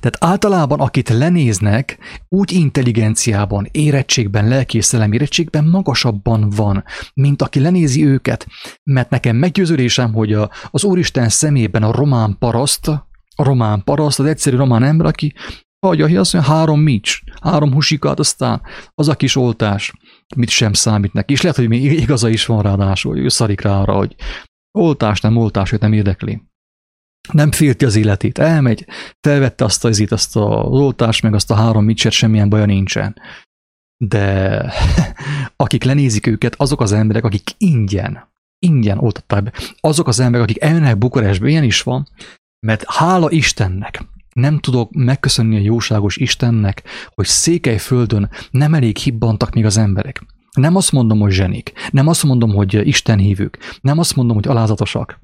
Tehát 0.00 0.16
általában, 0.20 0.80
akit 0.80 1.08
lenéznek, 1.08 1.98
úgy 2.28 2.52
intelligenciában, 2.52 3.68
érettségben, 3.70 4.48
lelkészellem 4.48 5.12
érettségben 5.12 5.64
magasabban 5.64 6.50
van, 6.50 6.84
mint 7.14 7.42
aki 7.42 7.60
lenézi 7.60 8.06
őket. 8.06 8.46
Mert 8.82 9.10
nekem 9.10 9.36
meggyőződésem, 9.36 10.12
hogy 10.12 10.32
a, 10.32 10.50
az 10.70 10.84
Úristen 10.84 11.28
szemében 11.28 11.82
a 11.82 11.92
román 11.92 12.36
paraszt, 12.38 12.90
román 13.36 13.84
paraszt, 13.84 14.18
az 14.20 14.26
egyszerű 14.26 14.56
román 14.56 14.82
ember, 14.82 15.06
aki 15.06 15.34
hagyja, 15.86 16.20
azt 16.20 16.32
mondja, 16.32 16.52
három 16.52 16.80
mics, 16.80 17.20
három 17.42 17.72
husikát, 17.72 18.18
aztán 18.18 18.62
az 18.94 19.08
a 19.08 19.14
kis 19.14 19.36
oltás, 19.36 19.92
mit 20.36 20.48
sem 20.48 20.72
számít 20.72 21.12
neki. 21.12 21.32
És 21.32 21.40
lehet, 21.40 21.56
hogy 21.56 21.68
még 21.68 21.84
igaza 21.84 22.28
is 22.28 22.46
van 22.46 22.62
ráadásul, 22.62 23.12
hogy 23.12 23.22
ő 23.22 23.28
szarik 23.28 23.60
rá 23.60 23.80
arra, 23.80 23.94
hogy 23.94 24.14
oltás, 24.78 25.20
nem 25.20 25.36
oltás, 25.36 25.70
hogy 25.70 25.80
nem 25.80 25.92
érdekli. 25.92 26.42
Nem 27.32 27.52
félti 27.52 27.84
az 27.84 27.96
életét, 27.96 28.38
elmegy, 28.38 28.86
felvette 29.20 29.64
azt 29.64 29.84
az, 29.84 30.06
azt 30.08 30.36
a 30.36 30.40
oltást, 30.62 31.22
meg 31.22 31.34
azt 31.34 31.50
a 31.50 31.54
három 31.54 31.84
micset, 31.84 32.12
semmilyen 32.12 32.48
baja 32.48 32.64
nincsen. 32.64 33.16
De 34.04 34.72
akik 35.56 35.84
lenézik 35.84 36.26
őket, 36.26 36.54
azok 36.54 36.80
az 36.80 36.92
emberek, 36.92 37.24
akik 37.24 37.50
ingyen, 37.58 38.32
ingyen 38.58 38.98
oltatták 38.98 39.42
be, 39.42 39.52
azok 39.80 40.08
az 40.08 40.20
emberek, 40.20 40.48
akik 40.48 40.62
elmennek 40.62 40.98
Bukarestbe, 40.98 41.48
ilyen 41.48 41.64
is 41.64 41.82
van, 41.82 42.08
mert 42.64 42.84
hála 42.86 43.30
Istennek, 43.30 44.04
nem 44.32 44.58
tudok 44.58 44.92
megköszönni 44.92 45.56
a 45.56 45.60
jóságos 45.60 46.16
Istennek, 46.16 46.82
hogy 47.14 47.26
Székelyföldön 47.26 48.30
nem 48.50 48.74
elég 48.74 48.96
hibbantak 48.96 49.54
még 49.54 49.64
az 49.64 49.76
emberek. 49.76 50.26
Nem 50.52 50.76
azt 50.76 50.92
mondom, 50.92 51.20
hogy 51.20 51.32
zsenik, 51.32 51.72
nem 51.90 52.08
azt 52.08 52.22
mondom, 52.22 52.54
hogy 52.54 52.86
Isten 52.86 53.18
hívők, 53.18 53.58
nem 53.80 53.98
azt 53.98 54.16
mondom, 54.16 54.36
hogy 54.36 54.46
alázatosak. 54.48 55.20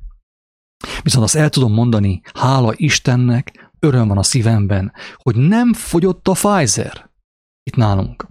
Viszont 1.03 1.25
azt 1.25 1.35
el 1.35 1.51
tudom 1.51 1.73
mondani, 1.73 2.21
hála 2.35 2.73
Istennek, 2.77 3.71
öröm 3.79 4.09
van 4.09 4.19
a 4.19 4.23
szívemben, 4.23 4.93
hogy 5.17 5.37
nem 5.37 5.73
fogyott 5.73 6.29
a 6.29 6.33
Pfizer 6.33 7.11
itt 7.63 7.77
nálunk 7.77 8.30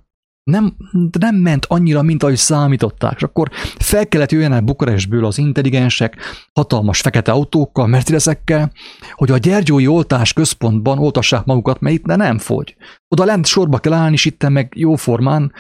nem, 0.50 0.76
nem 1.20 1.36
ment 1.36 1.66
annyira, 1.66 2.02
mint 2.02 2.24
ahogy 2.24 2.36
számították, 2.36 3.14
és 3.16 3.24
akkor 3.24 3.50
fel 3.78 4.08
kellett 4.08 4.32
jöjjenek 4.32 4.64
Bukarestből 4.64 5.26
az 5.26 5.38
intelligensek, 5.38 6.18
hatalmas 6.54 7.02
fekete 7.02 7.32
autókkal, 7.32 7.88
mercedeszekkel, 7.88 8.72
hogy 9.12 9.32
a 9.32 9.38
Gyergyói 9.38 9.88
oltás 9.88 10.34
központban 10.34 11.00
oltassák 11.00 11.46
magukat, 11.46 11.80
mert 11.80 11.96
itt 11.96 12.06
nem 12.06 12.38
fogy. 12.38 12.76
Oda 13.08 13.24
lent 13.24 13.46
sorba 13.46 13.78
kell 13.78 13.94
állni, 13.94 14.14
és 14.14 14.26
itt 14.26 14.50
meg 14.50 14.74
jóformán, 14.76 15.54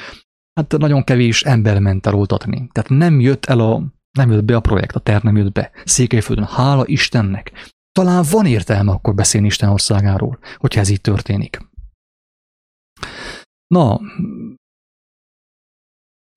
hát 0.54 0.78
nagyon 0.78 1.04
kevés 1.04 1.44
ember 1.44 1.80
ment 1.80 2.06
el 2.06 2.14
oltatni. 2.14 2.70
Tehát 2.72 2.90
nem 2.90 3.20
jött 3.20 3.46
el 3.46 3.60
a, 3.60 3.84
nem 4.18 4.32
jött 4.32 4.44
be 4.44 4.56
a 4.56 4.60
projekt, 4.60 4.96
a 4.96 5.00
terv 5.00 5.24
nem 5.24 5.38
jött 5.38 5.52
be. 5.52 5.72
Székelyföldön, 5.86 6.46
hála 6.46 6.84
Istennek. 6.86 7.52
Talán 7.92 8.24
van 8.32 8.46
értelme 8.46 8.92
akkor 8.92 9.14
beszélni 9.14 9.48
Isten 9.48 9.70
országáról, 9.70 10.40
hogyha 10.58 10.80
ez 10.80 10.90
így 10.90 11.02
történik. 11.02 11.68
Na, 13.68 14.00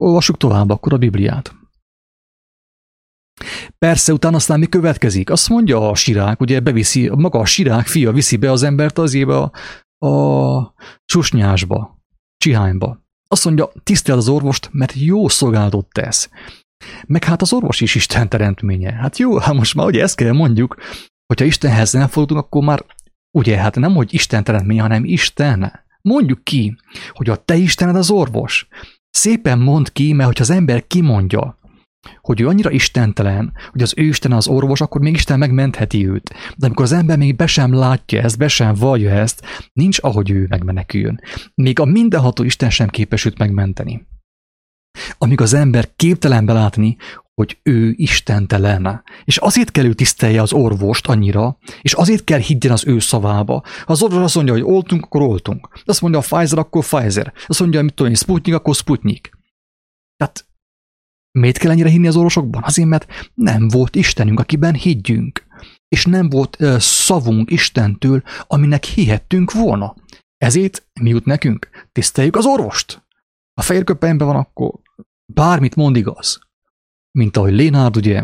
Olvassuk 0.03 0.37
tovább 0.37 0.69
akkor 0.69 0.93
a 0.93 0.97
Bibliát. 0.97 1.55
Persze, 3.77 4.13
utána 4.13 4.35
aztán 4.35 4.59
mi 4.59 4.65
következik? 4.65 5.29
Azt 5.29 5.49
mondja 5.49 5.89
a 5.89 5.95
sirák, 5.95 6.39
ugye 6.39 6.59
beviszi, 6.59 7.09
maga 7.09 7.39
a 7.39 7.45
sirák 7.45 7.87
fia 7.87 8.11
viszi 8.11 8.37
be 8.37 8.51
az 8.51 8.63
embert 8.63 8.97
az 8.97 9.13
éve 9.13 9.37
a, 9.37 9.51
a 10.07 10.73
csusnyásba, 11.05 11.99
csihányba. 12.37 13.01
Azt 13.27 13.45
mondja, 13.45 13.71
tiszteld 13.83 14.17
az 14.17 14.27
orvost, 14.27 14.69
mert 14.71 14.93
jó 14.95 15.27
szolgálatot 15.27 15.87
tesz. 15.91 16.29
Meg 17.07 17.23
hát 17.23 17.41
az 17.41 17.53
orvos 17.53 17.81
is 17.81 17.95
Isten 17.95 18.29
teremtménye. 18.29 18.91
Hát 18.91 19.17
jó, 19.17 19.37
hát 19.37 19.53
most 19.53 19.75
már 19.75 19.85
ugye 19.85 20.01
ezt 20.01 20.15
kell 20.15 20.31
mondjuk, 20.31 20.77
hogyha 21.25 21.45
Istenhez 21.45 21.91
nem 21.91 22.07
fordulunk, 22.07 22.45
akkor 22.45 22.63
már 22.63 22.85
ugye 23.37 23.57
hát 23.57 23.75
nem, 23.75 23.95
hogy 23.95 24.13
Isten 24.13 24.43
teremtménye, 24.43 24.81
hanem 24.81 25.05
Isten. 25.05 25.81
Mondjuk 26.01 26.43
ki, 26.43 26.77
hogy 27.09 27.29
a 27.29 27.35
te 27.35 27.55
Istened 27.55 27.95
az 27.95 28.09
orvos. 28.09 28.67
Szépen 29.15 29.59
mond 29.59 29.91
ki, 29.91 30.13
mert 30.13 30.27
hogyha 30.27 30.43
az 30.43 30.49
ember 30.49 30.87
kimondja, 30.87 31.57
hogy 32.21 32.41
ő 32.41 32.47
annyira 32.47 32.71
istentelen, 32.71 33.53
hogy 33.71 33.81
az 33.81 33.93
ő 33.97 34.03
Isten 34.03 34.31
az 34.31 34.47
orvos, 34.47 34.81
akkor 34.81 35.01
még 35.01 35.13
Isten 35.13 35.39
megmentheti 35.39 36.07
őt. 36.07 36.33
De 36.57 36.65
amikor 36.65 36.85
az 36.85 36.91
ember 36.91 37.17
még 37.17 37.35
be 37.35 37.47
sem 37.47 37.73
látja 37.73 38.21
ezt, 38.21 38.37
be 38.37 38.47
sem 38.47 38.73
vallja 38.73 39.09
ezt, 39.09 39.45
nincs 39.73 39.97
ahogy 40.01 40.29
ő 40.31 40.45
megmeneküljön. 40.49 41.19
Még 41.55 41.79
a 41.79 41.85
mindenható 41.85 42.43
Isten 42.43 42.69
sem 42.69 42.87
képes 42.87 43.25
őt 43.25 43.37
megmenteni. 43.37 44.07
Amíg 45.17 45.41
az 45.41 45.53
ember 45.53 45.89
képtelen 45.95 46.45
belátni, 46.45 46.97
hogy 47.33 47.57
ő 47.63 47.93
istentelen. 47.95 49.03
És 49.23 49.37
azért 49.37 49.71
kell 49.71 49.85
ő 49.85 49.93
tisztelje 49.93 50.41
az 50.41 50.53
orvost 50.53 51.07
annyira, 51.07 51.57
és 51.81 51.93
azért 51.93 52.23
kell 52.23 52.39
higgyen 52.39 52.71
az 52.71 52.87
ő 52.87 52.99
szavába. 52.99 53.63
Ha 53.85 53.91
az 53.91 54.01
orvos 54.01 54.23
azt 54.23 54.35
mondja, 54.35 54.53
hogy 54.53 54.63
oltunk, 54.63 55.03
akkor 55.03 55.21
oltunk. 55.21 55.69
Azt 55.85 56.01
mondja 56.01 56.19
a 56.19 56.23
Pfizer, 56.23 56.57
akkor 56.57 56.85
Pfizer. 56.85 57.33
Azt 57.47 57.59
mondja, 57.59 57.81
mit 57.81 57.93
tudom, 57.93 58.13
Sputnik, 58.13 58.53
akkor 58.53 58.75
Sputnik. 58.75 59.31
Tehát 60.17 60.45
miért 61.31 61.57
kell 61.57 61.71
ennyire 61.71 61.89
hinni 61.89 62.07
az 62.07 62.15
orvosokban? 62.15 62.63
Azért, 62.63 62.87
mert 62.87 63.31
nem 63.33 63.67
volt 63.67 63.95
Istenünk, 63.95 64.39
akiben 64.39 64.73
higgyünk. 64.73 65.43
És 65.87 66.05
nem 66.05 66.29
volt 66.29 66.57
uh, 66.59 66.77
szavunk 66.77 67.51
Istentől, 67.51 68.23
aminek 68.47 68.83
hihettünk 68.83 69.51
volna. 69.51 69.95
Ezért 70.37 70.87
mi 71.01 71.09
jut 71.09 71.25
nekünk? 71.25 71.69
Tiszteljük 71.91 72.35
az 72.35 72.45
orvost. 72.45 73.03
A 73.53 73.61
fehér 73.61 73.83
van, 73.99 74.35
akkor 74.35 74.71
bármit 75.33 75.75
mond 75.75 75.95
igaz 75.95 76.39
mint 77.13 77.37
ahogy 77.37 77.53
Lénárd, 77.53 77.95
ugye, 77.95 78.23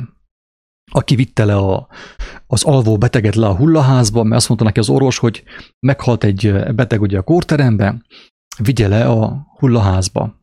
aki 0.92 1.16
vitte 1.16 1.46
le 1.46 1.56
a, 1.56 1.88
az 2.48 2.64
alvó 2.64 2.98
beteget 2.98 3.36
le 3.36 3.48
a 3.48 3.56
hullaházba, 3.56 4.24
mert 4.24 4.36
azt 4.36 4.48
mondta 4.48 4.66
neki 4.66 4.80
az 4.80 4.90
orvos, 4.90 5.18
hogy 5.18 5.44
meghalt 5.80 6.24
egy 6.24 6.54
beteg 6.76 7.02
ugye 7.02 7.18
a 7.18 7.24
kórterembe, 7.24 8.02
vigye 8.58 8.88
le 8.88 9.06
a 9.10 9.48
hullaházba. 9.58 10.42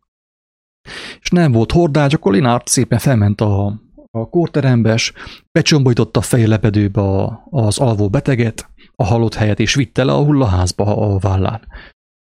És 1.21 1.31
nem 1.31 1.53
volt 1.53 1.73
hordács, 1.73 2.15
akkor 2.15 2.33
Lénárd 2.33 2.67
szépen 2.67 2.99
felment 2.99 3.41
a, 3.41 3.81
a 4.11 4.29
kórterembe, 4.29 4.93
és 4.93 5.13
becsombolította 5.53 6.21
a 6.21 6.23
fejlepedőbe 6.23 7.01
a, 7.01 7.47
az 7.51 7.79
alvó 7.79 8.09
beteget, 8.09 8.71
a 8.95 9.05
halott 9.05 9.35
helyet, 9.35 9.61
és 9.61 9.75
vitte 9.75 10.05
le 10.05 10.13
a 10.13 10.25
hullaházba 10.25 10.97
a 10.97 11.19
vállán. 11.19 11.61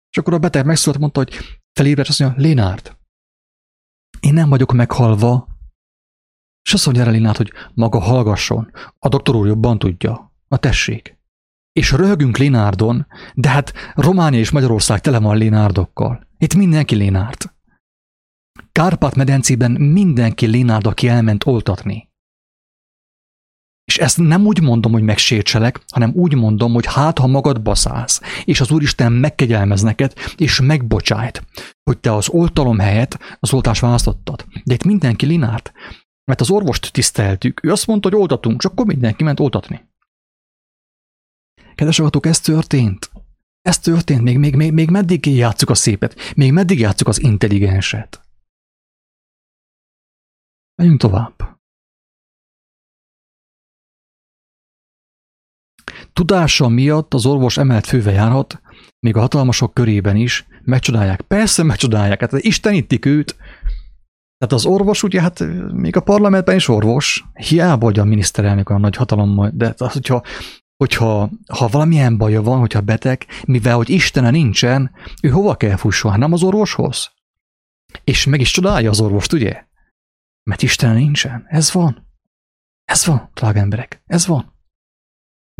És 0.09 0.17
akkor 0.17 0.33
a 0.33 0.39
beteg 0.39 0.65
megszólalt, 0.65 1.01
mondta, 1.01 1.19
hogy 1.19 1.59
felébredt, 1.73 2.09
azt 2.09 2.19
mondja, 2.19 2.41
Lénárd, 2.41 2.99
én 4.21 4.33
nem 4.33 4.49
vagyok 4.49 4.73
meghalva, 4.73 5.47
és 6.63 6.73
azt 6.73 6.85
mondja 6.85 7.03
Relinát, 7.03 7.37
hogy 7.37 7.51
maga 7.73 7.99
hallgasson, 7.99 8.71
a 8.99 9.07
doktor 9.07 9.35
úr 9.35 9.47
jobban 9.47 9.79
tudja. 9.79 10.33
A 10.47 10.57
tessék. 10.57 11.19
És 11.71 11.91
röhögünk 11.91 12.37
Lénárdon, 12.37 13.07
de 13.33 13.49
hát 13.49 13.73
Románia 13.95 14.39
és 14.39 14.51
Magyarország 14.51 15.01
tele 15.01 15.19
van 15.19 15.37
Lénárdokkal. 15.37 16.27
Itt 16.37 16.55
mindenki 16.55 16.95
Lénárd. 16.95 17.53
Kárpát-medencében 18.71 19.71
mindenki 19.71 20.45
Lénárd, 20.45 20.85
aki 20.85 21.07
elment 21.07 21.45
oltatni. 21.45 22.10
És 23.91 23.97
ezt 23.97 24.17
nem 24.17 24.45
úgy 24.45 24.61
mondom, 24.61 24.91
hogy 24.91 25.01
megsértselek, 25.01 25.83
hanem 25.93 26.11
úgy 26.15 26.35
mondom, 26.35 26.73
hogy 26.73 26.85
hát, 26.85 27.19
ha 27.19 27.27
magad 27.27 27.61
baszálsz, 27.61 28.21
és 28.45 28.61
az 28.61 28.71
Úristen 28.71 29.11
megkegyelmez 29.11 29.81
neked, 29.81 30.13
és 30.35 30.61
megbocsájt, 30.61 31.43
hogy 31.83 31.97
te 31.97 32.13
az 32.13 32.29
oltalom 32.29 32.79
helyett 32.79 33.37
az 33.39 33.53
oltás 33.53 33.79
választottad. 33.79 34.45
De 34.63 34.73
itt 34.73 34.83
mindenki 34.83 35.25
linárt. 35.25 35.71
Mert 36.25 36.41
az 36.41 36.49
orvost 36.49 36.91
tiszteltük. 36.91 37.63
Ő 37.63 37.71
azt 37.71 37.87
mondta, 37.87 38.09
hogy 38.09 38.17
oltatunk, 38.17 38.55
és 38.59 38.65
akkor 38.65 38.85
mindenki 38.85 39.23
ment 39.23 39.39
oltatni. 39.39 39.89
Kedves 41.75 41.99
agatok, 41.99 42.25
ez 42.25 42.39
történt. 42.39 43.11
Ez 43.61 43.79
történt, 43.79 44.21
még, 44.21 44.37
még, 44.37 44.55
még, 44.55 44.71
még 44.71 44.89
meddig 44.89 45.25
játsszuk 45.25 45.69
a 45.69 45.75
szépet, 45.75 46.33
még 46.35 46.51
meddig 46.51 46.79
játsszuk 46.79 47.07
az 47.07 47.21
intelligenset. 47.21 48.21
Menjünk 50.75 50.99
tovább. 50.99 51.60
Tudása 56.13 56.67
miatt 56.67 57.13
az 57.13 57.25
orvos 57.25 57.57
emelt 57.57 57.85
főve 57.85 58.11
járhat, 58.11 58.61
még 58.99 59.15
a 59.15 59.19
hatalmasok 59.19 59.73
körében 59.73 60.15
is 60.15 60.45
megcsodálják. 60.63 61.21
Persze 61.21 61.63
megcsodálják, 61.63 62.19
hát 62.19 62.33
istenítik 62.33 63.05
őt. 63.05 63.35
Tehát 64.37 64.53
az 64.55 64.65
orvos 64.65 65.03
ugye, 65.03 65.21
hát 65.21 65.43
még 65.73 65.95
a 65.95 66.01
parlamentben 66.01 66.55
is 66.55 66.67
orvos, 66.67 67.25
hiába, 67.33 67.85
hogy 67.85 67.99
a 67.99 68.03
miniszterelnök 68.03 68.69
a 68.69 68.77
nagy 68.77 68.95
hatalommal, 68.95 69.51
de 69.53 69.73
az, 69.77 69.93
hogyha, 69.93 70.23
hogyha 70.77 71.29
ha 71.47 71.67
valamilyen 71.67 72.17
baja 72.17 72.41
van, 72.41 72.59
hogyha 72.59 72.81
beteg, 72.81 73.25
mivel 73.45 73.75
hogy 73.75 73.89
Istene 73.89 74.29
nincsen, 74.29 74.91
ő 75.21 75.29
hova 75.29 75.55
kell 75.55 75.75
fusson? 75.75 76.11
Hát 76.11 76.19
nem 76.19 76.33
az 76.33 76.43
orvoshoz? 76.43 77.11
És 78.03 78.25
meg 78.25 78.39
is 78.39 78.51
csodálja 78.51 78.89
az 78.89 78.99
orvost, 78.99 79.33
ugye? 79.33 79.65
Mert 80.43 80.61
Isten 80.61 80.95
nincsen. 80.95 81.45
Ez 81.47 81.71
van. 81.71 82.07
Ez 82.85 83.05
van, 83.05 83.29
drága 83.33 83.59
emberek. 83.59 84.03
Ez 84.05 84.25
van. 84.25 84.53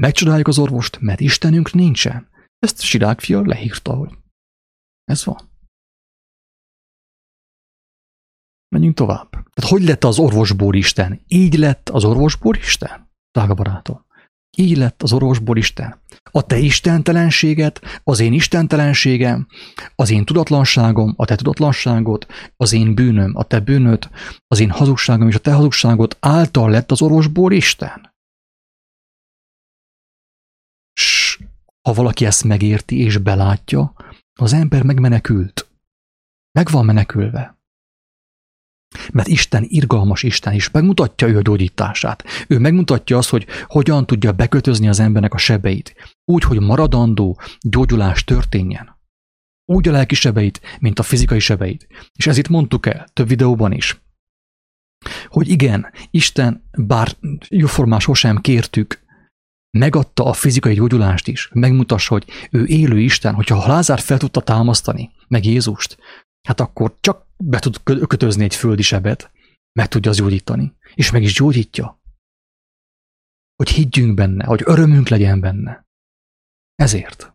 Megcsodáljuk 0.02 0.48
az 0.48 0.58
orvost, 0.58 1.00
mert 1.00 1.20
Istenünk 1.20 1.74
nincsen. 1.74 2.30
Ezt 2.60 2.82
Sirák 2.82 3.20
fia 3.20 3.42
leírta, 3.42 3.94
hogy 3.94 4.18
ez 5.04 5.26
van. 5.26 5.50
Menjünk 8.68 8.96
tovább. 8.96 9.30
Tehát 9.30 9.72
hogy 9.72 9.84
lett 9.84 10.04
az 10.04 10.20
orvosból 10.20 10.76
Isten? 10.76 11.22
Így 11.28 11.58
lett 11.58 11.90
az 11.90 12.04
orvosból 12.04 12.56
Isten? 12.56 13.10
Drága 13.32 13.54
barátom. 13.54 14.06
Így 14.58 14.78
lett 14.78 15.04
az 15.04 15.14
orvosból 15.14 15.58
Isten. 15.58 16.02
A 16.32 16.46
te 16.46 16.58
istentelenséget, 16.58 18.02
az 18.04 18.20
én 18.20 18.34
istentelenségem, 18.34 19.48
az 19.96 20.10
én 20.10 20.26
tudatlanságom, 20.26 21.14
a 21.18 21.26
te 21.26 21.36
tudatlanságod, 21.36 22.28
az 22.58 22.74
én 22.74 22.96
bűnöm, 22.96 23.36
a 23.36 23.44
te 23.44 23.60
bűnöd, 23.60 24.10
az 24.48 24.60
én 24.60 24.70
hazugságom 24.70 25.28
és 25.28 25.36
a 25.36 25.40
te 25.40 25.54
hazugságod 25.54 26.18
által 26.20 26.70
lett 26.70 26.92
az 26.92 27.02
orvosból 27.02 27.52
Isten. 27.52 28.11
Ha 31.82 31.94
valaki 31.94 32.26
ezt 32.26 32.44
megérti 32.44 33.00
és 33.00 33.18
belátja, 33.18 33.94
az 34.40 34.54
ember 34.54 34.84
megmenekült. 34.84 35.70
Meg 36.52 36.70
van 36.70 36.86
menekülve. 36.86 37.60
Mert 39.12 39.28
Isten 39.28 39.66
irgalmas 39.68 40.24
Isten 40.24 40.54
is 40.54 40.72
megmutatja 40.72 41.28
ő 41.28 41.38
a 41.38 41.42
gyógyítását. 41.42 42.24
Ő 42.48 42.60
megmutatja 42.60 43.18
azt, 43.18 43.30
hogy 43.30 43.48
hogyan 43.68 44.06
tudja 44.06 44.32
bekötözni 44.32 44.88
az 44.88 45.00
embernek 45.00 45.34
a 45.34 45.38
sebeit, 45.38 45.96
úgy, 46.26 46.44
hogy 46.44 46.60
maradandó 46.60 47.40
gyógyulás 47.60 48.24
történjen. 48.24 49.00
Úgy 49.66 49.88
a 49.88 49.92
lelki 49.92 50.16
sebeit, 50.16 50.62
mint 50.80 51.00
a 51.00 51.04
fizikai 51.04 51.40
sebeit. 51.40 51.88
És 52.16 52.28
ez 52.28 52.38
itt 52.38 52.48
mondtuk 52.48 52.86
el 52.86 53.08
több 53.14 53.28
videóban 53.28 53.72
is. 53.72 54.02
Hogy 55.28 55.50
igen, 55.50 55.92
Isten, 56.12 56.70
bár 56.78 57.16
jóformán 57.48 58.00
sosem 58.00 58.38
kértük, 58.38 59.04
megadta 59.78 60.26
a 60.26 60.34
fizikai 60.34 60.74
gyógyulást 60.74 61.28
is, 61.28 61.50
megmutassa, 61.54 62.14
hogy 62.14 62.28
ő 62.52 62.66
élő 62.66 63.00
Isten, 63.00 63.34
hogyha 63.34 63.68
Lázár 63.68 64.00
fel 64.00 64.18
tudta 64.18 64.42
támasztani, 64.42 65.12
meg 65.28 65.46
Jézust, 65.46 65.98
hát 66.48 66.60
akkor 66.60 66.98
csak 67.00 67.28
be 67.38 67.60
tud 67.60 67.84
kötözni 67.84 68.44
egy 68.44 68.56
földi 68.56 68.82
sebet, 68.82 69.32
meg 69.80 69.88
tudja 69.88 70.12
az 70.12 70.18
gyógyítani, 70.18 70.76
és 70.94 71.12
meg 71.12 71.22
is 71.24 71.34
gyógyítja. 71.34 72.02
Hogy 73.56 73.70
higgyünk 73.70 74.14
benne, 74.16 74.46
hogy 74.46 74.62
örömünk 74.66 75.08
legyen 75.08 75.40
benne. 75.40 75.86
Ezért. 76.76 77.34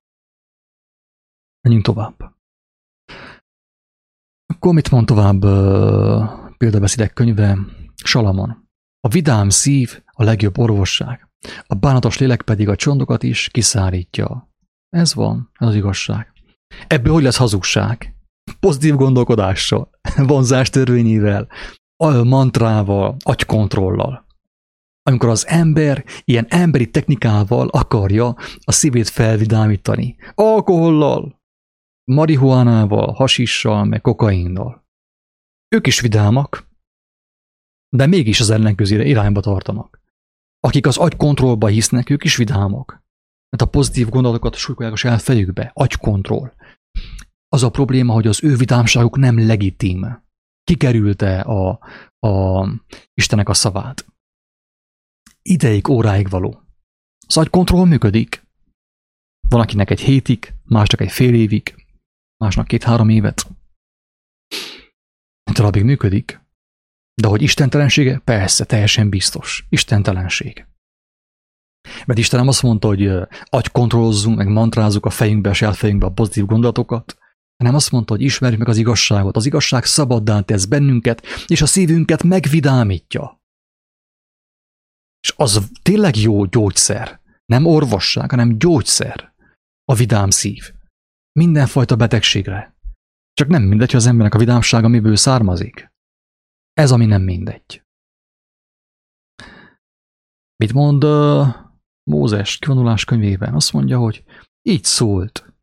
Menjünk 1.61 1.85
tovább. 1.85 2.35
Akkor 4.47 4.75
mit 4.75 4.91
mond 4.91 5.07
tovább 5.07 5.41
példabeszédek 6.57 7.13
könyve? 7.13 7.59
Salamon. 8.05 8.69
A 9.01 9.09
vidám 9.09 9.49
szív 9.49 10.03
a 10.07 10.23
legjobb 10.23 10.59
orvosság, 10.59 11.26
a 11.67 11.75
bánatos 11.75 12.19
lélek 12.19 12.43
pedig 12.43 12.69
a 12.69 12.77
csondokat 12.77 13.23
is 13.23 13.49
kiszárítja. 13.49 14.51
Ez 14.89 15.15
van, 15.15 15.51
ez 15.53 15.69
az 15.69 15.75
igazság. 15.75 16.33
Ebből 16.87 17.13
hogy 17.13 17.23
lesz 17.23 17.37
hazugság? 17.37 18.17
pozitív 18.61 18.95
gondolkodással, 18.95 19.91
vonzás 20.17 20.71
törvényével, 20.71 21.49
mantrával, 22.25 23.17
agykontrollal. 23.25 24.27
Amikor 25.03 25.29
az 25.29 25.47
ember 25.47 26.05
ilyen 26.25 26.47
emberi 26.49 26.91
technikával 26.91 27.69
akarja 27.69 28.37
a 28.65 28.73
szívét 28.73 29.09
felvidámítani. 29.09 30.17
Alkohollal, 30.35 31.41
marihuánával, 32.05 33.13
hasissal, 33.13 33.85
meg 33.85 34.01
kokainnal. 34.01 34.85
Ők 35.75 35.87
is 35.87 36.01
vidámak, 36.01 36.69
de 37.97 38.07
mégis 38.07 38.41
az 38.41 38.51
ellenkezőre 38.51 39.05
irányba 39.05 39.41
tartanak. 39.41 40.01
Akik 40.67 40.87
az 40.87 40.97
agykontrollba 40.97 41.67
hisznek, 41.67 42.11
ők 42.11 42.25
is 42.25 42.37
vidámak. 42.37 43.05
Mert 43.49 43.63
a 43.63 43.71
pozitív 43.71 44.09
gondolatokat 44.09 44.55
súlykolják 44.55 44.95
a 44.95 44.97
saját 44.97 45.23
fejükbe. 45.23 45.71
Agykontroll. 45.75 46.53
Az 47.49 47.63
a 47.63 47.71
probléma, 47.71 48.13
hogy 48.13 48.27
az 48.27 48.45
ő 48.45 48.57
vidámságuk 48.57 49.17
nem 49.17 49.47
legitim. 49.47 50.25
Kikerülte 50.65 51.41
a, 51.41 51.79
a 52.27 52.65
Istenek 53.15 53.49
a 53.49 53.55
szavát. 53.55 54.07
Ideig, 55.43 55.89
óráig 55.89 56.29
való. 56.29 56.63
Az 57.27 57.37
agykontroll 57.37 57.87
működik. 57.87 58.47
Van, 59.49 59.61
akinek 59.61 59.91
egy 59.91 60.01
hétig, 60.01 60.55
másnak 60.65 61.01
egy 61.01 61.13
fél 61.13 61.35
évig, 61.35 61.87
másnak 62.37 62.67
két-három 62.67 63.09
évet. 63.09 63.51
Darabig 65.53 65.85
működik. 65.85 66.46
De 67.21 67.29
hogy 67.29 67.43
istentelensége? 67.43 68.21
Persze, 68.25 68.65
teljesen 68.65 69.09
biztos. 69.09 69.67
Istentelenség. 69.69 70.67
Mert 72.07 72.19
Istenem 72.19 72.49
azt 72.49 72.63
mondta, 72.63 72.87
hogy 72.87 73.13
agykontrollozzunk, 73.45 74.37
meg 74.37 74.49
mantrázzuk 74.49 75.07
a 75.07 75.11
fejünkbe, 75.11 75.51
a 75.51 75.55
saját 75.55 75.77
fejünkbe 75.77 76.07
a 76.07 76.13
pozitív 76.13 76.45
gondolatokat, 76.45 77.19
hanem 77.57 77.75
azt 77.75 77.91
mondta, 77.91 78.13
hogy 78.13 78.23
ismerjük 78.23 78.59
meg 78.59 78.69
az 78.69 78.77
igazságot. 78.77 79.37
Az 79.37 79.47
igazság 79.47 79.85
szabaddá 79.85 80.41
tesz 80.41 80.65
bennünket, 80.65 81.27
és 81.47 81.63
a 81.63 81.67
szívünket 81.67 82.23
megvidámítja. 82.23 83.41
És 85.21 85.35
az 85.37 85.69
tényleg 85.83 86.17
jó 86.17 86.45
gyógyszer. 86.45 87.21
Nem 87.47 87.67
orvosság, 87.67 88.31
hanem 88.31 88.59
gyógyszer. 88.59 89.35
A 89.85 89.95
vidám 89.95 90.31
szív. 90.31 90.73
Mindenfajta 91.33 91.97
betegségre. 91.97 92.77
Csak 93.33 93.49
nem 93.49 93.63
mindegy, 93.63 93.91
hogy 93.91 94.01
az 94.01 94.07
embernek 94.07 94.35
a 94.35 94.39
vidámsága 94.39 94.89
miből 94.89 95.17
származik. 95.17 95.95
Ez, 96.77 96.91
ami 96.91 97.07
nem 97.07 97.23
mindegy. 97.23 97.83
Mit 100.57 100.73
mond 100.73 101.05
uh, 101.05 101.47
Mózes 102.11 102.57
kivonulás 102.57 103.05
könyvében? 103.05 103.55
Azt 103.55 103.73
mondja, 103.73 103.99
hogy 103.99 104.25
így 104.63 104.85
szólt 104.85 105.57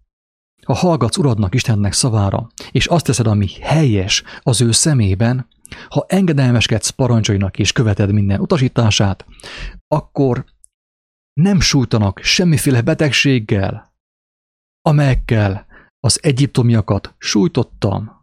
ha 0.63 0.73
hallgatsz 0.73 1.17
Uradnak 1.17 1.55
Istennek 1.55 1.93
szavára, 1.93 2.47
és 2.71 2.85
azt 2.85 3.05
teszed, 3.05 3.27
ami 3.27 3.47
helyes 3.61 4.23
az 4.39 4.61
ő 4.61 4.71
szemében, 4.71 5.47
ha 5.89 6.05
engedelmeskedsz 6.07 6.89
parancsainak 6.89 7.59
és 7.59 7.71
követed 7.71 8.11
minden 8.11 8.39
utasítását, 8.39 9.25
akkor 9.87 10.45
nem 11.33 11.59
sújtanak 11.59 12.19
semmiféle 12.19 12.81
betegséggel, 12.81 13.95
amelyekkel 14.81 15.65
az 15.99 16.19
egyiptomiakat 16.21 17.15
sújtottam. 17.17 18.22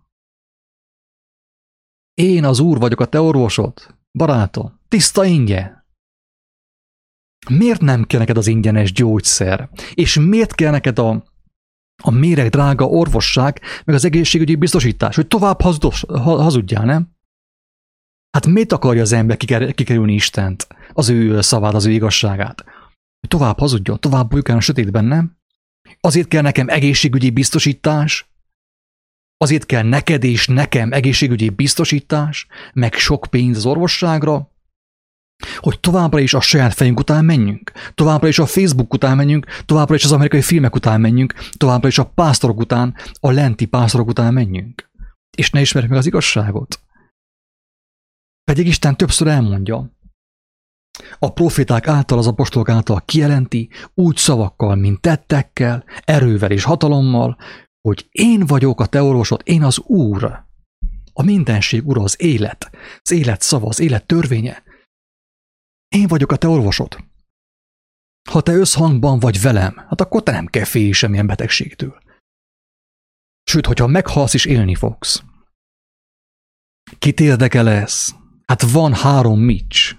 Én 2.14 2.44
az 2.44 2.58
Úr 2.58 2.78
vagyok 2.78 3.00
a 3.00 3.06
te 3.06 3.20
orvosod, 3.20 3.94
barátom, 4.12 4.80
tiszta 4.88 5.24
ingye. 5.24 5.72
Miért 7.48 7.80
nem 7.80 8.04
kell 8.04 8.18
neked 8.18 8.36
az 8.36 8.46
ingyenes 8.46 8.92
gyógyszer? 8.92 9.68
És 9.94 10.18
miért 10.18 10.54
kell 10.54 10.70
neked 10.70 10.98
a 10.98 11.28
a 12.02 12.11
méreg 12.11 12.48
drága 12.48 12.84
orvosság, 12.84 13.61
meg 13.84 13.94
az 13.94 14.04
egészségügyi 14.04 14.54
biztosítás, 14.54 15.16
hogy 15.16 15.26
tovább 15.26 15.61
hazudos, 15.61 16.04
hazudjál, 16.08 16.84
nem? 16.84 17.08
Hát 18.30 18.46
mit 18.46 18.72
akarja 18.72 19.02
az 19.02 19.12
ember 19.12 19.36
kikerülni 19.74 20.12
Istent, 20.12 20.66
az 20.92 21.08
ő 21.08 21.40
szavát, 21.40 21.74
az 21.74 21.86
ő 21.86 21.90
igazságát? 21.90 22.64
Hogy 23.20 23.28
tovább 23.28 23.58
hazudjon, 23.58 24.00
tovább 24.00 24.28
bujkál 24.28 24.56
a 24.56 24.61
sötétben, 24.61 25.04
nem? 25.04 25.38
Azért 26.00 26.28
kell 26.28 26.42
nekem 26.42 26.68
egészségügyi 26.68 27.30
biztosítás, 27.30 28.30
azért 29.43 29.66
kell 29.66 29.82
neked 29.82 30.24
és 30.24 30.47
nekem 30.47 30.93
egészségügyi 30.93 31.49
biztosítás, 31.49 32.47
meg 32.72 32.95
sok 32.95 33.26
pénz 33.30 33.57
az 33.57 33.66
orvosságra, 33.66 34.51
hogy 35.57 35.80
továbbra 35.80 36.18
is 36.18 36.34
a 36.34 36.41
saját 36.41 36.74
fejünk 36.74 36.99
után 36.99 37.24
menjünk, 37.24 37.72
továbbra 37.95 38.28
is 38.28 38.38
a 38.38 38.47
Facebook 38.47 38.95
után 38.95 39.16
menjünk, 39.16 39.47
továbbra 39.64 39.95
is 39.95 40.05
az 40.05 40.12
amerikai 40.12 40.43
filmek 40.43 40.74
után 40.74 41.01
menjünk, 41.01 41.34
továbbra 41.57 41.88
is 41.88 41.99
a 41.99 42.07
pásztorok 42.07 42.59
után, 42.59 42.95
a 43.20 43.30
lenti 43.30 43.66
pásztorok 43.66 44.09
után 44.09 44.32
menjünk. 44.32 44.91
És 45.36 45.51
ne 45.51 45.61
ismerjük 45.61 45.91
meg 45.91 46.01
az 46.01 46.07
igazságot. 46.07 46.80
Pedig 48.45 48.66
Isten 48.66 48.97
többször 48.97 49.26
elmondja, 49.26 49.99
a 51.18 51.32
proféták 51.32 51.88
által, 51.88 52.18
az 52.18 52.26
apostolok 52.26 52.68
által 52.68 53.03
kijelenti, 53.05 53.68
úgy 53.95 54.16
szavakkal, 54.16 54.74
mint 54.74 55.01
tettekkel, 55.01 55.84
erővel 56.05 56.51
és 56.51 56.64
hatalommal, 56.64 57.36
hogy 57.81 58.09
én 58.11 58.47
vagyok 58.47 58.81
a 58.81 58.87
te 58.87 59.03
orvosod, 59.03 59.41
én 59.45 59.62
az 59.62 59.78
Úr. 59.78 60.45
A 61.12 61.22
mindenség 61.22 61.87
ura 61.87 62.03
az 62.03 62.22
élet, 62.22 62.70
az 63.03 63.11
élet 63.11 63.41
szava, 63.41 63.66
az 63.66 63.81
élet 63.81 64.07
törvénye, 64.07 64.62
én 65.89 66.07
vagyok 66.07 66.33
a 66.33 66.37
te 66.37 66.49
orvosod. 66.49 67.05
Ha 68.31 68.41
te 68.41 68.53
összhangban 68.53 69.18
vagy 69.18 69.41
velem, 69.41 69.76
hát 69.76 70.01
akkor 70.01 70.22
te 70.22 70.33
nem 70.33 70.47
kell 70.47 70.64
félni 70.64 70.93
semmilyen 70.93 71.26
betegségtől. 71.26 72.03
Sőt, 73.43 73.66
hogyha 73.66 73.87
meghalsz 73.87 74.35
is 74.35 74.45
élni 74.45 74.74
fogsz. 74.74 75.22
Kit 76.99 77.20
érdekel 77.20 77.68
ez? 77.68 78.14
Hát 78.47 78.62
van 78.62 78.95
három 78.95 79.41
mics. 79.41 79.97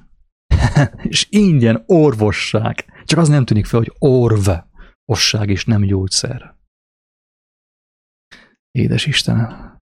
és 1.03 1.27
ingyen 1.29 1.83
orvosság. 1.85 2.85
Csak 3.05 3.19
az 3.19 3.27
nem 3.27 3.45
tűnik 3.45 3.65
fel, 3.65 3.79
hogy 3.79 3.93
orv. 3.99 4.49
Osság 5.05 5.49
és 5.49 5.65
nem 5.65 5.81
gyógyszer. 5.81 6.55
Édes 8.71 9.05
Istenem. 9.05 9.79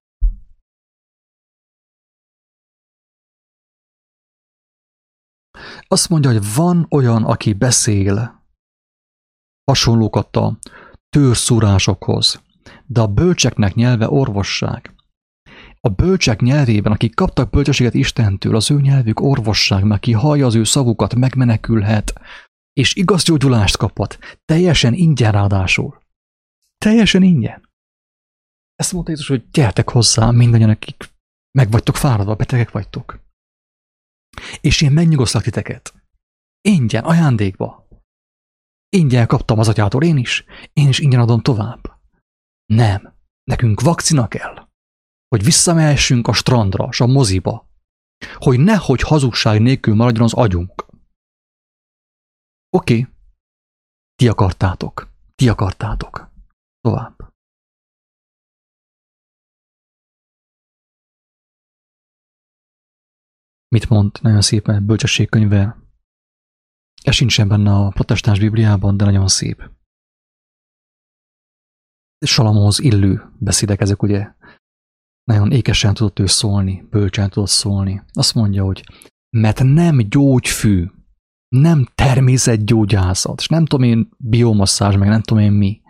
Azt 5.88 6.08
mondja, 6.08 6.30
hogy 6.30 6.54
van 6.54 6.86
olyan, 6.90 7.24
aki 7.24 7.52
beszél 7.52 8.44
hasonlókat 9.64 10.36
a 10.36 10.58
tőrszúrásokhoz, 11.08 12.42
de 12.86 13.00
a 13.00 13.06
bölcseknek 13.06 13.74
nyelve 13.74 14.08
orvosság. 14.08 14.94
A 15.80 15.88
bölcsek 15.88 16.40
nyelvében, 16.40 16.92
akik 16.92 17.14
kaptak 17.14 17.50
bölcsességet 17.50 17.94
Istentől, 17.94 18.56
az 18.56 18.70
ő 18.70 18.80
nyelvük 18.80 19.20
orvosság, 19.20 19.84
mert 19.84 20.00
ki 20.00 20.12
hallja 20.12 20.46
az 20.46 20.54
ő 20.54 20.64
szavukat, 20.64 21.14
megmenekülhet, 21.14 22.12
és 22.72 22.94
igaz 22.94 23.22
gyógyulást 23.22 23.76
kaphat, 23.76 24.18
teljesen 24.44 24.94
ingyen 24.94 25.32
ráadásul. 25.32 26.02
Teljesen 26.78 27.22
ingyen. 27.22 27.69
Ezt 28.80 28.92
mondta 28.92 29.10
Jézus, 29.10 29.28
hogy 29.28 29.50
gyertek 29.50 29.90
hozzá 29.90 30.30
mindannyian, 30.30 30.70
akik 30.70 31.10
meg 31.58 31.70
vagytok 31.70 31.96
fáradva, 31.96 32.34
betegek 32.34 32.70
vagytok. 32.70 33.20
És 34.60 34.80
én 34.80 34.92
megnyugoszlak 34.92 35.42
titeket. 35.42 35.94
Ingyen, 36.60 37.04
ajándékba. 37.04 37.88
Ingyen 38.88 39.26
kaptam 39.26 39.58
az 39.58 39.68
atyától 39.68 40.02
én 40.02 40.16
is, 40.16 40.44
én 40.72 40.88
is 40.88 40.98
ingyen 40.98 41.20
adom 41.20 41.40
tovább. 41.40 42.00
Nem, 42.66 43.14
nekünk 43.44 43.80
vakcina 43.80 44.28
kell, 44.28 44.68
hogy 45.28 45.44
visszamehessünk 45.44 46.28
a 46.28 46.32
strandra, 46.32 46.88
és 46.90 47.00
a 47.00 47.06
moziba, 47.06 47.68
hogy 48.34 48.60
nehogy 48.60 49.00
hazugság 49.00 49.60
nélkül 49.60 49.94
maradjon 49.94 50.24
az 50.24 50.32
agyunk. 50.32 50.86
Oké, 52.76 53.00
okay. 53.00 53.12
ti 54.14 54.28
akartátok, 54.28 55.12
ti 55.34 55.48
akartátok. 55.48 56.32
Tovább. 56.80 57.29
Mit 63.74 63.88
mond 63.88 64.18
nagyon 64.20 64.40
szépen 64.40 64.86
bölcsességkönyve? 64.86 65.76
Ez 67.02 67.14
sincsen 67.14 67.48
benne 67.48 67.74
a 67.74 67.88
protestáns 67.88 68.38
Bibliában, 68.38 68.96
de 68.96 69.04
nagyon 69.04 69.28
szép. 69.28 69.70
Salamóhoz 72.26 72.78
illő 72.78 73.32
beszédek 73.38 73.80
ezek, 73.80 74.02
ugye? 74.02 74.32
Nagyon 75.24 75.52
ékesen 75.52 75.94
tudott 75.94 76.18
ő 76.18 76.26
szólni, 76.26 76.86
bölcsen 76.90 77.30
tudott 77.30 77.48
szólni. 77.48 78.02
Azt 78.12 78.34
mondja, 78.34 78.64
hogy 78.64 78.84
mert 79.36 79.62
nem 79.62 79.98
gyógyfű, 79.98 80.86
nem 81.48 81.86
természetgyógyászat, 81.94 83.40
és 83.40 83.48
nem 83.48 83.64
tudom 83.64 83.86
én 83.86 84.08
biomasszázs, 84.18 84.96
meg 84.96 85.08
nem 85.08 85.22
tudom 85.22 85.42
én 85.42 85.52
mi. 85.52 85.80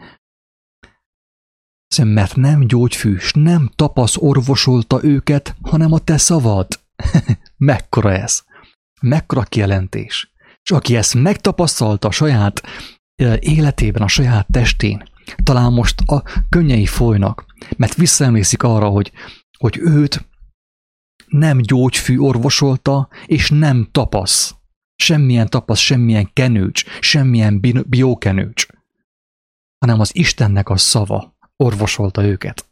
Mert 2.02 2.36
nem 2.36 2.66
gyógyfű, 2.66 3.14
és 3.14 3.32
nem 3.32 3.70
tapasz 3.74 4.16
orvosolta 4.16 5.04
őket, 5.04 5.56
hanem 5.62 5.92
a 5.92 5.98
te 5.98 6.16
szavad. 6.16 6.68
Mekkora 7.60 8.12
ez? 8.12 8.42
Mekkora 9.00 9.42
kijelentés? 9.42 10.32
És 10.62 10.70
aki 10.70 10.96
ezt 10.96 11.14
megtapasztalta 11.14 12.08
a 12.08 12.10
saját 12.10 12.62
életében, 13.38 14.02
a 14.02 14.08
saját 14.08 14.46
testén, 14.50 15.08
talán 15.42 15.72
most 15.72 16.00
a 16.00 16.22
könnyei 16.48 16.86
folynak, 16.86 17.44
mert 17.76 17.94
visszaemlékszik 17.94 18.62
arra, 18.62 18.88
hogy, 18.88 19.12
hogy 19.58 19.78
őt 19.78 20.28
nem 21.26 21.60
gyógyfű 21.60 22.18
orvosolta, 22.18 23.08
és 23.26 23.50
nem 23.50 23.88
tapasz. 23.90 24.54
Semmilyen 24.96 25.48
tapasz, 25.48 25.78
semmilyen 25.78 26.32
kenőcs, 26.32 26.84
semmilyen 27.00 27.60
biókenőcs, 27.86 28.66
hanem 29.78 30.00
az 30.00 30.16
Istennek 30.16 30.68
a 30.68 30.76
szava 30.76 31.36
orvosolta 31.56 32.24
őket. 32.24 32.68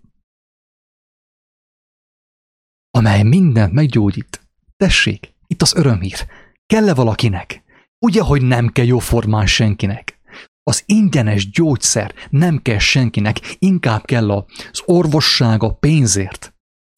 Amely 2.91 3.23
mindent 3.23 3.73
meggyógyít. 3.73 4.48
Tessék, 4.79 5.35
itt 5.47 5.63
az 5.63 5.75
örömhír. 5.75 6.27
Kell-e 6.67 6.95
valakinek? 6.95 7.63
Ugye, 7.99 8.23
hogy 8.23 8.43
nem 8.43 8.69
kell 8.69 8.85
jóformán 8.85 9.47
senkinek. 9.47 10.21
Az 10.63 10.83
ingyenes 10.87 11.51
gyógyszer 11.51 12.15
nem 12.31 12.63
kell 12.63 12.79
senkinek, 12.79 13.57
inkább 13.59 14.05
kell 14.05 14.31
az 14.31 14.83
orvosság 14.85 15.63
a 15.63 15.75
pénzért, 15.75 16.55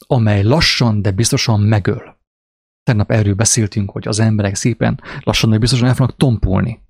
amely 0.06 0.42
lassan, 0.42 1.02
de 1.02 1.10
biztosan 1.10 1.60
megöl. 1.60 2.18
Tegnap 2.82 3.10
erről 3.10 3.34
beszéltünk, 3.34 3.90
hogy 3.90 4.08
az 4.08 4.18
emberek 4.18 4.54
szépen 4.54 5.00
lassan, 5.20 5.50
de 5.50 5.58
biztosan 5.58 5.88
el 5.88 5.94
fognak 5.94 6.16
tompulni. 6.16 6.82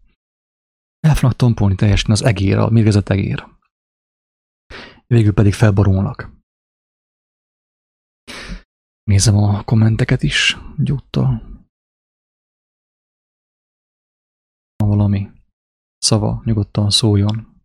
El 1.00 1.14
fognak 1.14 1.36
tompulni 1.36 1.74
teljesen 1.74 2.10
az 2.10 2.24
egér, 2.24 2.56
a 2.56 2.70
mérgezett 2.70 3.08
egér. 3.08 3.46
Végül 5.06 5.32
pedig 5.32 5.52
felborulnak. 5.52 6.39
Nézem 9.02 9.36
a 9.36 9.64
kommenteket 9.64 10.22
is 10.22 10.56
gyúttal. 10.76 11.58
Valami 14.76 15.30
szava 15.98 16.42
nyugodtan 16.44 16.90
szóljon. 16.90 17.62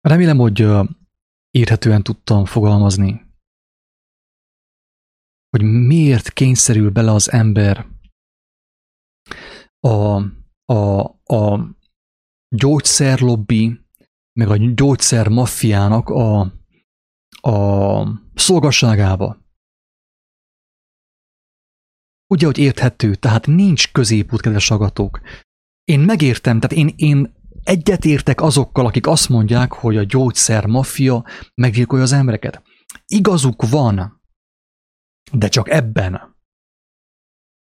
Remélem, 0.00 0.38
hogy 0.38 0.66
érhetően 1.50 2.02
tudtam 2.02 2.44
fogalmazni, 2.44 3.32
hogy 5.48 5.62
miért 5.62 6.32
kényszerül 6.32 6.90
bele 6.90 7.10
az 7.10 7.30
ember 7.30 7.86
a, 9.80 10.22
a, 10.72 11.00
a 11.24 11.76
gyógyszerlobbi, 12.56 13.80
meg 14.32 14.48
a 14.48 14.56
gyógyszer 14.56 15.28
maffiának 15.28 16.08
a, 16.08 16.52
a 17.42 18.02
szolgasságába. 18.34 19.40
Ugye, 22.26 22.46
hogy 22.46 22.58
érthető, 22.58 23.14
tehát 23.14 23.46
nincs 23.46 23.92
középút, 23.92 24.40
kedves 24.40 24.70
agatók. 24.70 25.20
Én 25.84 26.00
megértem, 26.00 26.60
tehát 26.60 26.76
én, 26.76 26.92
én 26.96 27.34
egyetértek 27.62 28.40
azokkal, 28.40 28.86
akik 28.86 29.06
azt 29.06 29.28
mondják, 29.28 29.72
hogy 29.72 29.96
a 29.96 30.04
gyógyszer 30.04 30.66
maffia 30.66 31.24
meggyilkolja 31.54 32.04
az 32.04 32.12
embereket. 32.12 32.62
Igazuk 33.06 33.68
van, 33.68 34.22
de 35.32 35.48
csak 35.48 35.70
ebben. 35.70 36.31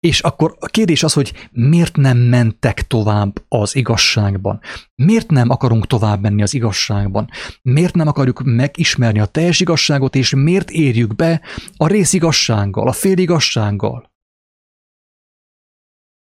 És 0.04 0.20
akkor 0.20 0.56
a 0.60 0.66
kérdés 0.66 1.02
az, 1.02 1.12
hogy 1.12 1.48
miért 1.50 1.96
nem 1.96 2.18
mentek 2.18 2.86
tovább 2.86 3.44
az 3.48 3.76
igazságban? 3.76 4.60
Miért 4.94 5.30
nem 5.30 5.50
akarunk 5.50 5.86
tovább 5.86 6.20
menni 6.20 6.42
az 6.42 6.54
igazságban? 6.54 7.30
Miért 7.62 7.94
nem 7.94 8.08
akarjuk 8.08 8.42
megismerni 8.42 9.20
a 9.20 9.26
teljes 9.26 9.60
igazságot, 9.60 10.14
és 10.14 10.34
miért 10.34 10.70
érjük 10.70 11.14
be 11.14 11.40
a 11.76 11.86
részigazsággal, 11.86 12.88
a 12.88 12.92
féligazsággal? 12.92 14.12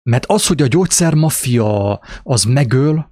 Mert 0.09 0.25
az, 0.25 0.47
hogy 0.47 0.61
a 0.61 0.67
gyógyszermafia 0.67 1.99
az 2.23 2.43
megöl, 2.43 3.11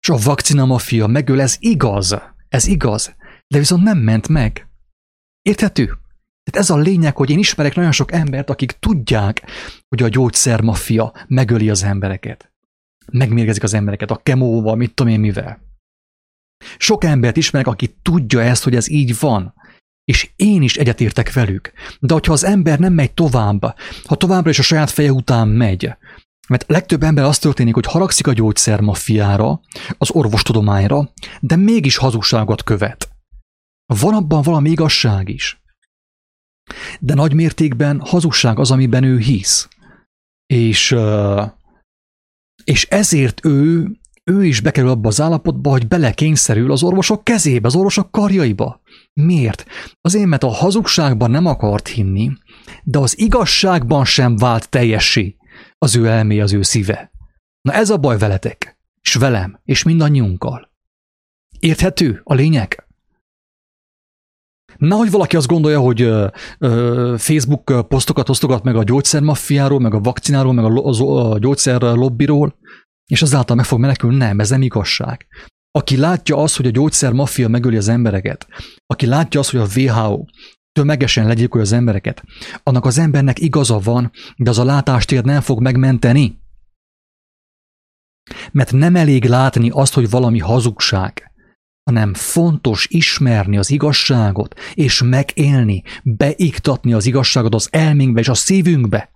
és 0.00 0.08
a 0.08 0.16
vakcina 0.16 0.64
mafia 0.64 1.06
megöl, 1.06 1.40
ez 1.40 1.56
igaz. 1.58 2.16
Ez 2.48 2.66
igaz. 2.66 3.14
De 3.46 3.58
viszont 3.58 3.82
nem 3.82 3.98
ment 3.98 4.28
meg. 4.28 4.68
Érthető? 5.42 5.98
Tehát 6.44 6.68
ez 6.68 6.70
a 6.70 6.76
lényeg, 6.76 7.16
hogy 7.16 7.30
én 7.30 7.38
ismerek 7.38 7.74
nagyon 7.74 7.92
sok 7.92 8.12
embert, 8.12 8.50
akik 8.50 8.72
tudják, 8.72 9.42
hogy 9.88 10.02
a 10.02 10.08
gyógyszermafia 10.08 11.12
megöli 11.28 11.70
az 11.70 11.82
embereket. 11.82 12.52
Megmérgezik 13.12 13.62
az 13.62 13.74
embereket 13.74 14.10
a 14.10 14.16
kemóval, 14.16 14.74
mit 14.76 14.94
tudom 14.94 15.12
én 15.12 15.20
mivel. 15.20 15.60
Sok 16.78 17.04
embert 17.04 17.36
ismerek, 17.36 17.66
aki 17.66 17.96
tudja 18.02 18.40
ezt, 18.40 18.64
hogy 18.64 18.74
ez 18.74 18.90
így 18.90 19.18
van. 19.18 19.54
És 20.04 20.30
én 20.36 20.62
is 20.62 20.76
egyetértek 20.76 21.32
velük. 21.32 21.72
De 22.00 22.12
hogyha 22.12 22.32
az 22.32 22.44
ember 22.44 22.78
nem 22.78 22.92
megy 22.92 23.14
tovább, 23.14 23.62
ha 24.04 24.14
továbbra 24.16 24.50
is 24.50 24.58
a 24.58 24.62
saját 24.62 24.90
feje 24.90 25.12
után 25.12 25.48
megy, 25.48 25.92
mert 26.48 26.64
legtöbb 26.68 27.02
ember 27.02 27.24
azt 27.24 27.40
történik, 27.40 27.74
hogy 27.74 27.86
haragszik 27.86 28.26
a 28.26 28.32
gyógyszermafiára, 28.32 29.60
az 29.98 30.10
orvostudományra, 30.10 31.12
de 31.40 31.56
mégis 31.56 31.96
hazugságot 31.96 32.62
követ. 32.62 33.08
Van 33.86 34.14
abban 34.14 34.42
valami 34.42 34.70
igazság 34.70 35.28
is. 35.28 35.63
De 37.00 37.14
nagy 37.14 37.34
mértékben 37.34 38.00
hazugság 38.00 38.58
az, 38.58 38.70
amiben 38.70 39.02
ő 39.02 39.18
hisz. 39.18 39.68
És, 40.46 40.96
és 42.64 42.86
ezért 42.86 43.44
ő, 43.44 43.90
ő 44.24 44.44
is 44.44 44.60
bekerül 44.60 44.90
abba 44.90 45.08
az 45.08 45.20
állapotba, 45.20 45.70
hogy 45.70 45.88
belekényszerül 45.88 46.72
az 46.72 46.82
orvosok 46.82 47.24
kezébe, 47.24 47.66
az 47.66 47.74
orvosok 47.74 48.10
karjaiba. 48.10 48.80
Miért? 49.12 49.66
Azért, 50.00 50.26
mert 50.26 50.42
a 50.42 50.48
hazugságban 50.48 51.30
nem 51.30 51.46
akart 51.46 51.88
hinni, 51.88 52.32
de 52.82 52.98
az 52.98 53.18
igazságban 53.18 54.04
sem 54.04 54.36
vált 54.36 54.68
teljessé. 54.68 55.36
az 55.78 55.96
ő 55.96 56.06
elmé, 56.06 56.40
az 56.40 56.52
ő 56.52 56.62
szíve. 56.62 57.10
Na 57.60 57.72
ez 57.72 57.90
a 57.90 57.98
baj 57.98 58.18
veletek, 58.18 58.78
és 59.00 59.14
velem, 59.14 59.60
és 59.64 59.82
mindannyiunkkal. 59.82 60.72
Érthető 61.58 62.20
a 62.24 62.34
lényeg? 62.34 62.83
Nahogy 64.76 65.10
valaki 65.10 65.36
azt 65.36 65.46
gondolja, 65.46 65.80
hogy 65.80 66.10
Facebook 67.16 67.88
posztokat 67.88 68.28
osztogat 68.28 68.62
meg 68.62 68.76
a 68.76 68.82
gyógyszermaffiáról, 68.82 69.80
meg 69.80 69.94
a 69.94 70.00
vakcináról, 70.00 70.52
meg 70.52 70.64
a, 70.64 70.68
a, 70.68 71.30
a 71.32 71.38
gyógyszer 71.38 71.80
lobbiról, 71.80 72.54
és 73.06 73.22
azáltal 73.22 73.56
meg 73.56 73.64
fog 73.64 73.80
menekülni. 73.80 74.16
Nem, 74.16 74.40
ez 74.40 74.50
nem 74.50 74.62
igazság. 74.62 75.26
Aki 75.70 75.96
látja 75.96 76.36
azt, 76.36 76.56
hogy 76.56 76.66
a 76.66 76.70
gyógyszermaffia 76.70 77.48
megöli 77.48 77.76
az 77.76 77.88
embereket, 77.88 78.46
aki 78.86 79.06
látja 79.06 79.40
azt, 79.40 79.50
hogy 79.50 79.60
a 79.60 79.80
WHO 79.80 80.24
tömegesen 80.72 81.26
legyilkolja 81.26 81.66
az 81.66 81.72
embereket, 81.72 82.22
annak 82.62 82.84
az 82.84 82.98
embernek 82.98 83.40
igaza 83.40 83.78
van, 83.78 84.10
de 84.36 84.50
az 84.50 84.58
a 84.58 84.64
látástér 84.64 85.24
nem 85.24 85.40
fog 85.40 85.60
megmenteni. 85.60 86.42
Mert 88.52 88.72
nem 88.72 88.96
elég 88.96 89.24
látni 89.24 89.70
azt, 89.70 89.94
hogy 89.94 90.10
valami 90.10 90.38
hazugság, 90.38 91.33
hanem 91.84 92.14
fontos 92.14 92.86
ismerni 92.90 93.58
az 93.58 93.70
igazságot, 93.70 94.54
és 94.74 95.02
megélni, 95.02 95.82
beiktatni 96.02 96.92
az 96.92 97.06
igazságot 97.06 97.54
az 97.54 97.68
elménkbe 97.70 98.20
és 98.20 98.28
a 98.28 98.34
szívünkbe. 98.34 99.12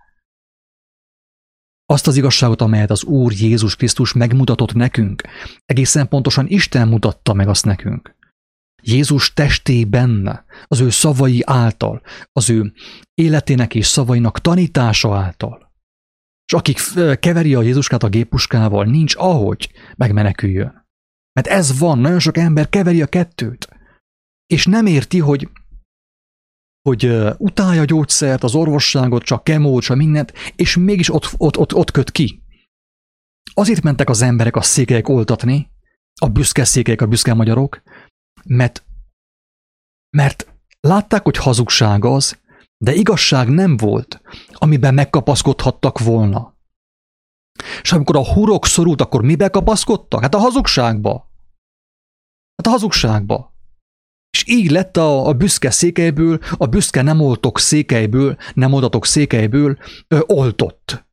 Azt 1.87 2.07
az 2.07 2.17
igazságot, 2.17 2.61
amelyet 2.61 2.91
az 2.91 3.05
Úr 3.05 3.33
Jézus 3.33 3.77
Krisztus 3.77 4.13
megmutatott 4.13 4.75
nekünk, 4.75 5.23
egészen 5.65 6.09
pontosan 6.09 6.47
Isten 6.49 6.89
mutatta 6.89 7.33
meg 7.33 7.49
azt 7.49 7.65
nekünk. 7.65 8.17
Jézus 8.83 9.33
testében, 9.33 10.45
az 10.65 10.81
ő 10.81 10.91
szavai 10.91 11.43
által, 11.45 12.03
az 12.33 12.51
ő 12.51 12.73
életének 13.15 13.75
és 13.75 13.87
szavainak 13.87 14.41
tanítása 14.41 15.17
által. 15.17 15.73
És 16.45 16.53
akik 16.53 16.79
keveri 17.21 17.55
a 17.55 17.63
Jézuskát 17.63 18.03
a 18.03 18.09
géppuskával, 18.09 18.85
nincs 18.85 19.15
ahogy 19.17 19.73
megmeneküljön. 19.97 20.88
Mert 21.39 21.51
ez 21.51 21.79
van, 21.79 21.99
nagyon 21.99 22.19
sok 22.19 22.37
ember 22.37 22.69
keveri 22.69 23.03
a 23.03 23.07
kettőt. 23.07 23.69
És 24.47 24.67
nem 24.67 24.87
érti, 24.87 25.19
hogy 25.19 25.49
hogy 26.89 27.07
uh, 27.07 27.35
utálja 27.39 27.81
a 27.81 27.85
gyógyszert, 27.85 28.43
az 28.43 28.55
orvosságot, 28.55 29.23
csak 29.23 29.45
kemót, 29.45 29.83
csak 29.83 29.97
mindent, 29.97 30.33
és 30.57 30.77
mégis 30.77 31.15
ott, 31.15 31.31
ott, 31.37 31.59
ott, 31.59 31.75
ott 31.75 31.91
köt 31.91 32.11
ki. 32.11 32.43
Azért 33.55 33.83
mentek 33.83 34.09
az 34.09 34.23
emberek 34.23 34.57
a 34.57 34.63
székelyek 34.63 35.09
oltatni, 35.09 35.71
a 36.21 36.29
büszke 36.29 36.65
székelyek, 36.65 37.01
a 37.01 37.07
büszke 37.07 37.35
magyarok, 37.35 37.83
mert, 38.45 38.85
mert 40.17 40.55
látták, 40.81 41.25
hogy 41.25 41.37
hazugság 41.37 42.05
az, 42.05 42.39
de 42.85 42.95
igazság 42.95 43.49
nem 43.49 43.77
volt, 43.77 44.21
amiben 44.53 44.95
megkapaszkodhattak 44.95 45.99
volna. 45.99 46.57
És 47.83 47.93
amikor 47.93 48.17
a 48.17 48.33
hurok 48.33 48.67
szorult, 48.67 49.01
akkor 49.01 49.23
mibe 49.23 49.49
kapaszkodtak? 49.49 50.21
Hát 50.21 50.35
a 50.35 50.39
hazugságba. 50.39 51.28
Hát 52.59 52.67
a 52.67 52.71
hazugságba. 52.71 53.53
És 54.31 54.45
így 54.47 54.71
lett 54.71 54.97
a, 54.97 55.27
a 55.27 55.33
büszke 55.33 55.71
székelyből, 55.71 56.39
a 56.57 56.67
büszke 56.67 57.03
nem 57.03 57.21
oltok 57.21 57.59
székelyből, 57.59 58.37
nem 58.55 58.73
oldatok 58.73 59.07
székelyből 59.07 59.79
ö, 60.09 60.21
oltott. 60.27 61.07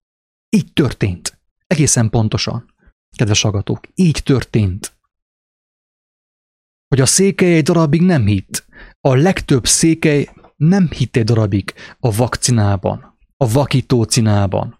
Így 0.50 0.74
történt. 0.74 1.39
Egészen 1.68 2.10
pontosan. 2.10 2.74
Kedves 3.18 3.43
agatók, 3.43 3.88
így 3.96 4.22
történt 4.24 4.96
hogy 6.96 7.04
a 7.04 7.06
székely 7.06 7.56
egy 7.56 7.64
darabig 7.64 8.02
nem 8.02 8.26
hitt. 8.26 8.66
A 9.02 9.16
legtöbb 9.16 9.68
székely 9.68 10.30
nem 10.56 10.89
hitt 10.89 11.16
egy 11.16 11.24
darabig 11.24 11.74
a 12.00 12.12
vakcinában, 12.12 13.18
a 13.38 13.52
vakítócinában. 13.52 14.80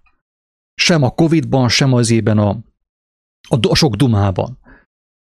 Sem 0.74 1.03
a 1.03 1.09
Covid-ban, 1.09 1.70
sem 1.70 1.93
az 1.93 2.09
ében 2.09 2.38
a, 2.38 2.57
a 3.70 3.76
sok 3.76 3.95
dumában. 3.95 4.57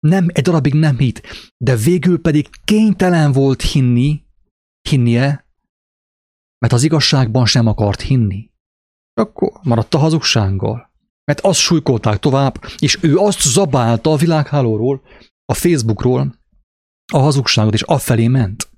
Nem, 0.09 0.27
egy 0.33 0.43
darabig 0.43 0.75
nem 0.75 0.99
hitt, 0.99 1.23
de 1.57 1.77
végül 1.77 2.21
pedig 2.21 2.49
kénytelen 2.65 3.33
volt 3.33 3.63
hinni, 3.63 4.25
hinnie, 4.89 5.47
mert 6.59 6.73
az 6.73 6.83
igazságban 6.83 7.47
sem 7.47 7.67
akart 7.67 8.01
hinni. 8.01 8.51
Akkor 9.15 9.53
maradt 9.63 9.95
a 9.95 9.99
hazugsággal. 9.99 10.91
Mert 11.25 11.41
azt 11.41 11.59
súlykolták 11.59 12.19
tovább, 12.19 12.65
és 12.79 12.99
ő 13.03 13.17
azt 13.17 13.41
zabálta 13.41 14.13
a 14.13 14.17
világhálóról, 14.17 15.03
a 15.45 15.55
Facebookról, 15.55 16.35
a 17.13 17.19
hazugságot, 17.19 17.75
és 17.75 17.83
afelé 17.83 18.27
ment. 18.27 18.71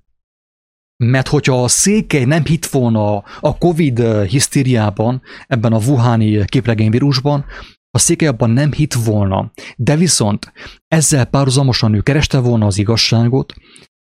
Mert 1.04 1.28
hogyha 1.28 1.62
a 1.62 1.68
székely 1.68 2.24
nem 2.24 2.44
hitt 2.44 2.66
volna 2.66 3.16
a 3.40 3.58
Covid 3.58 4.00
hisztériában, 4.22 5.22
ebben 5.46 5.72
a 5.72 5.78
Wuhani 5.78 6.44
képregényvírusban, 6.44 7.44
a 7.90 7.98
székely 7.98 8.28
abban 8.28 8.50
nem 8.50 8.72
hitt 8.72 8.92
volna. 8.92 9.52
De 9.76 9.96
viszont 9.96 10.52
ezzel 10.88 11.24
párhuzamosan 11.24 11.94
ő 11.94 12.00
kereste 12.00 12.38
volna 12.38 12.66
az 12.66 12.78
igazságot, 12.78 13.54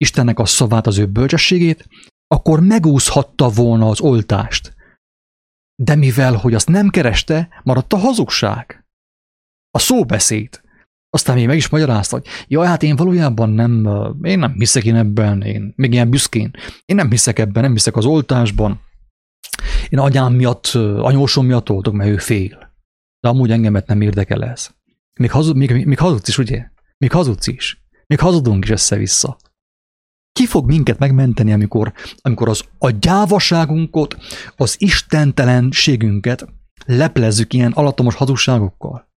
Istennek 0.03 0.39
a 0.39 0.45
szavát, 0.45 0.87
az 0.87 0.99
ő 0.99 1.07
bölcsességét, 1.07 1.89
akkor 2.27 2.61
megúszhatta 2.61 3.49
volna 3.49 3.89
az 3.89 4.01
oltást. 4.01 4.75
De 5.83 5.95
mivel, 5.95 6.35
hogy 6.35 6.55
azt 6.55 6.69
nem 6.69 6.89
kereste, 6.89 7.49
maradt 7.63 7.93
a 7.93 7.97
hazugság. 7.97 8.87
A 9.71 9.79
szóbeszéd. 9.79 10.61
Aztán 11.11 11.37
még 11.37 11.47
meg 11.47 11.57
is 11.57 11.69
magyarázta, 11.69 12.17
hogy 12.17 12.27
jaj, 12.49 12.67
hát 12.67 12.83
én 12.83 12.97
valójában 12.97 13.51
nem, 13.51 13.89
én 14.23 14.39
nem 14.39 14.53
hiszek 14.53 14.85
én 14.85 14.97
ebben, 14.97 15.43
én 15.43 15.73
még 15.77 15.93
ilyen 15.93 16.11
büszkén, 16.11 16.51
én 16.85 16.97
nem 16.97 17.11
hiszek 17.11 17.39
ebben, 17.39 17.63
nem 17.63 17.73
hiszek 17.73 17.97
az 17.97 18.05
oltásban. 18.05 18.81
Én 19.89 19.99
anyám 19.99 20.35
miatt, 20.35 20.67
anyósom 20.99 21.47
miatt 21.47 21.71
oltok, 21.71 21.95
mert 21.95 22.11
ő 22.11 22.17
fél. 22.17 22.62
De 23.23 23.29
amúgy 23.29 23.51
engemet 23.51 23.87
nem 23.87 24.01
érdekel 24.01 24.45
ez. 24.45 24.71
Még, 25.21 25.31
hazud, 25.31 25.57
még, 25.57 25.87
még 25.87 25.99
hazudsz 25.99 26.29
is, 26.29 26.39
ugye? 26.39 26.67
Még 26.99 27.13
hazudsz 27.13 27.47
is. 27.47 27.85
Még 28.07 28.21
hazudunk 28.21 28.65
is 28.65 28.71
össze-vissza. 28.71 29.37
Ki 30.33 30.47
fog 30.47 30.67
minket 30.67 30.99
megmenteni, 30.99 31.53
amikor, 31.53 31.93
amikor 32.23 32.49
az 32.49 32.65
a 32.79 32.91
gyávaságunkat, 32.91 34.17
az 34.57 34.77
istentelenségünket 34.79 36.47
leplezzük 36.87 37.53
ilyen 37.53 37.73
alattomos 37.73 38.15
hazugságokkal? 38.15 39.11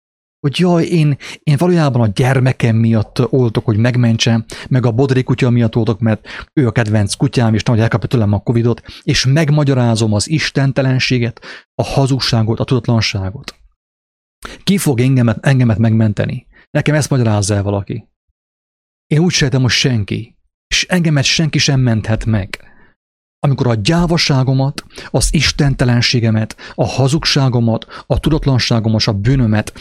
hogy 0.45 0.59
jaj, 0.59 0.85
én, 0.85 1.17
én 1.43 1.57
valójában 1.59 2.01
a 2.03 2.13
gyermekem 2.15 2.77
miatt 2.77 3.33
oltok, 3.33 3.65
hogy 3.65 3.77
megmentsem, 3.77 4.45
meg 4.69 4.87
a 4.87 4.93
bodri 4.93 5.23
kutya 5.23 5.51
miatt 5.51 5.77
oltok, 5.77 6.01
mert 6.01 6.27
ő 6.53 6.67
a 6.67 6.73
kedvenc 6.73 7.15
kutyám, 7.15 7.55
és 7.55 7.63
nagy 7.63 7.81
elkapja 7.81 8.09
tőlem 8.09 8.33
a 8.33 8.39
covidot, 8.39 8.83
és 9.03 9.27
megmagyarázom 9.27 10.13
az 10.13 10.31
istentelenséget, 10.31 11.41
a 11.75 11.83
hazugságot, 11.83 12.61
a 12.61 12.65
tudatlanságot. 12.65 13.55
Ki 14.63 14.79
fog 14.79 15.01
engemet, 15.01 15.47
engemet 15.47 15.79
megmenteni? 15.79 16.47
Nekem 16.71 16.95
ezt 16.95 17.11
magyarázza 17.11 17.55
el 17.55 17.63
valaki. 17.63 18.09
Én 19.07 19.19
úgy 19.19 19.33
sejtem, 19.33 19.61
hogy 19.61 19.71
senki. 19.71 20.37
És 20.67 20.87
engemet 20.89 21.25
senki 21.25 21.59
sem 21.59 21.81
menthet 21.81 22.25
meg 22.25 22.75
amikor 23.45 23.67
a 23.67 23.75
gyávaságomat, 23.75 24.85
az 25.11 25.35
istentelenségemet, 25.35 26.57
a 26.75 26.85
hazugságomat, 26.85 27.87
a 28.07 28.21
tudatlanságomat, 28.21 29.07
a 29.07 29.13
bűnömet 29.13 29.73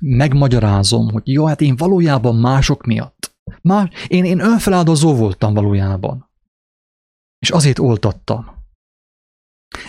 megmagyarázom, 0.00 1.10
hogy 1.10 1.22
jó, 1.28 1.46
hát 1.46 1.60
én 1.60 1.76
valójában 1.76 2.36
mások 2.36 2.84
miatt. 2.86 3.34
Már 3.60 3.90
én, 4.08 4.24
én 4.24 4.40
önfeláldozó 4.40 5.14
voltam 5.14 5.54
valójában. 5.54 6.30
És 7.38 7.50
azért 7.50 7.78
oltattam. 7.78 8.46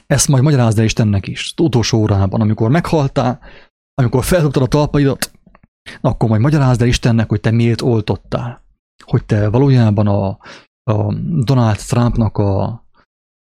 Ezt 0.07 0.27
majd 0.27 0.43
magyarázd 0.43 0.79
el 0.79 0.85
Istennek 0.85 1.27
is, 1.27 1.53
az 1.55 1.63
utolsó 1.63 1.99
órában, 1.99 2.41
amikor 2.41 2.69
meghaltál, 2.69 3.39
amikor 3.93 4.23
feldobtad 4.23 4.63
a 4.63 4.67
talpaidat, 4.67 5.31
akkor 6.01 6.29
majd 6.29 6.41
magyarázd 6.41 6.81
el 6.81 6.87
Istennek, 6.87 7.29
hogy 7.29 7.41
te 7.41 7.51
miért 7.51 7.81
oltottál. 7.81 8.61
Hogy 9.03 9.25
te 9.25 9.49
valójában 9.49 10.07
a, 10.07 10.27
a 10.91 11.13
Donald 11.43 11.77
Trumpnak 11.77 12.37
a 12.37 12.81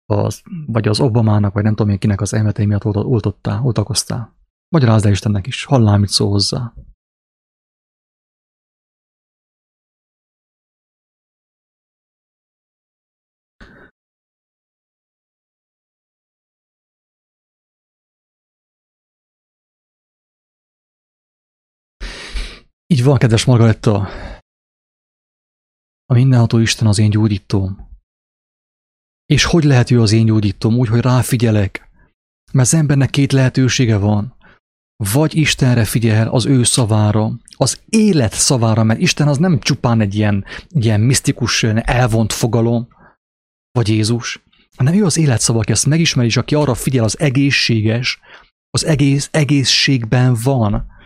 az, 0.05 0.41
vagy 0.65 0.87
az 0.87 0.99
Obamának, 0.99 1.53
vagy 1.53 1.63
nem 1.63 1.75
tudom 1.75 1.91
én 1.91 1.99
kinek 1.99 2.21
az 2.21 2.33
elmetei 2.33 2.65
miatt 2.65 2.85
oltottál, 2.85 3.61
oltakoztál. 3.63 4.35
Magyarázd 4.75 5.05
el 5.05 5.11
Istennek 5.11 5.47
is, 5.47 5.63
hallál, 5.63 5.97
mit 5.97 6.09
szól 6.09 6.29
hozzá. 6.29 6.73
Így 23.01 23.07
van, 23.07 23.17
kedves 23.17 23.45
Margaretta. 23.45 24.09
A 26.05 26.13
mindenható 26.13 26.57
Isten 26.57 26.87
az 26.87 26.99
én 26.99 27.09
gyógyítóm. 27.09 27.89
És 29.25 29.43
hogy 29.43 29.63
lehet 29.63 29.91
ő 29.91 30.01
az 30.01 30.11
én 30.11 30.25
gyógyítom? 30.25 30.77
Úgy, 30.77 30.87
hogy 30.87 30.99
ráfigyelek. 30.99 31.89
Mert 32.51 32.67
az 32.67 32.73
embernek 32.73 33.09
két 33.09 33.31
lehetősége 33.31 33.97
van. 33.97 34.35
Vagy 35.13 35.35
Istenre 35.35 35.85
figyel 35.85 36.27
az 36.27 36.45
ő 36.45 36.63
szavára, 36.63 37.31
az 37.57 37.81
élet 37.89 38.33
szavára, 38.33 38.83
mert 38.83 38.99
Isten 38.99 39.27
az 39.27 39.37
nem 39.37 39.59
csupán 39.59 40.01
egy 40.01 40.15
ilyen, 40.15 40.45
ilyen 40.69 41.01
misztikus, 41.01 41.63
elvont 41.63 42.33
fogalom, 42.33 42.87
vagy 43.71 43.87
Jézus, 43.87 44.43
hanem 44.77 44.93
ő 44.93 45.05
az 45.05 45.17
élet 45.17 45.41
szava, 45.41 45.59
aki 45.59 45.71
ezt 45.71 45.85
megismeri, 45.85 46.27
és 46.27 46.37
aki 46.37 46.55
arra 46.55 46.73
figyel 46.73 47.03
az 47.03 47.19
egészséges, 47.19 48.19
az 48.69 48.85
egész 48.85 49.29
egészségben 49.31 50.37
van. 50.43 50.99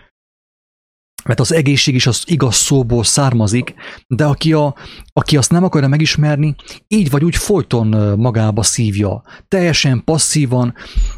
Mert 1.28 1.40
az 1.40 1.54
egészség 1.54 1.96
is 1.96 2.08
az 2.08 2.24
igaz 2.26 2.56
szóból 2.56 3.04
származik, 3.04 3.74
de 4.08 4.26
aki, 4.26 4.54
a, 4.54 4.76
aki 5.14 5.38
azt 5.38 5.52
nem 5.52 5.64
akarja 5.64 5.88
megismerni, 5.88 6.56
így 6.88 7.10
vagy 7.10 7.24
úgy 7.24 7.36
folyton 7.36 8.18
magába 8.18 8.64
szívja. 8.64 9.24
Teljesen 9.48 10.04
passzívan, 10.04 10.74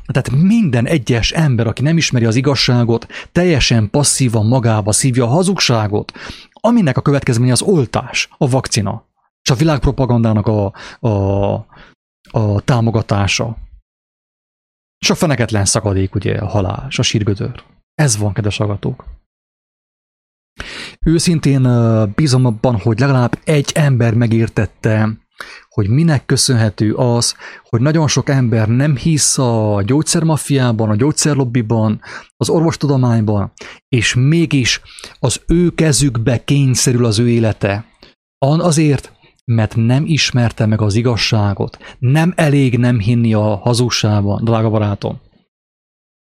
tehát 0.06 0.32
minden 0.32 0.86
egyes 0.86 1.32
ember, 1.32 1.68
aki 1.68 1.82
nem 1.82 1.98
ismeri 1.98 2.26
az 2.26 2.36
igazságot, 2.36 3.08
teljesen 3.32 3.90
passzívan 3.90 4.46
magába 4.46 4.92
szívja 4.92 5.24
a 5.24 5.28
hazugságot, 5.28 6.12
aminek 6.52 6.98
a 6.98 7.02
következménye 7.02 7.52
az 7.52 7.62
oltás, 7.62 8.30
a 8.38 8.50
vakcina, 8.50 9.06
és 9.42 9.50
a 9.50 9.56
világpropagandának 9.56 10.48
a, 10.48 10.74
a, 11.08 11.54
a 12.32 12.62
támogatása. 12.62 13.58
És 15.00 15.10
a 15.10 15.16
feneketlen 15.16 15.66
szakadék, 15.66 16.16
ugye, 16.16 16.38
a 16.38 16.48
halál, 16.48 16.86
és 16.90 17.00
a 17.00 17.04
sírgödör. 17.04 17.64
Ez 17.96 18.18
van, 18.18 18.34
kedves 18.34 18.60
agatók. 18.60 19.17
Őszintén 21.06 21.68
bízom 22.16 22.46
abban, 22.46 22.76
hogy 22.76 23.00
legalább 23.00 23.40
egy 23.44 23.72
ember 23.74 24.14
megértette, 24.14 25.18
hogy 25.70 25.90
minek 25.90 26.26
köszönhető 26.26 26.94
az, 26.94 27.36
hogy 27.70 27.82
nagyon 27.82 28.08
sok 28.08 28.30
ember 28.30 28.68
nem 28.68 28.96
hisz 28.96 29.38
a 29.38 29.82
gyógyszermafiában, 29.86 30.90
a 30.90 30.96
gyógyszerlobbiban, 30.96 32.02
az 32.38 32.50
orvostudományban, 32.50 33.52
és 33.90 34.14
mégis 34.14 34.82
az 35.20 35.42
ő 35.48 35.70
kezükbe 35.70 36.44
kényszerül 36.44 37.06
az 37.06 37.20
ő 37.20 37.30
élete. 37.30 37.86
Azért, 38.38 39.12
mert 39.46 39.76
nem 39.76 40.04
ismerte 40.06 40.66
meg 40.66 40.82
az 40.82 40.96
igazságot. 40.96 41.78
Nem 42.00 42.34
elég 42.36 42.78
nem 42.78 43.00
hinni 43.00 43.34
a 43.34 43.56
hazugságban, 43.56 44.44
drága 44.44 44.70
barátom. 44.70 45.20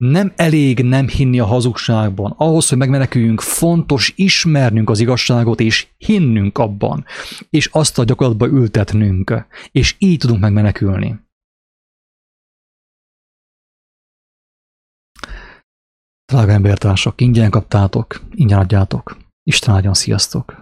Nem 0.03 0.33
elég 0.35 0.83
nem 0.83 1.07
hinni 1.07 1.39
a 1.39 1.45
hazugságban. 1.45 2.33
Ahhoz, 2.37 2.69
hogy 2.69 2.77
megmeneküljünk, 2.77 3.41
fontos 3.41 4.13
ismernünk 4.15 4.89
az 4.89 4.99
igazságot, 4.99 5.59
és 5.59 5.87
hinnünk 5.97 6.57
abban, 6.57 7.05
és 7.49 7.65
azt 7.65 7.99
a 7.99 8.03
gyakorlatba 8.03 8.47
ültetnünk, 8.47 9.45
és 9.71 9.95
így 9.97 10.17
tudunk 10.17 10.39
megmenekülni. 10.39 11.19
Drága 16.25 16.51
embertársak, 16.51 17.21
ingyen 17.21 17.49
kaptátok, 17.49 18.21
ingyen 18.31 18.59
adjátok. 18.59 19.17
Isten 19.43 19.73
áldjon, 19.73 19.93
sziasztok! 19.93 20.55